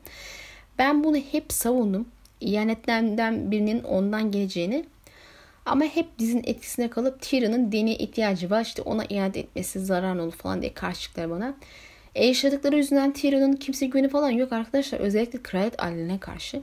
Ben 0.78 1.04
bunu 1.04 1.16
hep 1.16 1.52
savundum. 1.52 2.08
İhanetlerden 2.40 3.50
birinin 3.50 3.82
ondan 3.82 4.30
geleceğini 4.30 4.84
ama 5.66 5.84
hep 5.84 6.18
dizinin 6.18 6.42
etkisine 6.46 6.90
kalıp 6.90 7.22
Tyrion'un 7.22 7.72
Dany'e 7.72 7.96
ihtiyacı 7.96 8.50
var. 8.50 8.62
İşte 8.62 8.82
ona 8.82 9.04
iade 9.04 9.40
etmesi 9.40 9.80
zarar 9.80 10.16
olur 10.16 10.32
falan 10.32 10.62
diye 10.62 10.74
karşı 10.74 11.10
bana. 11.30 11.54
E 12.14 12.26
yaşadıkları 12.26 12.76
yüzünden 12.76 13.12
Tyrion'un 13.12 13.52
kimse 13.52 13.86
güveni 13.86 14.08
falan 14.08 14.30
yok 14.30 14.52
arkadaşlar. 14.52 15.00
Özellikle 15.00 15.42
kraliyet 15.42 15.82
ailelerine 15.82 16.18
karşı. 16.18 16.62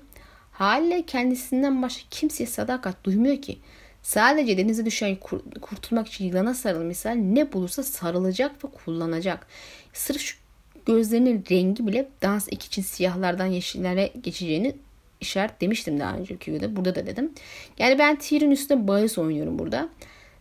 Haliyle 0.52 1.02
kendisinden 1.02 1.82
başka 1.82 2.04
kimseye 2.10 2.46
sadakat 2.46 3.04
duymuyor 3.04 3.42
ki. 3.42 3.58
Sadece 4.04 4.58
denize 4.58 4.86
düşen 4.86 5.18
kurtulmak 5.62 6.08
için 6.08 6.26
yılana 6.26 6.54
sarılmışsa 6.54 7.12
ne 7.12 7.54
bulursa 7.54 7.84
sarılacak 7.84 8.66
ve 8.66 8.68
kullanacak. 8.72 9.48
Sırf 9.94 10.22
şu 10.22 10.38
gözlerinin 10.86 11.44
rengi 11.52 11.88
bile 11.88 12.10
dans 12.22 12.48
iki 12.52 12.68
için 12.68 12.82
siyahlardan 12.82 13.46
yeşillere 13.46 14.12
geçeceğini 14.24 14.76
işaret 15.22 15.62
demiştim 15.62 16.00
daha 16.00 16.18
önceki 16.18 16.54
videoda. 16.54 16.76
Burada 16.76 16.96
da 16.96 17.06
dedim. 17.08 17.32
Yani 17.78 18.00
ben 18.00 18.20
Tyr'in 18.20 18.52
üstünde 18.52 18.88
bahis 18.88 19.18
oynuyorum 19.18 19.60
burada. 19.60 19.90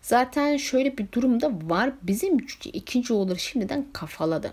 Zaten 0.02 0.56
şöyle 0.56 0.98
bir 0.98 1.12
durumda 1.12 1.52
var. 1.62 1.92
Bizim 2.02 2.38
ikinci 2.64 3.12
oğulları 3.12 3.38
şimdiden 3.38 3.86
kafaladı. 3.92 4.52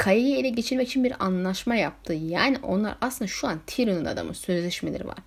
Kaya'yı 0.00 0.36
ele 0.36 0.48
geçirmek 0.48 0.88
için 0.88 1.04
bir 1.04 1.24
anlaşma 1.24 1.76
yaptı. 1.76 2.12
Yani 2.12 2.56
onlar 2.62 2.96
aslında 3.00 3.28
şu 3.28 3.48
an 3.48 3.58
Tyrion'un 3.66 4.04
adamı 4.04 4.34
sözleşmeleri 4.34 5.06
var. 5.06 5.18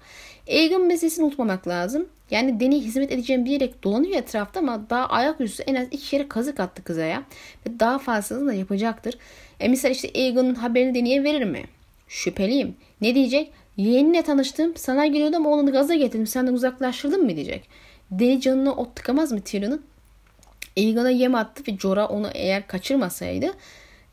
Aegon 0.49 0.87
meselesini 0.87 1.25
unutmamak 1.25 1.67
lazım. 1.67 2.05
Yani 2.31 2.59
Deni 2.59 2.81
hizmet 2.81 3.11
edeceğim 3.11 3.45
diyerek 3.45 3.83
dolanıyor 3.83 4.17
etrafta 4.17 4.59
ama 4.59 4.89
daha 4.89 5.05
ayak 5.05 5.41
üstü 5.41 5.63
en 5.63 5.75
az 5.75 5.87
iki 5.91 6.09
kere 6.09 6.27
kazık 6.27 6.59
attı 6.59 6.83
kıza 6.83 7.01
ya. 7.01 7.23
Ve 7.67 7.79
daha 7.79 7.99
fazlasını 7.99 8.47
da 8.47 8.53
yapacaktır. 8.53 9.17
E 9.59 9.67
misal 9.67 9.91
işte 9.91 10.11
Aegon'un 10.15 10.55
haberini 10.55 10.95
Deni'ye 10.95 11.23
verir 11.23 11.43
mi? 11.43 11.63
Şüpheliyim. 12.07 12.75
Ne 13.01 13.15
diyecek? 13.15 13.51
Yeğeninle 13.77 14.21
tanıştım. 14.21 14.75
Sana 14.75 15.05
geliyordu 15.05 15.35
ama 15.35 15.49
onu 15.49 15.71
gaza 15.71 15.95
getirdim. 15.95 16.27
Senden 16.27 16.53
uzaklaştırdın 16.53 17.23
mı 17.23 17.35
diyecek. 17.35 17.69
Deni 18.11 18.41
canına 18.41 18.71
ot 18.71 18.95
tıkamaz 18.95 19.31
mı 19.31 19.41
Tyrion'un? 19.41 19.85
Aegon'a 20.77 21.09
yem 21.09 21.35
attı 21.35 21.63
ve 21.67 21.77
Jorah 21.77 22.11
onu 22.11 22.29
eğer 22.33 22.67
kaçırmasaydı 22.67 23.53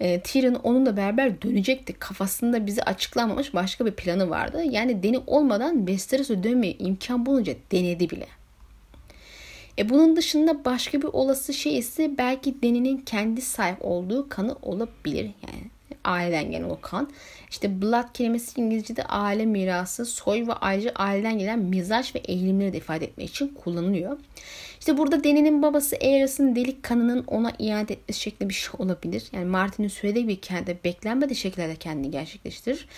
e, 0.01 0.21
Tyrion 0.21 0.55
onunla 0.55 0.97
beraber 0.97 1.43
dönecekti. 1.43 1.93
Kafasında 1.93 2.67
bizi 2.67 2.83
açıklamamış 2.83 3.55
başka 3.55 3.87
bir 3.87 3.93
planı 3.93 4.31
vardı. 4.31 4.63
Yani 4.71 5.03
Deni 5.03 5.19
olmadan 5.27 5.79
Westeros'a 5.79 6.45
dönmeye 6.45 6.75
imkan 6.79 7.27
bulunca 7.27 7.55
denedi 7.73 8.11
bile. 8.11 8.27
E 9.79 9.89
bunun 9.89 10.17
dışında 10.17 10.65
başka 10.65 11.03
bir 11.03 11.07
olası 11.07 11.55
şey 11.55 11.79
ise 11.79 12.19
belki 12.19 12.63
Deni'nin 12.63 12.99
kendi 12.99 13.43
sahip 13.43 13.79
olduğu 13.81 14.29
kanı 14.29 14.57
olabilir. 14.63 15.31
Yani 15.47 15.71
aileden 16.05 16.51
gelen 16.51 16.71
o 16.71 16.81
kan. 16.81 17.11
İşte 17.51 17.83
blood 17.83 18.13
kelimesi 18.15 18.61
İngilizce'de 18.61 19.05
aile 19.05 19.47
mirası, 19.47 20.07
soy 20.07 20.47
ve 20.47 20.53
ayrıca 20.53 20.93
aileden 20.95 21.39
gelen 21.39 21.59
mizaç 21.59 22.15
ve 22.15 22.19
eğilimleri 22.19 22.73
de 22.73 22.77
ifade 22.77 23.05
etmek 23.05 23.31
için 23.31 23.49
kullanılıyor. 23.49 24.19
İşte 24.81 24.99
burada 24.99 25.25
Deni'nin 25.25 25.63
babası 25.63 25.97
Aeros'un 26.03 26.57
delik 26.57 26.83
kanının 26.83 27.25
ona 27.27 27.53
iade 27.59 27.93
etmesi 27.95 28.21
şeklinde 28.21 28.49
bir 28.49 28.55
şey 28.55 28.71
olabilir. 28.79 29.25
Yani 29.33 29.45
Martin'in 29.45 29.89
söylediği 29.89 30.29
bir 30.29 30.41
kendi 30.41 30.79
beklenmedik 30.85 31.37
şekillerde 31.37 31.77
kendini 31.77 32.11
gerçekleştirir. 32.11 32.89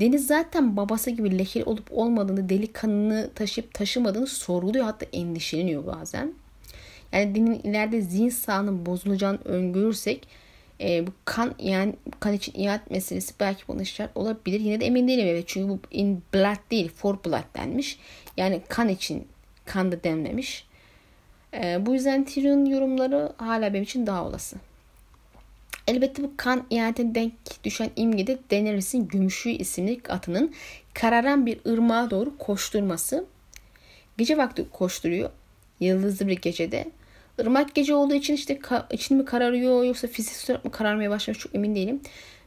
Deniz 0.00 0.26
zaten 0.26 0.76
babası 0.76 1.10
gibi 1.10 1.38
lehir 1.38 1.66
olup 1.66 1.86
olmadığını, 1.90 2.48
delik 2.48 2.74
kanını 2.74 3.30
taşıyıp 3.34 3.74
taşımadığını 3.74 4.26
sorguluyor 4.26 4.84
hatta 4.84 5.06
endişeleniyor 5.12 5.86
bazen. 5.86 6.34
Yani 7.12 7.34
Deni'nin 7.34 7.60
ileride 7.60 8.00
zihin 8.00 8.28
sağlığının 8.28 8.86
bozulacağını 8.86 9.38
öngörürsek 9.44 10.28
e, 10.80 11.06
bu 11.06 11.10
kan 11.24 11.54
yani 11.58 11.94
kan 12.20 12.32
için 12.32 12.60
iade 12.60 12.82
meselesi 12.90 13.34
belki 13.40 13.68
buna 13.68 13.82
işaret 13.82 14.16
olabilir. 14.16 14.60
Yine 14.60 14.80
de 14.80 14.86
emin 14.86 15.08
değilim 15.08 15.26
evet 15.26 15.44
çünkü 15.46 15.68
bu 15.68 15.78
in 15.90 16.22
blood 16.34 16.70
değil 16.70 16.88
for 16.88 17.24
blood 17.24 17.56
denmiş. 17.56 17.98
Yani 18.36 18.60
kan 18.68 18.88
için 18.88 19.26
kan 19.64 19.92
da 19.92 20.04
demlemiş. 20.04 20.66
E, 21.62 21.86
bu 21.86 21.94
yüzden 21.94 22.24
Tyrion 22.24 22.64
yorumları 22.64 23.32
hala 23.36 23.72
benim 23.72 23.84
için 23.84 24.06
daha 24.06 24.24
olası. 24.26 24.56
Elbette 25.86 26.22
bu 26.22 26.32
kan 26.36 26.66
ihanetine 26.70 27.14
denk 27.14 27.32
düşen 27.64 27.90
imgede 27.96 28.38
Daenerys'in 28.50 29.08
Gümüşü 29.08 29.50
isimli 29.50 30.00
atının 30.08 30.54
kararan 30.94 31.46
bir 31.46 31.58
ırmağa 31.66 32.10
doğru 32.10 32.38
koşturması. 32.38 33.24
Gece 34.18 34.36
vakti 34.36 34.70
koşturuyor. 34.70 35.30
Yıldızlı 35.80 36.28
bir 36.28 36.36
gecede. 36.36 36.84
Irmak 37.38 37.74
gece 37.74 37.94
olduğu 37.94 38.14
için 38.14 38.34
işte 38.34 38.60
için 38.90 39.16
mi 39.16 39.24
kararıyor 39.24 39.84
yoksa 39.84 40.08
fiziksel 40.08 40.54
olarak 40.54 40.64
mı 40.64 40.70
kararmaya 40.70 41.10
başlamış 41.10 41.38
çok 41.38 41.54
emin 41.54 41.74
değilim. 41.74 42.00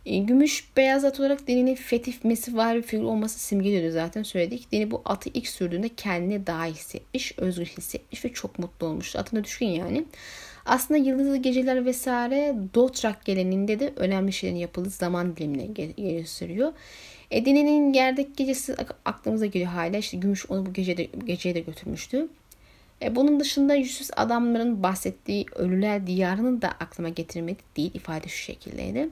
E, 0.05 0.17
gümüş 0.17 0.69
beyaz 0.77 1.05
at 1.05 1.19
olarak 1.19 1.47
Deni'nin 1.47 1.75
fetih 1.75 2.13
var 2.55 2.77
bir 2.77 2.81
figür 2.81 3.03
olması 3.03 3.39
simgeliyordu 3.39 3.93
zaten 3.93 4.23
söyledik. 4.23 4.71
Deni 4.71 4.91
bu 4.91 5.01
atı 5.05 5.29
ilk 5.33 5.47
sürdüğünde 5.47 5.89
kendini 5.89 6.47
daha 6.47 6.65
hissetmiş, 6.65 7.33
özgür 7.37 7.65
hissetmiş 7.65 8.25
ve 8.25 8.33
çok 8.33 8.59
mutlu 8.59 8.87
olmuştu. 8.87 9.19
Atına 9.19 9.43
düşkün 9.43 9.67
yani. 9.67 10.05
Aslında 10.65 10.99
yıldızlı 10.99 11.37
geceler 11.37 11.85
vesaire 11.85 12.55
Dotrak 12.73 13.25
geleneğinde 13.25 13.79
de 13.79 13.93
önemli 13.95 14.33
şeylerin 14.33 14.59
yapıldığı 14.59 14.89
zaman 14.89 15.37
dilimine 15.37 15.65
gösteriyor. 15.97 16.73
Edene'nin 17.31 17.93
gerdeki 17.93 18.33
gecesi 18.35 18.75
aklımıza 19.05 19.45
geliyor 19.45 19.71
hala. 19.71 19.97
İşte 19.97 20.17
Gümüş 20.17 20.49
onu 20.49 20.65
bu 20.65 20.73
gecede, 20.73 21.03
geceye 21.03 21.55
de 21.55 21.59
götürmüştü. 21.59 22.27
E, 23.01 23.15
bunun 23.15 23.39
dışında 23.39 23.75
yüzsüz 23.75 24.11
adamların 24.15 24.83
bahsettiği 24.83 25.45
ölüler 25.55 26.07
diyarını 26.07 26.61
da 26.61 26.67
aklıma 26.67 27.09
getirmedi 27.09 27.59
değil. 27.77 27.91
ifade 27.93 28.27
şu 28.27 28.43
şekildeydi. 28.43 29.09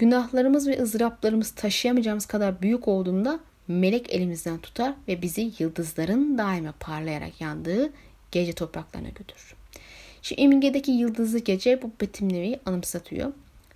Günahlarımız 0.00 0.68
ve 0.68 0.82
ızdıraplarımız 0.82 1.50
taşıyamayacağımız 1.50 2.26
kadar 2.26 2.62
büyük 2.62 2.88
olduğunda 2.88 3.40
melek 3.68 4.14
elimizden 4.14 4.58
tutar 4.58 4.94
ve 5.08 5.22
bizi 5.22 5.52
yıldızların 5.58 6.38
daima 6.38 6.72
parlayarak 6.80 7.40
yandığı 7.40 7.92
gece 8.32 8.52
topraklarına 8.52 9.08
götürür. 9.08 9.54
Şimdi 10.22 10.40
imgedeki 10.42 10.90
yıldızlı 10.90 11.38
gece 11.38 11.82
bu 11.82 11.90
betimlemeyi 12.00 12.60
anımsatıyor. 12.66 13.32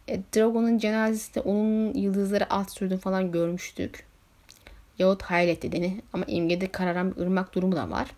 E, 0.09 0.21
Dragon'un 0.37 0.79
cenazesinde 0.79 1.41
onun 1.41 1.95
yıldızları 1.95 2.53
alt 2.53 2.71
sürdüğünü 2.71 2.99
falan 2.99 3.33
görmüştük. 3.33 4.07
Yahut 4.99 5.23
hayal 5.23 5.49
edeni 5.49 6.01
ama 6.13 6.25
imgede 6.29 6.73
kararan 6.73 7.17
bir 7.17 7.21
ırmak 7.21 7.55
durumu 7.55 7.77
da 7.77 7.91
var. 7.91 8.11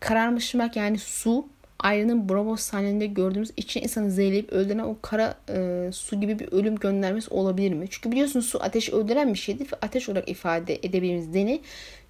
Kararmış 0.00 0.54
ırmak 0.54 0.76
yani 0.76 0.98
su 0.98 1.46
Ayrı'nın 1.80 2.28
Bravo 2.28 2.56
sahnelerinde 2.56 3.06
gördüğümüz 3.06 3.50
için 3.56 3.82
insanı 3.82 4.10
zehirleyip 4.10 4.52
öldüren 4.52 4.78
o 4.78 4.96
kara 5.02 5.34
e, 5.48 5.90
su 5.92 6.20
gibi 6.20 6.38
bir 6.38 6.52
ölüm 6.52 6.76
göndermesi 6.76 7.30
olabilir 7.30 7.72
mi? 7.72 7.86
Çünkü 7.90 8.12
biliyorsunuz 8.12 8.46
su 8.46 8.62
ateş 8.62 8.90
öldüren 8.90 9.34
bir 9.34 9.38
şeydir 9.38 9.72
ve 9.72 9.76
ateş 9.82 10.08
olarak 10.08 10.28
ifade 10.28 10.74
edebiliriz 10.74 11.34
deni 11.34 11.60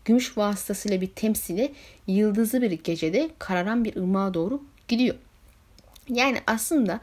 gümüş 0.04 0.38
vasıtasıyla 0.38 1.00
bir 1.00 1.06
temsili 1.06 1.72
yıldızlı 2.06 2.62
bir 2.62 2.70
gecede 2.70 3.30
kararan 3.38 3.84
bir 3.84 3.96
ırmağa 3.96 4.34
doğru 4.34 4.62
gidiyor. 4.88 5.14
Yani 6.08 6.38
aslında 6.46 7.00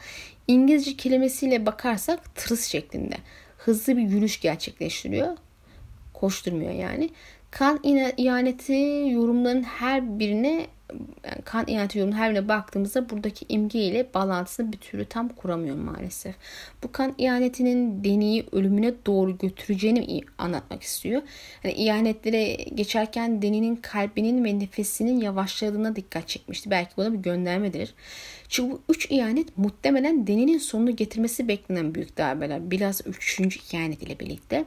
İngilizce 0.48 0.98
kelimesiyle 0.98 1.66
bakarsak 1.66 2.36
tırıs 2.36 2.66
şeklinde 2.66 3.18
hızlı 3.58 3.98
bir 3.98 4.02
yürüyüş 4.02 4.42
gerçekleştiriyor. 4.42 5.38
Koşturmuyor 6.14 6.72
yani. 6.72 7.10
Kan 7.52 7.80
ihaneti 8.18 8.74
yorumların 9.12 9.64
her 9.64 10.20
birine 10.20 10.68
yani 11.24 11.42
kan 11.46 11.66
ihaneti 11.68 12.00
yorumların 12.00 12.20
her 12.20 12.32
birine 12.32 12.48
baktığımızda 12.48 13.10
buradaki 13.10 13.46
imge 13.50 13.80
ile 13.80 14.14
bağlantısını 14.14 14.72
bir 14.72 14.78
türlü 14.78 15.06
tam 15.06 15.30
kuramıyorum 15.30 15.82
maalesef. 15.82 16.36
Bu 16.84 16.92
kan 16.92 17.16
ihanetinin 17.18 18.04
deneyi 18.04 18.46
ölümüne 18.52 18.94
doğru 19.06 19.38
götüreceğini 19.38 20.22
anlatmak 20.38 20.84
istiyor. 20.84 21.22
Yani 21.64 21.76
ihanetlere 21.76 22.54
geçerken 22.54 23.42
deninin 23.42 23.76
kalbinin 23.76 24.46
ve 24.46 24.60
nefesinin 24.60 25.22
yavaşladığına 25.22 25.96
dikkat 25.96 26.28
çekmişti. 26.28 26.70
Belki 26.70 26.92
bu 26.98 27.02
da 27.02 27.14
bir 27.14 27.20
göndermedir. 27.20 27.94
Çünkü 28.50 28.72
bu 28.72 28.82
üç 28.90 29.12
ihanet 29.12 29.58
muhtemelen 29.58 30.28
deninin 30.28 30.58
sonunu 30.58 30.96
getirmesi 30.96 31.48
beklenen 31.48 31.96
büyük 31.96 32.18
darbeler. 32.18 32.72
Biraz 32.72 33.02
üçüncü 33.08 33.60
ihanet 33.72 34.04
ile 34.04 34.20
birlikte. 34.20 34.66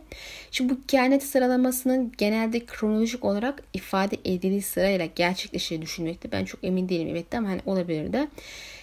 Şimdi 0.51 0.75
bu 0.75 0.79
ihanet 0.93 1.23
sıralamasının 1.23 2.13
genelde 2.19 2.67
kronolojik 2.67 3.25
olarak 3.25 3.63
ifade 3.75 4.17
edildiği 4.25 4.63
sırayla 4.63 5.07
gerçekleştiği 5.07 5.83
düşünmekte. 5.83 6.33
Ben 6.33 6.45
çok 6.45 6.65
emin 6.65 6.89
değilim 6.89 7.09
evet 7.09 7.35
ama 7.35 7.49
hani 7.49 7.61
olabilir 7.67 8.13
de. 8.13 8.29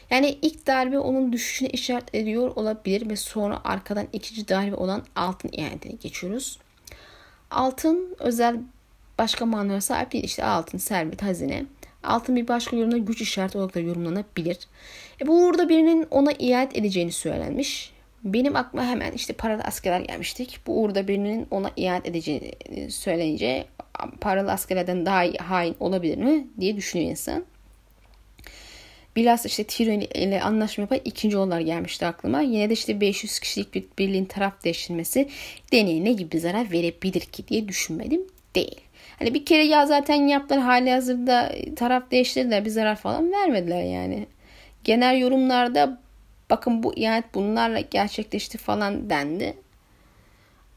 Yani 0.09 0.37
ilk 0.41 0.67
darbe 0.67 0.99
onun 0.99 1.33
düşüşüne 1.33 1.69
işaret 1.69 2.15
ediyor 2.15 2.55
olabilir 2.55 3.09
ve 3.09 3.15
sonra 3.15 3.61
arkadan 3.63 4.07
ikinci 4.13 4.47
darbe 4.47 4.75
olan 4.75 5.03
altın 5.15 5.49
ihanetine 5.51 5.93
geçiyoruz. 5.93 6.59
Altın 7.51 8.15
özel 8.19 8.59
başka 9.17 9.45
manalara 9.45 9.81
sahip 9.81 10.11
değil. 10.11 10.23
İşte 10.23 10.43
altın, 10.43 10.77
servet, 10.77 11.23
hazine. 11.23 11.65
Altın 12.07 12.35
bir 12.35 12.47
başka 12.47 12.75
yorumda 12.75 12.97
güç 12.97 13.21
işareti 13.21 13.57
olarak 13.57 13.75
da 13.75 13.79
yorumlanabilir. 13.79 14.57
E 15.21 15.27
bu 15.27 15.45
uğurda 15.45 15.69
birinin 15.69 16.07
ona 16.11 16.31
iade 16.39 16.79
edeceğini 16.79 17.11
söylenmiş. 17.11 17.91
Benim 18.23 18.55
aklıma 18.55 18.85
hemen 18.85 19.11
işte 19.11 19.33
paralı 19.33 19.61
askerler 19.61 19.99
gelmiştik. 19.99 20.59
Bu 20.67 20.81
uğurda 20.81 21.07
birinin 21.07 21.47
ona 21.51 21.71
iade 21.77 22.09
edeceğini 22.09 22.51
söylenince 22.91 23.65
paralı 24.21 24.51
askerlerden 24.51 25.05
daha 25.05 25.23
iyi 25.23 25.37
hain 25.37 25.75
olabilir 25.79 26.17
mi 26.17 26.47
diye 26.59 26.77
düşünüyor 26.77 27.09
insan. 27.09 27.45
Bilhassa 29.15 29.47
işte 29.47 29.63
Tyrion 29.63 29.99
ile 29.99 30.41
anlaşma 30.41 30.81
yapan 30.81 30.99
ikinci 31.05 31.37
oğullar 31.37 31.59
gelmişti 31.59 32.05
aklıma. 32.05 32.41
Yine 32.41 32.69
de 32.69 32.73
işte 32.73 33.01
500 33.01 33.39
kişilik 33.39 33.73
bir 33.73 33.85
birliğin 33.99 34.25
taraf 34.25 34.63
değiştirmesi 34.63 35.29
deneye 35.71 36.03
ne 36.03 36.11
gibi 36.11 36.39
zarar 36.39 36.71
verebilir 36.71 37.21
ki 37.21 37.47
diye 37.47 37.67
düşünmedim 37.67 38.21
değil. 38.55 38.81
Hani 39.19 39.33
bir 39.33 39.45
kere 39.45 39.63
ya 39.63 39.85
zaten 39.85 40.27
yaptılar 40.27 40.61
hali 40.61 40.91
hazırda 40.91 41.51
taraf 41.75 42.11
değiştirdiler 42.11 42.65
bir 42.65 42.69
zarar 42.69 42.95
falan 42.95 43.31
vermediler 43.31 43.83
yani. 43.83 44.27
Genel 44.83 45.19
yorumlarda 45.19 46.01
bakın 46.49 46.83
bu 46.83 46.95
ihanet 46.95 47.35
bunlarla 47.35 47.79
gerçekleşti 47.79 48.57
falan 48.57 49.09
dendi. 49.09 49.57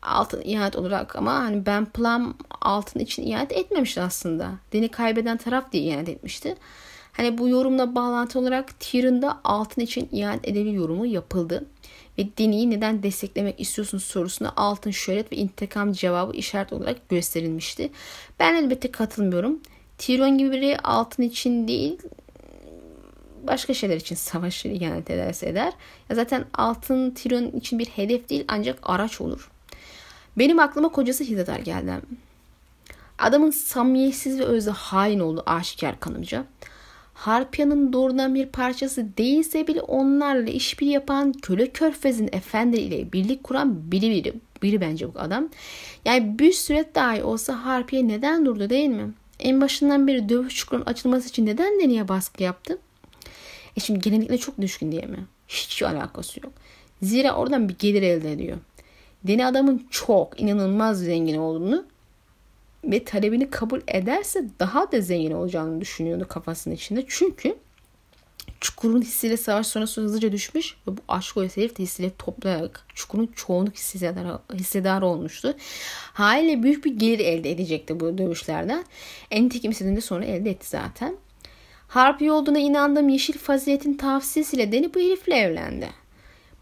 Altın 0.03 0.43
ihanet 0.45 0.77
olarak 0.77 1.17
ama 1.17 1.35
hani 1.35 1.67
Ben 1.67 1.85
Plum 1.87 2.37
altın 2.61 3.01
için 3.01 3.23
ihanet 3.27 3.53
etmemişti 3.53 4.01
aslında. 4.01 4.51
Deni 4.73 4.89
kaybeden 4.89 5.37
taraf 5.37 5.73
diye 5.73 5.83
ihanet 5.83 6.09
etmişti. 6.09 6.55
Hani 7.13 7.39
bu 7.39 7.49
yorumla 7.49 7.95
bağlantı 7.95 8.39
olarak 8.39 8.81
Tyrion'da 8.81 9.41
altın 9.45 9.83
için 9.83 10.09
ihanet 10.13 10.49
edebilir 10.49 10.73
yorumu 10.73 11.07
yapıldı 11.07 11.67
ve 12.21 12.37
dini 12.37 12.71
neden 12.71 13.03
desteklemek 13.03 13.61
istiyorsunuz 13.61 14.05
sorusuna 14.05 14.53
altın 14.57 14.91
şöhret 14.91 15.33
ve 15.33 15.37
intikam 15.37 15.93
cevabı 15.93 16.37
işaret 16.37 16.73
olarak 16.73 17.09
gösterilmişti. 17.09 17.91
Ben 18.41 18.55
elbette 18.55 18.93
katılmıyorum. 18.93 19.61
Tyrion 19.99 20.39
gibi 20.39 20.51
biri 20.51 20.79
altın 20.79 21.23
için 21.23 21.69
değil 21.69 21.99
başka 23.47 23.75
şeyler 23.75 23.97
için 23.97 24.17
savaşır 24.17 24.71
ihanet 24.71 25.11
ederse 25.11 25.49
eder. 25.49 25.73
Ya 26.09 26.17
zaten 26.17 26.45
altın 26.55 27.11
Tyrion 27.11 27.51
için 27.51 27.79
bir 27.79 27.87
hedef 27.87 28.29
değil 28.29 28.45
ancak 28.49 28.79
araç 28.83 29.21
olur. 29.21 29.51
Benim 30.39 30.59
aklıma 30.59 30.89
kocası 30.89 31.25
Hizadar 31.25 31.59
geldi. 31.59 31.93
Adamın 33.19 33.51
samimiyetsiz 33.51 34.39
ve 34.39 34.45
özde 34.45 34.71
hain 34.71 35.21
olduğu 35.21 35.43
aşikar 35.47 36.01
kanımca. 36.01 36.45
Harpya'nın 37.21 37.93
doğrudan 37.93 38.35
bir 38.35 38.47
parçası 38.47 39.17
değilse 39.19 39.67
bile 39.67 39.81
onlarla 39.81 40.51
işbirliği 40.51 40.93
yapan 40.93 41.33
köle 41.33 41.67
körfezin 41.67 42.29
efendileriyle 42.33 43.13
birlik 43.13 43.45
kuran 43.45 43.93
biri 43.93 44.11
biri. 44.11 44.35
Biri 44.63 44.81
bence 44.81 45.15
bu 45.15 45.19
adam. 45.19 45.49
Yani 46.05 46.39
bir 46.39 46.53
süre 46.53 46.85
dahi 46.95 47.23
olsa 47.23 47.65
Harpiye 47.65 48.09
neden 48.09 48.47
durdu 48.47 48.71
değil 48.71 48.89
mi? 48.89 49.13
En 49.39 49.61
başından 49.61 50.07
beri 50.07 50.29
dövüş 50.29 50.55
çukurun 50.57 50.83
açılması 50.87 51.29
için 51.29 51.47
neden 51.47 51.81
Deni'ye 51.81 52.09
baskı 52.09 52.43
yaptı? 52.43 52.79
E 53.77 53.81
şimdi 53.81 54.01
genellikle 54.01 54.39
çok 54.39 54.61
düşkün 54.61 54.93
diye 54.93 55.03
mi? 55.03 55.27
Hiç 55.49 55.83
alakası 55.83 56.41
yok. 56.45 56.53
Zira 57.03 57.33
oradan 57.33 57.69
bir 57.69 57.79
gelir 57.79 58.03
elde 58.03 58.33
ediyor. 58.33 58.57
Deni 59.25 59.47
adamın 59.47 59.87
çok 59.91 60.41
inanılmaz 60.41 61.01
zengin 61.01 61.39
olduğunu 61.39 61.85
ve 62.85 63.05
talebini 63.05 63.51
kabul 63.51 63.81
ederse 63.89 64.45
daha 64.61 64.93
da 64.93 65.01
zengin 65.01 65.31
olacağını 65.31 65.81
düşünüyordu 65.81 66.27
kafasının 66.29 66.75
içinde. 66.75 67.05
Çünkü 67.09 67.57
Çukur'un 68.61 69.03
hissiyle 69.03 69.37
savaş 69.37 69.67
sonrası 69.67 70.01
hızlıca 70.01 70.33
düşmüş 70.33 70.77
ve 70.89 70.97
bu 70.97 71.01
aşk 71.09 71.37
o 71.37 71.43
herif 71.43 71.79
de 71.79 71.83
hissiyle 71.83 72.11
toplayarak 72.19 72.87
Çukur'un 72.95 73.27
çoğunluk 73.27 73.75
hissedarı 74.55 75.07
olmuştu. 75.07 75.55
Haliyle 76.13 76.63
büyük 76.63 76.85
bir 76.85 76.99
gelir 76.99 77.19
elde 77.19 77.51
edecekti 77.51 78.01
bu 78.01 78.19
dövüşlerden. 78.19 78.85
En 79.31 79.49
tekimsizini 79.49 79.97
de 79.97 80.01
sonra 80.01 80.25
elde 80.25 80.51
etti 80.51 80.69
zaten. 80.69 81.17
Harpi 81.89 82.33
olduğuna 82.33 82.59
inandığım 82.59 83.09
Yeşil 83.09 83.39
Fazilet'in 83.39 83.95
tavsiyesiyle 83.95 84.73
Deni 84.73 84.95
bu 84.95 84.99
herifle 84.99 85.37
evlendi. 85.37 85.89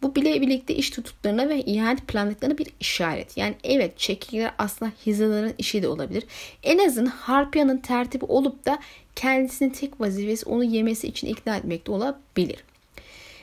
Bu 0.02 0.14
bile 0.14 0.40
birlikte 0.40 0.74
iş 0.74 0.90
tutuklarına 0.90 1.48
ve 1.48 1.60
ihanet 1.62 2.08
planladıklarına 2.08 2.58
bir 2.58 2.66
işaret. 2.80 3.36
Yani 3.36 3.54
evet 3.64 3.98
çekikler 3.98 4.54
aslında 4.58 4.92
Hizaların 5.06 5.54
işi 5.58 5.82
de 5.82 5.88
olabilir. 5.88 6.24
En 6.62 6.78
azından 6.78 7.10
Harpya'nın 7.10 7.78
tertibi 7.78 8.24
olup 8.24 8.66
da 8.66 8.78
kendisinin 9.16 9.70
tek 9.70 10.00
vazifesi 10.00 10.48
onu 10.48 10.64
yemesi 10.64 11.06
için 11.06 11.26
ikna 11.26 11.56
etmekte 11.56 11.92
olabilir. 11.92 12.64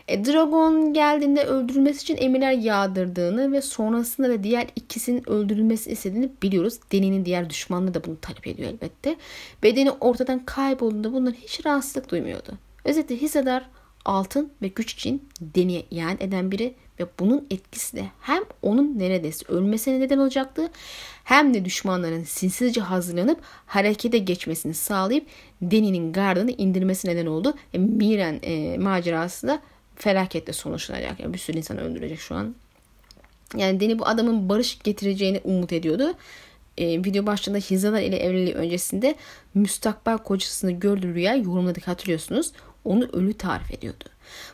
E, 0.08 0.26
Dragon 0.26 0.94
geldiğinde 0.94 1.44
öldürülmesi 1.44 2.02
için 2.02 2.18
emirler 2.18 2.52
yağdırdığını 2.52 3.52
ve 3.52 3.62
sonrasında 3.62 4.30
da 4.30 4.44
diğer 4.44 4.68
ikisinin 4.76 5.30
öldürülmesi 5.30 5.92
istediğini 5.92 6.30
biliyoruz. 6.42 6.80
Deni'nin 6.92 7.26
diğer 7.26 7.50
düşmanları 7.50 7.94
da 7.94 8.04
bunu 8.04 8.20
talep 8.22 8.48
ediyor 8.48 8.70
elbette. 8.70 9.16
Bedeni 9.64 9.92
ortadan 9.92 10.46
kaybolduğunda 10.46 11.14
bundan 11.14 11.34
hiç 11.34 11.66
rahatsızlık 11.66 12.12
duymuyordu. 12.12 12.52
Özetle 12.86 13.16
hissedar 13.16 13.70
altın 14.06 14.52
ve 14.62 14.68
güç 14.68 14.94
için 14.94 15.30
Deni'ye 15.42 15.86
ihanet 15.92 16.22
eden 16.22 16.52
biri 16.52 16.76
ve 17.00 17.06
bunun 17.20 17.48
etkisi 17.50 17.98
de 17.98 18.06
hem 18.22 18.44
onun 18.62 19.00
neredeyse 19.00 19.46
ölmesine 19.48 20.00
neden 20.00 20.18
olacaktı 20.18 20.72
hem 21.24 21.54
de 21.54 21.66
düşmanların 21.66 22.24
sinsizce 22.24 22.82
hazırlanıp 22.82 23.40
harekete 23.66 24.18
geçmesini 24.18 24.74
sağlayıp 24.74 25.28
Deni'nin 25.62 26.14
gardını 26.14 26.52
indirmesi 26.52 27.08
neden 27.08 27.26
oldu. 27.26 27.54
E, 27.74 27.78
Miren 27.78 28.40
e, 28.44 28.78
macerası 28.78 29.48
da 29.48 29.62
felaketle 29.96 30.54
sonuçlanacak. 30.54 31.20
Yani 31.20 31.34
bir 31.34 31.40
sürü 31.40 31.58
insan 31.58 31.78
öldürecek 31.78 32.20
şu 32.20 32.36
an. 32.36 32.56
Yani 33.58 33.80
Deni 33.80 34.00
bu 34.00 34.08
adamın 34.08 34.50
barış 34.50 34.80
getireceğini 34.84 35.42
umut 35.44 35.74
ediyordu. 35.74 36.14
E, 36.78 37.04
video 37.04 37.26
başında 37.26 37.58
Hizadar 37.58 38.02
ile 38.02 38.18
evliliği 38.18 38.54
öncesinde 38.54 39.16
müstakbel 39.54 40.18
kocasını 40.18 40.72
gördüğü 40.72 41.14
rüya 41.14 41.36
yorumladık 41.36 41.88
hatırlıyorsunuz 41.88 42.52
onu 42.86 43.04
ölü 43.14 43.34
tarif 43.34 43.72
ediyordu. 43.72 44.04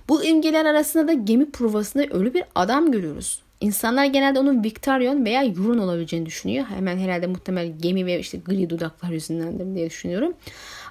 Bu 0.10 0.24
imgeler 0.24 0.66
arasında 0.66 1.08
da 1.08 1.14
gemi 1.14 1.52
provasında 1.52 2.04
ölü 2.04 2.34
bir 2.34 2.44
adam 2.56 2.92
görüyoruz. 2.92 3.42
İnsanlar 3.62 4.06
genelde 4.06 4.40
onun 4.40 4.64
Victorian 4.64 5.26
veya 5.26 5.44
Euron 5.44 5.78
olabileceğini 5.78 6.26
düşünüyor. 6.26 6.66
Hemen 6.66 6.98
herhalde 6.98 7.28
muhtemel 7.28 7.74
gemi 7.82 8.06
ve 8.06 8.20
işte 8.20 8.38
gri 8.38 8.70
dudaklar 8.70 9.10
yüzündendir 9.10 9.76
diye 9.76 9.90
düşünüyorum. 9.90 10.34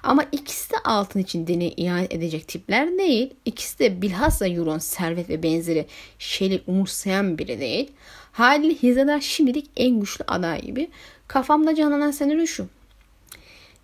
Ama 0.03 0.25
ikisi 0.31 0.71
de 0.71 0.75
altın 0.83 1.19
için 1.19 1.47
deney 1.47 1.73
ihanet 1.77 2.13
edecek 2.13 2.47
tipler 2.47 2.97
değil. 2.97 3.33
İkisi 3.45 3.79
de 3.79 4.01
bilhassa 4.01 4.47
Euron 4.47 4.77
servet 4.77 5.29
ve 5.29 5.43
benzeri 5.43 5.85
şeyleri 6.19 6.61
umursayan 6.67 7.37
biri 7.37 7.59
değil. 7.59 7.91
Haliyle 8.31 8.73
Hizadar 8.73 9.19
şimdilik 9.19 9.69
en 9.77 9.99
güçlü 9.99 10.25
aday 10.27 10.61
gibi. 10.61 10.89
Kafamda 11.27 11.75
canlanan 11.75 12.11
senaryo 12.11 12.47
şu. 12.47 12.67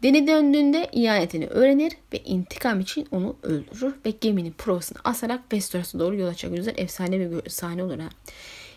Deni 0.04 0.28
döndüğünde 0.28 0.90
ihanetini 0.92 1.48
öğrenir 1.48 1.94
ve 2.14 2.20
intikam 2.20 2.80
için 2.80 3.08
onu 3.12 3.36
öldürür 3.44 3.96
ve 4.06 4.14
geminin 4.22 4.52
provasını 4.52 4.98
asarak 5.04 5.42
Westeros'a 5.42 6.00
doğru 6.00 6.16
yola 6.16 6.34
çıkar. 6.34 6.56
Güzel 6.56 6.74
efsane 6.78 7.32
bir 7.32 7.50
sahne 7.50 7.84
olur 7.84 8.00
ha. 8.00 8.10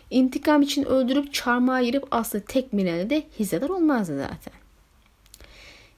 İntikam 0.09 0.61
için 0.61 0.83
öldürüp 0.83 1.33
çarmıha 1.33 1.83
girip 1.83 2.03
aslında 2.11 2.45
tek 2.45 2.73
milene 2.73 3.09
de 3.09 3.23
hissedar 3.39 3.69
olmazdı 3.69 4.17
zaten. 4.17 4.53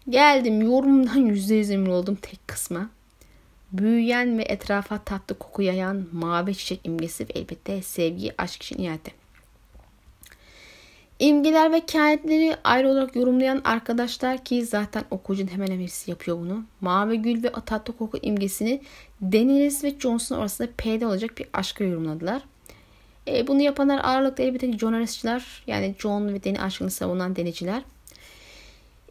Geldim 0.09 0.61
yorumdan 0.61 1.15
yüzde 1.25 1.55
yüz 1.55 1.71
emin 1.71 1.91
oldum 1.91 2.17
tek 2.21 2.47
kısma. 2.47 2.89
Büyüyen 3.71 4.37
ve 4.37 4.43
etrafa 4.43 4.97
tatlı 4.97 5.39
koku 5.39 5.61
yayan 5.61 6.05
mavi 6.11 6.55
çiçek 6.55 6.79
imgesi 6.83 7.23
ve 7.23 7.31
elbette 7.35 7.81
sevgi, 7.81 8.33
aşk 8.37 8.63
için 8.63 8.83
iade. 8.83 9.22
İmgeler 11.19 11.71
ve 11.71 11.79
kehanetleri 11.79 12.55
ayrı 12.63 12.89
olarak 12.89 13.15
yorumlayan 13.15 13.61
arkadaşlar 13.63 14.43
ki 14.43 14.65
zaten 14.65 15.03
okuyucunun 15.11 15.51
hemen 15.51 15.67
hemen 15.67 15.81
hepsi 15.81 16.11
yapıyor 16.11 16.37
bunu. 16.37 16.63
Mavi 16.81 17.17
gül 17.17 17.43
ve 17.43 17.51
tatlı 17.65 17.97
koku 17.97 18.17
imgesini 18.21 18.81
Daenerys 19.21 19.83
ve 19.83 19.99
Johnson 19.99 20.39
arasında 20.39 20.69
P'de 20.77 21.07
olacak 21.07 21.37
bir 21.37 21.47
aşkı 21.53 21.83
yorumladılar. 21.83 22.41
E, 23.27 23.47
bunu 23.47 23.61
yapanlar 23.61 24.01
ağırlıkta 24.03 24.43
elbette 24.43 24.77
John 24.77 24.93
Arrestçiler 24.93 25.63
yani 25.67 25.95
John 25.99 26.33
ve 26.33 26.43
Deni 26.43 26.61
aşkını 26.61 26.91
savunan 26.91 27.35
deniciler. 27.35 27.83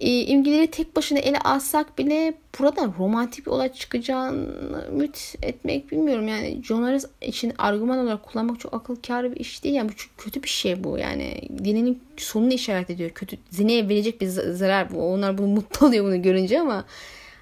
E, 0.02 0.26
imgeleri 0.26 0.66
tek 0.66 0.96
başına 0.96 1.18
ele 1.18 1.38
alsak 1.38 1.98
bile 1.98 2.34
burada 2.58 2.92
romantik 2.98 3.46
bir 3.46 3.50
olay 3.50 3.72
çıkacağını 3.72 4.86
ümit 4.92 5.34
etmek 5.42 5.92
bilmiyorum. 5.92 6.28
Yani 6.28 6.60
John 6.64 7.00
için 7.20 7.52
argüman 7.58 7.98
olarak 7.98 8.22
kullanmak 8.22 8.60
çok 8.60 8.74
akıl 8.74 8.96
kârı 8.96 9.34
bir 9.34 9.40
iş 9.40 9.64
değil. 9.64 9.74
Yani 9.74 9.88
bu 9.88 9.96
çok 9.96 10.18
kötü 10.18 10.42
bir 10.42 10.48
şey 10.48 10.84
bu. 10.84 10.98
Yani 10.98 11.48
dininin 11.64 12.02
sonunu 12.16 12.52
işaret 12.52 12.90
ediyor. 12.90 13.10
Kötü 13.10 13.36
zineye 13.50 13.88
verecek 13.88 14.20
bir 14.20 14.26
zarar 14.26 14.94
bu. 14.94 15.12
Onlar 15.12 15.38
bunu 15.38 15.46
mutlu 15.46 15.86
oluyor 15.86 16.04
bunu 16.04 16.22
görünce 16.22 16.60
ama 16.60 16.84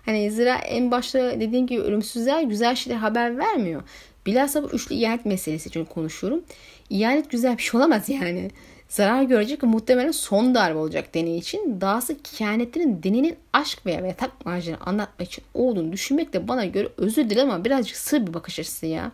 hani 0.05 0.31
zira 0.31 0.55
en 0.55 0.91
başta 0.91 1.41
dediğim 1.41 1.67
gibi 1.67 1.81
ölümsüzler 1.81 2.43
güzel 2.43 2.75
şeyler 2.75 2.99
haber 2.99 3.39
vermiyor. 3.39 3.83
Bilhassa 4.27 4.63
bu 4.63 4.67
üçlü 4.71 4.95
ihanet 4.95 5.27
meselesi 5.27 5.69
için 5.69 5.85
konuşuyorum. 5.85 6.43
İhanet 6.91 7.31
güzel 7.31 7.59
bir 7.59 7.63
şey 7.63 7.81
olamaz 7.81 8.09
yani. 8.09 8.51
Zarar 8.91 9.23
görecek 9.23 9.65
ve 9.65 9.67
muhtemelen 9.67 10.11
son 10.11 10.55
darbe 10.55 10.79
olacak 10.79 11.15
deney 11.15 11.39
için. 11.39 11.81
Dahası 11.81 12.17
kehanetlerin 12.23 13.03
deneyin 13.03 13.37
aşk 13.53 13.87
veya 13.87 14.01
yatak 14.01 14.47
macera 14.47 14.77
anlatmak 14.81 15.29
için 15.29 15.45
olduğunu 15.55 15.93
düşünmek 15.93 16.33
de 16.33 16.49
bana 16.49 16.65
göre 16.65 16.89
özür 16.97 17.31
dilerim 17.31 17.51
ama 17.51 17.65
birazcık 17.65 17.97
sır 17.97 18.27
bir 18.27 18.35
bakış 18.35 18.59
açısı 18.59 18.87
ya. 18.87 19.13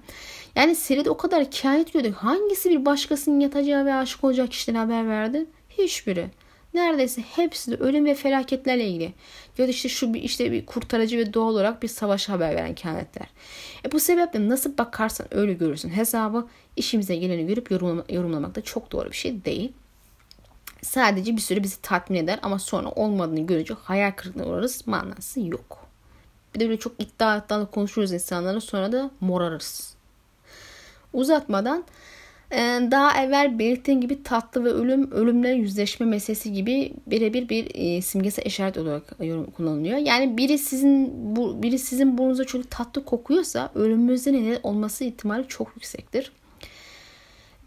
Yani 0.55 0.75
seride 0.75 1.11
o 1.11 1.17
kadar 1.17 1.51
kehanet 1.51 1.93
gördük. 1.93 2.15
Hangisi 2.15 2.71
bir 2.71 2.85
başkasının 2.85 3.41
yatacağı 3.41 3.85
ve 3.85 3.95
aşık 3.95 4.25
olacak 4.25 4.51
kişiden 4.51 4.75
haber 4.75 5.09
verdi? 5.09 5.47
Hiçbiri. 5.69 6.27
Neredeyse 6.77 7.23
hepsi 7.23 7.71
de 7.71 7.77
ölüm 7.77 8.05
ve 8.05 8.15
felaketlerle 8.15 8.89
ilgili. 8.89 9.13
Ya 9.59 9.67
da 9.67 9.71
işte 9.71 9.89
şu 9.89 10.15
bir 10.15 10.23
işte 10.23 10.53
bir 10.53 10.67
kurtarıcı 10.67 11.19
ve 11.19 11.35
doğal 11.35 11.49
olarak 11.49 11.83
bir 11.83 11.89
savaş 11.89 12.29
haber 12.29 12.55
veren 12.55 12.75
kehanetler. 12.75 13.27
E 13.85 13.93
bu 13.93 14.01
sebeple 14.01 14.49
nasıl 14.49 14.79
bakarsan 14.79 15.27
öyle 15.31 15.53
görürsün. 15.53 15.89
Hesabı 15.89 16.47
işimize 16.77 17.17
geleni 17.17 17.47
görüp 17.47 17.71
yorumlama, 17.71 18.05
yorumlamak 18.09 18.55
da 18.55 18.61
çok 18.61 18.93
doğru 18.93 19.11
bir 19.11 19.17
şey 19.17 19.45
değil. 19.45 19.73
Sadece 20.83 21.37
bir 21.37 21.41
süre 21.41 21.63
bizi 21.63 21.83
tatmin 21.83 22.19
eder 22.19 22.39
ama 22.43 22.59
sonra 22.59 22.91
olmadığını 22.91 23.47
görünce 23.47 23.75
hayal 23.75 24.13
kırıklığına 24.13 24.47
uğrarız 24.47 24.87
manası 24.87 25.41
yok. 25.41 25.87
Bir 26.55 26.61
de 26.61 26.69
böyle 26.69 26.79
çok 26.79 26.93
iddia 26.99 27.39
iddialı 27.39 27.71
konuşuruz 27.71 28.13
insanlarla 28.13 28.61
sonra 28.61 28.93
da 28.93 29.11
morarız. 29.21 29.95
Uzatmadan 31.13 31.85
daha 32.91 33.25
evvel 33.25 33.59
belirttiğim 33.59 34.01
gibi 34.01 34.23
tatlı 34.23 34.65
ve 34.65 34.69
ölüm, 34.69 35.11
ölümle 35.11 35.51
yüzleşme 35.51 36.07
meselesi 36.07 36.53
gibi 36.53 36.93
birebir 37.07 37.49
bir 37.49 37.67
e, 37.75 38.43
işaret 38.45 38.79
olarak 38.79 39.03
yorum 39.21 39.51
kullanılıyor. 39.51 39.99
Yani 39.99 40.39
biri 40.39 40.59
sizin 40.59 41.13
bu, 41.37 41.63
biri 41.63 41.79
sizin 41.79 42.19
burnunuza 42.19 42.45
çok 42.45 42.71
tatlı 42.71 43.05
kokuyorsa 43.05 43.71
ölümünüzde 43.75 44.33
ne 44.33 44.59
olması 44.63 45.05
ihtimali 45.05 45.49
çok 45.49 45.73
yüksektir. 45.77 46.33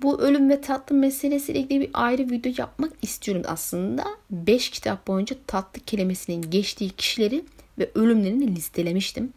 Bu 0.02 0.22
ölüm 0.22 0.50
ve 0.50 0.62
tatlı 0.62 0.96
meselesiyle 0.96 1.60
ilgili 1.60 1.82
bir 1.82 1.90
ayrı 1.94 2.30
video 2.30 2.54
yapmak 2.58 2.92
istiyorum 3.02 3.44
aslında. 3.48 4.04
5 4.32 4.70
kitap 4.70 5.08
boyunca 5.08 5.36
tatlı 5.48 5.82
kelimesinin 5.82 6.42
geçtiği 6.52 6.90
kişileri 6.90 7.44
ve 7.80 7.90
ölümlerini 7.96 8.56
listelemiştim. 8.56 9.34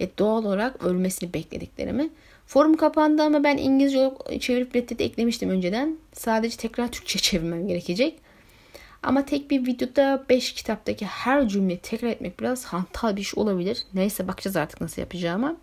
Ve 0.00 0.08
doğal 0.18 0.44
olarak 0.44 0.84
ölmesini 0.84 1.34
beklediklerimi 1.34 2.10
Forum 2.46 2.76
kapandı 2.76 3.22
ama 3.22 3.44
ben 3.44 3.56
İngilizce 3.56 4.10
çevirip 4.40 4.76
reddete 4.76 5.04
eklemiştim 5.04 5.50
önceden. 5.50 5.96
Sadece 6.12 6.56
tekrar 6.56 6.92
Türkçe 6.92 7.18
çevirmem 7.22 7.68
gerekecek. 7.68 8.18
Ama 9.02 9.24
tek 9.24 9.50
bir 9.50 9.66
videoda 9.66 10.24
5 10.28 10.52
kitaptaki 10.52 11.06
her 11.06 11.48
cümleyi 11.48 11.78
tekrar 11.78 12.08
etmek 12.08 12.40
biraz 12.40 12.64
hantal 12.64 13.16
bir 13.16 13.20
iş 13.20 13.34
olabilir. 13.34 13.84
Neyse 13.94 14.28
bakacağız 14.28 14.56
artık 14.56 14.80
nasıl 14.80 15.02
yapacağıma. 15.02 15.56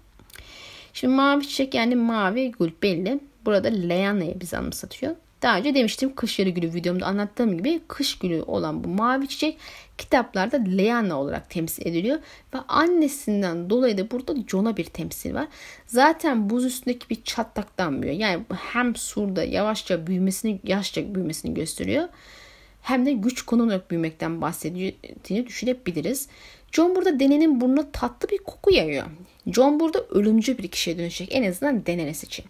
Şimdi 0.93 1.13
mavi 1.13 1.47
çiçek 1.47 1.73
yani 1.73 1.95
mavi 1.95 2.51
gül 2.59 2.71
belli. 2.83 3.19
Burada 3.45 3.67
Leana'yı 3.67 4.39
bize 4.39 4.57
anımsatıyor. 4.57 5.15
Daha 5.41 5.57
önce 5.57 5.75
demiştim 5.75 6.15
kış 6.15 6.39
yarı 6.39 6.49
gülü 6.49 6.73
videomda 6.73 7.05
anlattığım 7.05 7.57
gibi 7.57 7.81
kış 7.87 8.19
gülü 8.19 8.41
olan 8.41 8.83
bu 8.83 8.87
mavi 8.87 9.27
çiçek 9.27 9.57
kitaplarda 9.97 10.57
Leanna 10.57 11.19
olarak 11.19 11.49
temsil 11.49 11.87
ediliyor. 11.87 12.19
Ve 12.53 12.57
annesinden 12.67 13.69
dolayı 13.69 13.97
da 13.97 14.11
burada 14.11 14.35
John'a 14.47 14.77
bir 14.77 14.85
temsil 14.85 15.33
var. 15.33 15.47
Zaten 15.87 16.49
buz 16.49 16.65
üstündeki 16.65 17.09
bir 17.09 17.23
çatlaktan 17.23 18.01
büyüyor. 18.01 18.19
Yani 18.19 18.43
hem 18.71 18.95
surda 18.95 19.43
yavaşça 19.43 20.07
büyümesini, 20.07 20.59
yaşça 20.63 21.15
büyümesini 21.15 21.53
gösteriyor. 21.53 22.09
Hem 22.81 23.05
de 23.05 23.11
güç 23.11 23.41
konunarak 23.41 23.91
büyümekten 23.91 24.41
bahsettiğini 24.41 25.47
düşünebiliriz. 25.47 26.27
John 26.71 26.95
burada 26.95 27.19
denenin 27.19 27.61
burnuna 27.61 27.91
tatlı 27.91 28.29
bir 28.29 28.37
koku 28.37 28.73
yayıyor. 28.73 29.05
John 29.47 29.79
burada 29.79 30.03
ölümcül 30.09 30.57
bir 30.57 30.67
kişiye 30.67 30.97
dönüşecek. 30.97 31.35
En 31.35 31.49
azından 31.49 31.85
denenesi 31.85 32.25
için. 32.25 32.45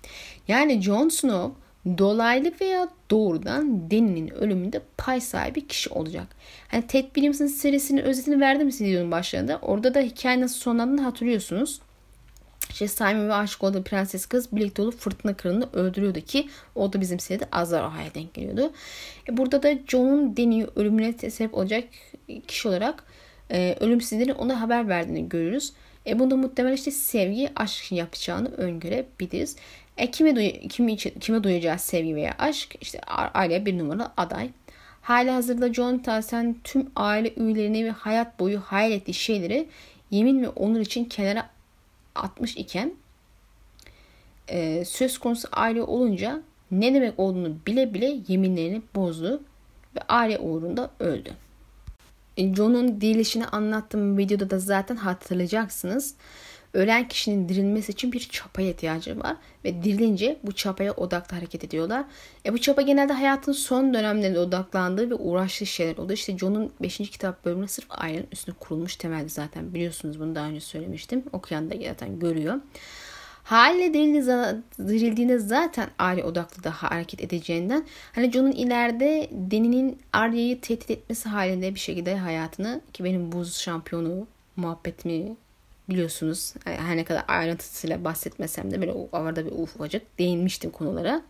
Yani 0.48 0.82
Jon 0.82 1.10
Snow 1.10 1.54
dolaylı 1.86 2.52
veya 2.62 2.88
doğrudan 3.12 3.92
Deni'nin 3.92 4.30
ölümünde 4.30 4.82
pay 4.98 5.22
sahibi 5.22 5.68
kişi 5.68 5.90
olacak. 5.90 6.28
Hani 6.68 6.88
Ted 6.88 7.06
Williams'ın 7.06 7.48
serisinin 7.48 8.02
özetini 8.02 8.40
verdim 8.40 8.72
size 8.72 8.86
videonun 8.86 9.12
başlarında. 9.12 9.60
Orada 9.62 9.94
da 9.94 10.00
hikaye 10.00 10.42
nasıl 10.42 10.60
sonlandığını 10.60 11.02
hatırlıyorsunuz. 11.02 11.82
İşte 12.70 12.88
Simon 12.88 13.30
ve 13.30 13.34
aşık 13.34 13.64
olduğu 13.64 13.84
prenses 13.84 14.26
kız 14.26 14.52
birlikte 14.52 14.82
olup 14.82 15.00
fırtına 15.00 15.34
kırını 15.34 15.70
öldürüyordu 15.74 16.22
ki 16.22 16.50
o 16.76 16.94
da 16.94 17.02
bizim 17.02 17.20
seride 17.20 17.46
Azar 17.52 17.84
Aha'ya 17.84 18.14
denk 18.14 18.34
geliyordu. 18.34 18.72
E 19.30 19.38
burada 19.38 19.64
da 19.64 19.74
John'un 19.88 20.38
Deni'yi 20.38 20.68
ölümüne 20.76 21.14
sebep 21.14 21.54
olacak 21.54 21.84
kişi 22.48 22.68
olarak 22.68 23.04
e, 23.52 23.76
ölümsüzlerin 23.80 24.34
ona 24.34 24.62
haber 24.62 24.88
verdiğini 24.88 25.30
görürüz. 25.30 25.74
E 26.08 26.20
bunda 26.20 26.36
muhtemelen 26.36 26.76
işte 26.76 26.92
sevgi, 26.92 27.50
aşk 27.56 27.92
yapacağını 27.92 28.48
öngörebiliriz. 28.48 29.56
E, 30.02 30.12
kime, 30.12 30.36
duy 30.36 30.68
kimi, 30.68 30.98
kime 30.98 31.44
duyacağı 31.44 31.80
sevgi 31.80 32.16
veya 32.16 32.36
aşk? 32.40 32.76
İşte 32.82 33.00
aile 33.34 33.66
bir 33.66 33.78
numara 33.78 34.14
aday. 34.18 34.50
Hali 35.02 35.32
hazırda 35.32 35.74
John 35.74 35.98
Townsend 35.98 36.56
tüm 36.64 36.92
aile 36.96 37.34
üyelerini 37.36 37.86
ve 37.86 37.90
hayat 37.90 38.40
boyu 38.40 38.60
hayal 38.60 38.92
ettiği 38.92 39.14
şeyleri 39.14 39.68
yemin 40.12 40.44
ve 40.44 40.50
onur 40.50 40.80
için 40.80 41.06
kenara 41.06 41.50
atmış 42.16 42.58
iken 42.58 42.94
e, 44.48 44.86
söz 44.86 45.18
konusu 45.18 45.48
aile 45.52 45.82
olunca 45.82 46.42
ne 46.72 46.94
demek 46.94 47.20
olduğunu 47.20 47.56
bile 47.68 47.94
bile 47.94 48.18
yeminlerini 48.28 48.82
bozdu 48.96 49.42
ve 49.96 50.00
aile 50.10 50.40
uğrunda 50.40 50.92
öldü. 51.00 51.32
E, 52.38 52.56
John'un 52.56 53.02
dirilişini 53.02 53.46
anlattığım 53.46 54.18
videoda 54.18 54.50
da 54.50 54.60
zaten 54.60 54.96
hatırlayacaksınız. 54.96 56.16
Ölen 56.74 57.08
kişinin 57.08 57.50
dirilmesi 57.50 57.92
için 57.92 58.12
bir 58.12 58.20
çapaya 58.20 58.70
ihtiyacı 58.70 59.20
var 59.20 59.36
ve 59.66 59.84
dirilince 59.84 60.38
bu 60.44 60.52
çapaya 60.52 60.94
odaklı 60.94 61.36
hareket 61.36 61.64
ediyorlar. 61.64 62.06
E 62.46 62.54
bu 62.54 62.58
çapa 62.58 62.82
genelde 62.82 63.14
hayatın 63.14 63.52
son 63.52 63.94
dönemlerinde 63.94 64.40
odaklandığı 64.40 65.10
ve 65.10 65.16
uğraştığı 65.16 65.66
şeyler 65.66 65.98
oldu. 65.98 66.14
İşte 66.14 66.38
John'un 66.38 66.72
5. 66.82 66.98
kitap 66.98 67.46
bölümünde 67.46 67.68
sırf 67.68 67.86
ailenin 67.90 68.28
üstüne 68.32 68.56
kurulmuş 68.60 68.96
temelde 68.96 69.30
zaten 69.30 69.74
biliyorsunuz 69.74 70.20
bunu 70.20 70.36
daha 70.36 70.48
önce 70.48 70.60
söylemiştim. 70.60 71.24
Okuyan 71.34 71.72
da 71.72 71.76
zaten 71.88 72.20
görüyor. 72.20 72.56
Haliyle 73.44 73.94
dirildiğinde 73.94 75.40
zaten 75.40 75.90
aile 76.00 76.24
odaklı 76.24 76.64
da 76.64 76.72
hareket 76.72 77.22
edeceğinden 77.22 77.86
hani 78.16 78.32
John'un 78.32 78.52
ileride 78.52 79.30
Deni'nin 79.32 80.00
Arya'yı 80.14 80.62
tehdit 80.62 80.92
etmesi 80.92 81.30
halinde 81.30 81.76
bir 81.76 81.80
şekilde 81.80 82.18
hayatını 82.18 82.82
ki 82.94 83.04
benim 83.04 83.32
buz 83.32 83.58
şampiyonu 83.58 84.28
muhabbetimi 84.56 85.36
biliyorsunuz 85.92 86.54
her 86.66 86.98
ne 86.98 87.04
kadar 87.04 87.24
ayrıntısıyla 87.28 88.04
bahsetmesem 88.04 88.72
de 88.72 88.82
böyle 88.82 88.94
arada 89.12 89.46
bir 89.46 89.52
ufacık 89.52 90.20
değinmiştim 90.20 90.72
konulara. 90.72 91.22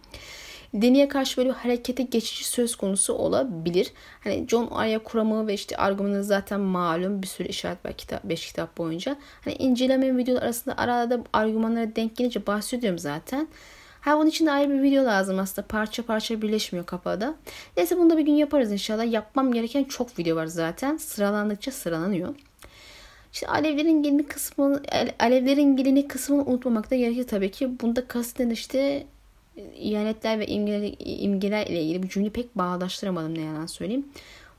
Deni'ye 0.74 1.07
karşı 1.07 1.38
böyle 1.38 1.49
bir 1.49 1.55
harekete 1.55 2.03
geçici 2.03 2.43
söz 2.43 2.76
konusu 2.76 3.14
olabilir. 3.14 3.91
Hani 4.24 4.45
John 4.47 4.68
Arya 4.68 5.03
kuramı 5.03 5.47
ve 5.47 5.53
işte 5.53 5.78
argümanı 5.78 6.24
zaten 6.24 6.59
malum 6.59 7.22
bir 7.22 7.28
sürü 7.28 7.47
işaret 7.47 7.86
var 7.86 7.93
kitap, 7.93 8.24
5 8.24 8.47
kitap 8.47 8.78
boyunca. 8.78 9.16
Hani 9.45 9.55
inceleme 9.55 10.18
videolar 10.18 10.41
arasında 10.41 10.78
arada 10.78 11.20
argümanlara 11.34 11.95
denk 11.95 12.18
gelince 12.18 12.47
bahsediyorum 12.47 12.99
zaten. 12.99 13.47
Ha 14.01 14.16
onun 14.16 14.28
için 14.28 14.45
de 14.45 14.51
ayrı 14.51 14.70
bir 14.70 14.82
video 14.82 15.05
lazım 15.05 15.39
aslında. 15.39 15.68
Parça 15.68 16.03
parça 16.03 16.41
birleşmiyor 16.41 16.86
kafada. 16.86 17.36
Neyse 17.78 17.97
bunu 17.97 18.09
da 18.09 18.18
bir 18.18 18.26
gün 18.26 18.34
yaparız 18.34 18.72
inşallah. 18.72 19.12
Yapmam 19.12 19.53
gereken 19.53 19.84
çok 19.84 20.20
video 20.20 20.36
var 20.36 20.45
zaten. 20.45 20.97
Sıralandıkça 20.97 21.72
sıralanıyor. 21.72 22.36
İşte 23.34 23.47
alevlerin 23.47 24.03
gelini 24.03 24.23
kısmını, 24.23 24.82
alevlerin 25.19 25.77
gelini 25.77 26.07
kısmını 26.07 26.45
unutmamak 26.45 26.91
da 26.91 26.95
gerekir 26.95 27.27
tabii 27.27 27.51
ki. 27.51 27.79
Bunda 27.82 28.07
kasten 28.07 28.49
işte 28.49 29.07
ihanetler 29.75 30.39
ve 30.39 30.47
imgeler, 30.47 30.93
imgeler 30.99 31.67
ile 31.67 31.84
ilgili 31.84 32.03
bir 32.03 32.09
cümle 32.09 32.29
pek 32.29 32.57
bağdaştıramadım 32.57 33.38
ne 33.38 33.41
yalan 33.41 33.65
söyleyeyim. 33.65 34.05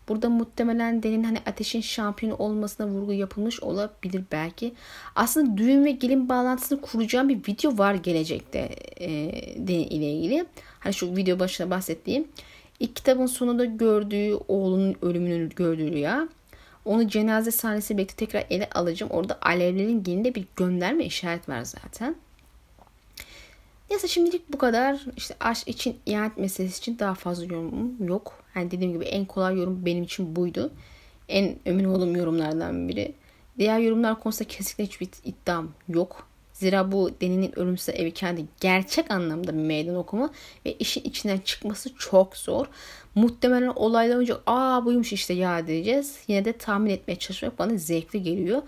Burada 0.09 0.29
muhtemelen 0.29 1.03
Den'in 1.03 1.25
hani 1.25 1.39
ateşin 1.47 1.81
şampiyonu 1.81 2.37
olmasına 2.37 2.87
vurgu 2.87 3.13
yapılmış 3.13 3.63
olabilir 3.63 4.25
belki. 4.33 4.73
Aslında 5.15 5.57
düğün 5.57 5.85
ve 5.85 5.91
gelin 5.91 6.29
bağlantısını 6.29 6.81
kuracağım 6.81 7.29
bir 7.29 7.37
video 7.37 7.79
var 7.79 7.95
gelecekte 7.95 8.59
e, 8.97 9.11
ile 9.67 10.13
ilgili. 10.13 10.45
Hani 10.81 10.95
şu 10.95 11.17
video 11.17 11.39
başına 11.39 11.71
bahsettiğim. 11.71 12.29
İlk 12.81 12.97
kitabın 12.97 13.27
sonunda 13.27 13.65
gördüğü 13.65 14.35
oğlunun 14.49 14.97
ölümünü 15.03 15.49
gördüğü 15.49 15.99
ya. 15.99 16.29
Onu 16.85 17.09
cenaze 17.09 17.51
sahnesi 17.51 17.99
bekle 17.99 18.15
tekrar 18.15 18.45
ele 18.51 18.69
alacağım. 18.75 19.13
Orada 19.13 19.39
alevlerin 19.43 20.03
gelinde 20.03 20.35
bir 20.35 20.45
gönderme 20.57 21.05
işaret 21.05 21.49
var 21.49 21.65
zaten. 21.65 22.17
Neyse 23.91 24.09
şimdilik 24.09 24.53
bu 24.53 24.59
kadar. 24.59 25.05
İşte 25.17 25.35
aşk 25.41 25.69
için, 25.69 25.97
ihanet 26.07 26.39
meselesi 26.39 26.79
için 26.79 26.99
daha 26.99 27.15
fazla 27.15 27.45
yorumum 27.45 28.09
yok. 28.09 28.43
Hani 28.55 28.71
dediğim 28.71 28.93
gibi 28.93 29.05
en 29.05 29.25
kolay 29.25 29.57
yorum 29.57 29.87
benim 29.87 30.05
için 30.05 30.37
buydu. 30.37 30.73
En 31.29 31.57
emin 31.67 31.85
olduğum 31.85 32.17
yorumlardan 32.17 32.89
biri. 32.89 33.13
Diğer 33.59 33.79
yorumlar 33.79 34.21
konusunda 34.21 34.49
kesinlikle 34.49 34.85
hiçbir 34.85 35.09
iddiam 35.25 35.71
yok. 35.89 36.27
Zira 36.53 36.93
bu 36.93 37.11
Deni'nin 37.21 37.59
ölümsüz 37.59 37.95
evi 37.95 38.11
kendi 38.11 38.45
gerçek 38.61 39.11
anlamda 39.11 39.53
bir 39.53 39.63
meydan 39.63 39.95
okuma 39.95 40.31
ve 40.67 40.73
işin 40.73 41.01
içinden 41.05 41.39
çıkması 41.39 41.95
çok 41.99 42.37
zor. 42.37 42.67
Muhtemelen 43.15 43.73
olaydan 43.77 44.21
önce 44.21 44.35
aa 44.47 44.85
buymuş 44.85 45.13
işte 45.13 45.35
ya 45.35 45.67
diyeceğiz. 45.67 46.19
Yine 46.29 46.45
de 46.45 46.53
tahmin 46.53 46.91
etmeye 46.91 47.17
çalışmak 47.17 47.59
bana 47.59 47.77
zevkli 47.77 48.23
geliyor. 48.23 48.63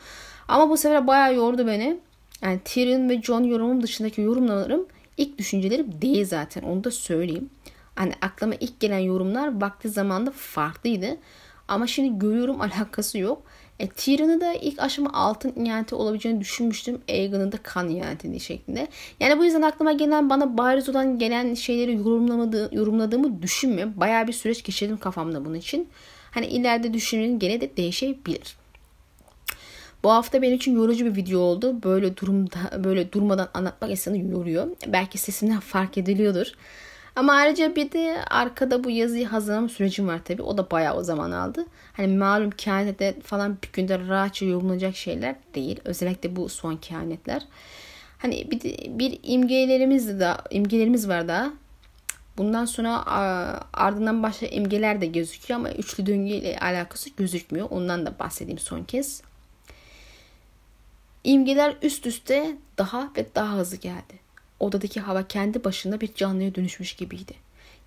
Ama 0.48 0.70
bu 0.70 0.76
sefer 0.76 1.06
bayağı 1.06 1.34
yordu 1.34 1.66
beni. 1.66 1.96
Yani 2.42 2.60
Tyrion 2.64 3.08
ve 3.08 3.22
John 3.22 3.44
yorumum 3.44 3.82
dışındaki 3.82 4.20
yorumlarım 4.20 4.86
ilk 5.16 5.38
düşüncelerim 5.38 6.02
değil 6.02 6.26
zaten 6.26 6.62
onu 6.62 6.84
da 6.84 6.90
söyleyeyim. 6.90 7.50
Hani 7.94 8.12
aklıma 8.20 8.54
ilk 8.54 8.80
gelen 8.80 8.98
yorumlar 8.98 9.60
vakti 9.60 9.88
zamanda 9.88 10.30
farklıydı. 10.30 11.16
Ama 11.68 11.86
şimdi 11.86 12.18
görüyorum 12.18 12.60
alakası 12.60 13.18
yok. 13.18 13.42
E, 13.78 13.88
Tyrion'u 13.88 14.40
da 14.40 14.52
ilk 14.52 14.82
aşama 14.82 15.12
altın 15.12 15.64
ihaneti 15.64 15.94
olabileceğini 15.94 16.40
düşünmüştüm. 16.40 17.00
Aegon'un 17.08 17.52
da 17.52 17.56
kan 17.56 17.90
ihaneti 17.90 18.40
şeklinde. 18.40 18.88
Yani 19.20 19.38
bu 19.38 19.44
yüzden 19.44 19.62
aklıma 19.62 19.92
gelen 19.92 20.30
bana 20.30 20.58
bariz 20.58 20.88
olan 20.88 21.18
gelen 21.18 21.54
şeyleri 21.54 21.94
yorumlamadığı, 21.94 22.70
yorumladığımı 22.72 23.42
düşünmüyorum. 23.42 23.94
Baya 23.96 24.26
bir 24.26 24.32
süreç 24.32 24.62
geçirdim 24.62 24.96
kafamda 24.96 25.44
bunun 25.44 25.54
için. 25.54 25.88
Hani 26.30 26.46
ileride 26.46 26.94
düşünün 26.94 27.38
gene 27.38 27.60
de 27.60 27.76
değişebilir. 27.76 28.56
Bu 30.04 30.10
hafta 30.10 30.42
benim 30.42 30.56
için 30.56 30.76
yorucu 30.76 31.04
bir 31.06 31.16
video 31.16 31.40
oldu. 31.40 31.82
Böyle 31.82 32.16
durumda 32.16 32.84
böyle 32.84 33.12
durmadan 33.12 33.48
anlatmak 33.54 33.90
insanı 33.90 34.18
yoruyor. 34.18 34.68
Belki 34.86 35.18
sesimden 35.18 35.60
fark 35.60 35.98
ediliyordur. 35.98 36.52
Ama 37.16 37.32
ayrıca 37.32 37.76
bir 37.76 37.92
de 37.92 38.24
arkada 38.30 38.84
bu 38.84 38.90
yazıyı 38.90 39.26
hazırlama 39.26 39.68
sürecim 39.68 40.08
var 40.08 40.20
tabii. 40.24 40.42
O 40.42 40.58
da 40.58 40.70
bayağı 40.70 40.96
o 40.96 41.02
zaman 41.02 41.30
aldı. 41.30 41.66
Hani 41.92 42.16
malum 42.16 42.50
kehanette 42.50 43.20
falan 43.20 43.58
bir 43.62 43.72
günde 43.72 43.98
rahatça 43.98 44.46
yorumlanacak 44.46 44.96
şeyler 44.96 45.34
değil. 45.54 45.80
Özellikle 45.84 46.36
bu 46.36 46.48
son 46.48 46.76
kehanetler. 46.76 47.42
Hani 48.18 48.50
bir, 48.50 48.60
de, 48.60 48.98
bir 48.98 49.18
imgelerimiz 49.22 50.20
de 50.20 50.34
imgelerimiz 50.50 51.08
var 51.08 51.28
daha. 51.28 51.52
Bundan 52.36 52.64
sonra 52.64 53.04
ardından 53.72 54.22
başka 54.22 54.46
imgeler 54.46 55.00
de 55.00 55.06
gözüküyor 55.06 55.60
ama 55.60 55.70
üçlü 55.70 56.06
döngü 56.06 56.32
ile 56.32 56.58
alakası 56.58 57.10
gözükmüyor. 57.10 57.66
Ondan 57.70 58.06
da 58.06 58.18
bahsedeyim 58.18 58.58
son 58.58 58.84
kez. 58.84 59.22
İmgeler 61.24 61.76
üst 61.82 62.06
üste 62.06 62.56
daha 62.78 63.10
ve 63.16 63.26
daha 63.34 63.56
hızlı 63.56 63.76
geldi. 63.76 64.23
Odadaki 64.60 65.00
hava 65.00 65.28
kendi 65.28 65.64
başına 65.64 66.00
bir 66.00 66.14
canlıya 66.14 66.54
dönüşmüş 66.54 66.94
gibiydi. 66.94 67.34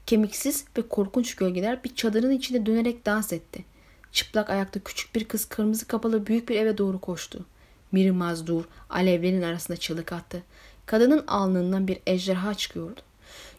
Kemiksiz 0.06 0.66
ve 0.78 0.88
korkunç 0.88 1.36
gölgeler 1.36 1.84
bir 1.84 1.96
çadırın 1.96 2.32
içinde 2.32 2.66
dönerek 2.66 3.06
dans 3.06 3.34
etti. 3.34 3.66
Çıplak 4.12 4.50
ayakta 4.50 4.80
küçük 4.80 5.16
bir 5.16 5.24
kız 5.24 5.46
kırmızı 5.46 5.88
kapalı 5.88 6.28
büyük 6.28 6.50
bir 6.50 6.56
eve 6.56 6.78
doğru 6.78 7.02
koştu. 7.02 7.46
Miri 7.92 8.12
mazdur 8.12 8.64
alevlerin 8.90 9.42
arasında 9.42 9.78
çığlık 9.78 10.14
attı. 10.14 10.44
Kadının 10.86 11.28
alnından 11.28 11.88
bir 11.88 12.00
ejderha 12.08 12.54
çıkıyordu. 12.54 13.02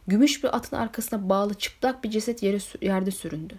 Gümüş 0.06 0.44
bir 0.44 0.56
atın 0.56 0.76
arkasına 0.76 1.28
bağlı 1.28 1.54
çıplak 1.54 2.04
bir 2.04 2.10
ceset 2.10 2.42
yere, 2.42 2.58
yerde 2.80 3.10
süründü. 3.10 3.54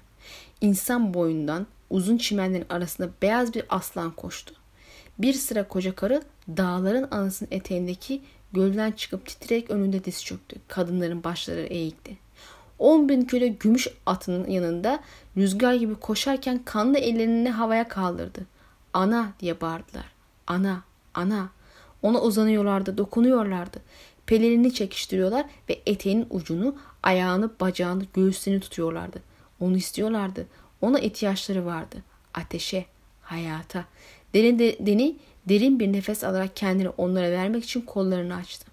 İnsan 0.61 1.13
boyundan 1.13 1.67
uzun 1.89 2.17
çimenlerin 2.17 2.65
arasında 2.69 3.09
beyaz 3.21 3.53
bir 3.53 3.63
aslan 3.69 4.11
koştu. 4.11 4.53
Bir 5.19 5.33
sıra 5.33 5.67
koca 5.67 5.95
karı 5.95 6.21
dağların 6.47 7.07
anasının 7.11 7.49
eteğindeki 7.51 8.21
gölden 8.53 8.91
çıkıp 8.91 9.25
titreyerek 9.25 9.69
önünde 9.69 10.03
diz 10.03 10.25
çöktü. 10.25 10.55
Kadınların 10.67 11.23
başları 11.23 11.61
eğikti. 11.61 12.17
On 12.79 13.09
bin 13.09 13.21
köle 13.21 13.47
gümüş 13.47 13.87
atının 14.05 14.49
yanında 14.49 14.99
rüzgar 15.37 15.73
gibi 15.73 15.95
koşarken 15.95 16.61
kanlı 16.65 16.97
ellerini 16.97 17.49
havaya 17.49 17.87
kaldırdı. 17.87 18.45
Ana 18.93 19.33
diye 19.39 19.61
bağırdılar. 19.61 20.05
Ana, 20.47 20.83
ana. 21.13 21.49
Ona 22.01 22.21
uzanıyorlardı, 22.21 22.97
dokunuyorlardı. 22.97 23.79
Pelerini 24.25 24.73
çekiştiriyorlar 24.73 25.45
ve 25.69 25.81
eteğinin 25.85 26.27
ucunu, 26.29 26.75
ayağını, 27.03 27.51
bacağını, 27.59 28.03
göğüslerini 28.13 28.59
tutuyorlardı. 28.59 29.21
Onu 29.59 29.77
istiyorlardı. 29.77 30.47
Ona 30.81 30.99
ihtiyaçları 30.99 31.65
vardı. 31.65 31.97
Ateşe, 32.33 32.85
hayata. 33.21 33.85
Deni, 34.33 34.59
de, 34.59 34.75
deni 34.79 35.15
derin 35.49 35.79
bir 35.79 35.93
nefes 35.93 36.23
alarak 36.23 36.55
kendini 36.55 36.89
onlara 36.89 37.31
vermek 37.31 37.63
için 37.63 37.81
kollarını 37.81 38.35
açtı. 38.35 38.69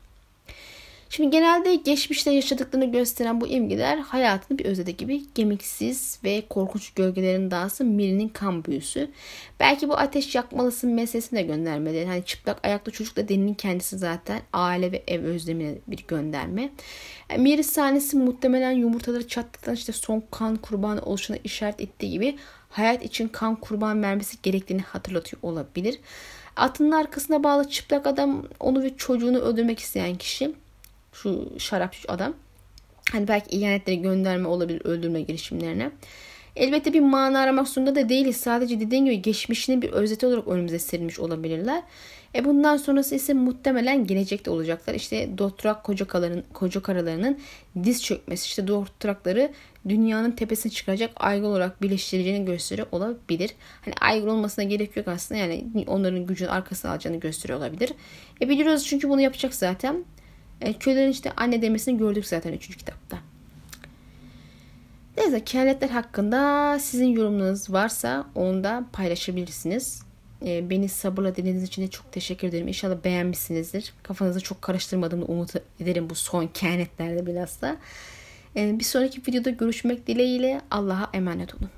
Şimdi 1.10 1.30
genelde 1.30 1.74
geçmişte 1.74 2.30
yaşadıklarını 2.30 2.92
gösteren 2.92 3.40
bu 3.40 3.46
imgeler 3.46 3.98
hayatını 3.98 4.58
bir 4.58 4.64
özede 4.64 4.90
gibi 4.90 5.22
gemiksiz 5.34 6.18
ve 6.24 6.42
korkunç 6.50 6.90
gölgelerin 6.90 7.50
dansı 7.50 7.84
Miri'nin 7.84 8.28
kan 8.28 8.64
büyüsü. 8.64 9.10
Belki 9.60 9.88
bu 9.88 9.98
ateş 9.98 10.34
yakmalısın 10.34 10.90
meselesine 10.90 11.42
göndermeleri. 11.42 12.06
Hani 12.06 12.24
çıplak 12.24 12.66
ayaklı 12.66 12.92
çocuk 12.92 13.16
da 13.16 13.28
Deni'nin 13.28 13.54
kendisi 13.54 13.98
zaten 13.98 14.40
aile 14.52 14.92
ve 14.92 15.02
ev 15.06 15.24
özlemine 15.24 15.74
bir 15.86 16.04
gönderme. 16.08 16.70
Yani 17.30 17.42
Miri 17.42 17.64
sahnesi 17.64 18.16
muhtemelen 18.16 18.72
yumurtaları 18.72 19.28
çattıktan 19.28 19.74
işte 19.74 19.92
son 19.92 20.22
kan 20.30 20.56
kurbanı 20.56 21.02
oluşuna 21.02 21.36
işaret 21.44 21.80
ettiği 21.80 22.10
gibi 22.10 22.36
hayat 22.76 23.04
için 23.04 23.28
kan 23.28 23.56
kurban 23.56 24.02
vermesi 24.02 24.36
gerektiğini 24.42 24.82
hatırlatıyor 24.82 25.42
olabilir. 25.42 25.98
Atının 26.56 26.90
arkasına 26.90 27.44
bağlı 27.44 27.68
çıplak 27.68 28.06
adam 28.06 28.44
onu 28.60 28.82
ve 28.82 28.96
çocuğunu 28.96 29.38
öldürmek 29.38 29.78
isteyen 29.78 30.16
kişi. 30.16 30.52
Şu 31.12 31.52
şarapçı 31.58 32.08
adam. 32.08 32.34
Hani 33.12 33.28
belki 33.28 33.56
ihanetleri 33.56 34.02
gönderme 34.02 34.48
olabilir 34.48 34.80
öldürme 34.84 35.20
girişimlerine. 35.20 35.90
Elbette 36.56 36.92
bir 36.92 37.00
mana 37.00 37.38
aramak 37.38 37.68
zorunda 37.68 37.94
da 37.94 38.08
değiliz. 38.08 38.36
Sadece 38.36 38.80
dediğim 38.80 39.04
gibi 39.04 39.22
geçmişinin 39.22 39.82
bir 39.82 39.90
özeti 39.90 40.26
olarak 40.26 40.48
önümüze 40.48 40.78
serilmiş 40.78 41.18
olabilirler. 41.18 41.82
E 42.36 42.44
bundan 42.44 42.76
sonrası 42.76 43.14
ise 43.14 43.34
muhtemelen 43.34 44.06
gelecekte 44.06 44.50
olacaklar. 44.50 44.94
İşte 44.94 45.38
Dotrak 45.38 45.84
koca, 45.84 46.06
karaların, 46.06 46.42
koca 46.52 46.82
karalarının 46.82 47.38
diz 47.84 48.02
çökmesi. 48.04 48.46
İşte 48.46 48.66
Dotrakları 48.66 49.52
dünyanın 49.88 50.30
tepesine 50.30 50.72
çıkacak 50.72 51.10
aygıl 51.16 51.46
olarak 51.46 51.82
birleştireceğini 51.82 52.44
gösteriyor 52.44 52.86
olabilir. 52.92 53.54
Hani 53.84 53.94
aygıl 54.00 54.26
olmasına 54.26 54.64
gerek 54.64 54.96
yok 54.96 55.08
aslında. 55.08 55.40
Yani 55.40 55.64
onların 55.86 56.26
gücün 56.26 56.46
arkasına 56.46 56.90
alacağını 56.90 57.20
gösteriyor 57.20 57.58
olabilir. 57.58 57.92
E 58.40 58.48
biliyoruz 58.48 58.86
çünkü 58.86 59.08
bunu 59.08 59.20
yapacak 59.20 59.54
zaten. 59.54 60.04
E, 60.60 60.72
köylerin 60.72 61.10
işte 61.10 61.32
anne 61.36 61.62
demesini 61.62 61.98
gördük 61.98 62.26
zaten 62.26 62.52
3. 62.52 62.76
kitapta. 62.76 63.18
Neyse 65.16 65.44
kehanetler 65.44 65.88
hakkında 65.88 66.78
sizin 66.78 67.06
yorumlarınız 67.06 67.72
varsa 67.72 68.26
onu 68.34 68.64
da 68.64 68.84
paylaşabilirsiniz. 68.92 70.05
E, 70.44 70.70
beni 70.70 70.88
sabırla 70.88 71.36
dinlediğiniz 71.36 71.62
için 71.62 71.82
de 71.82 71.88
çok 71.88 72.12
teşekkür 72.12 72.48
ederim. 72.48 72.68
İnşallah 72.68 73.04
beğenmişsinizdir. 73.04 73.94
Kafanızı 74.02 74.40
çok 74.40 74.62
karıştırmadığımı 74.62 75.24
umut 75.24 75.50
ederim 75.80 76.10
bu 76.10 76.14
son 76.14 76.46
kehanetlerde 76.46 77.26
bilhassa. 77.26 77.76
E, 78.56 78.78
bir 78.78 78.84
sonraki 78.84 79.20
videoda 79.20 79.50
görüşmek 79.50 80.06
dileğiyle 80.06 80.60
Allah'a 80.70 81.10
emanet 81.12 81.54
olun. 81.54 81.70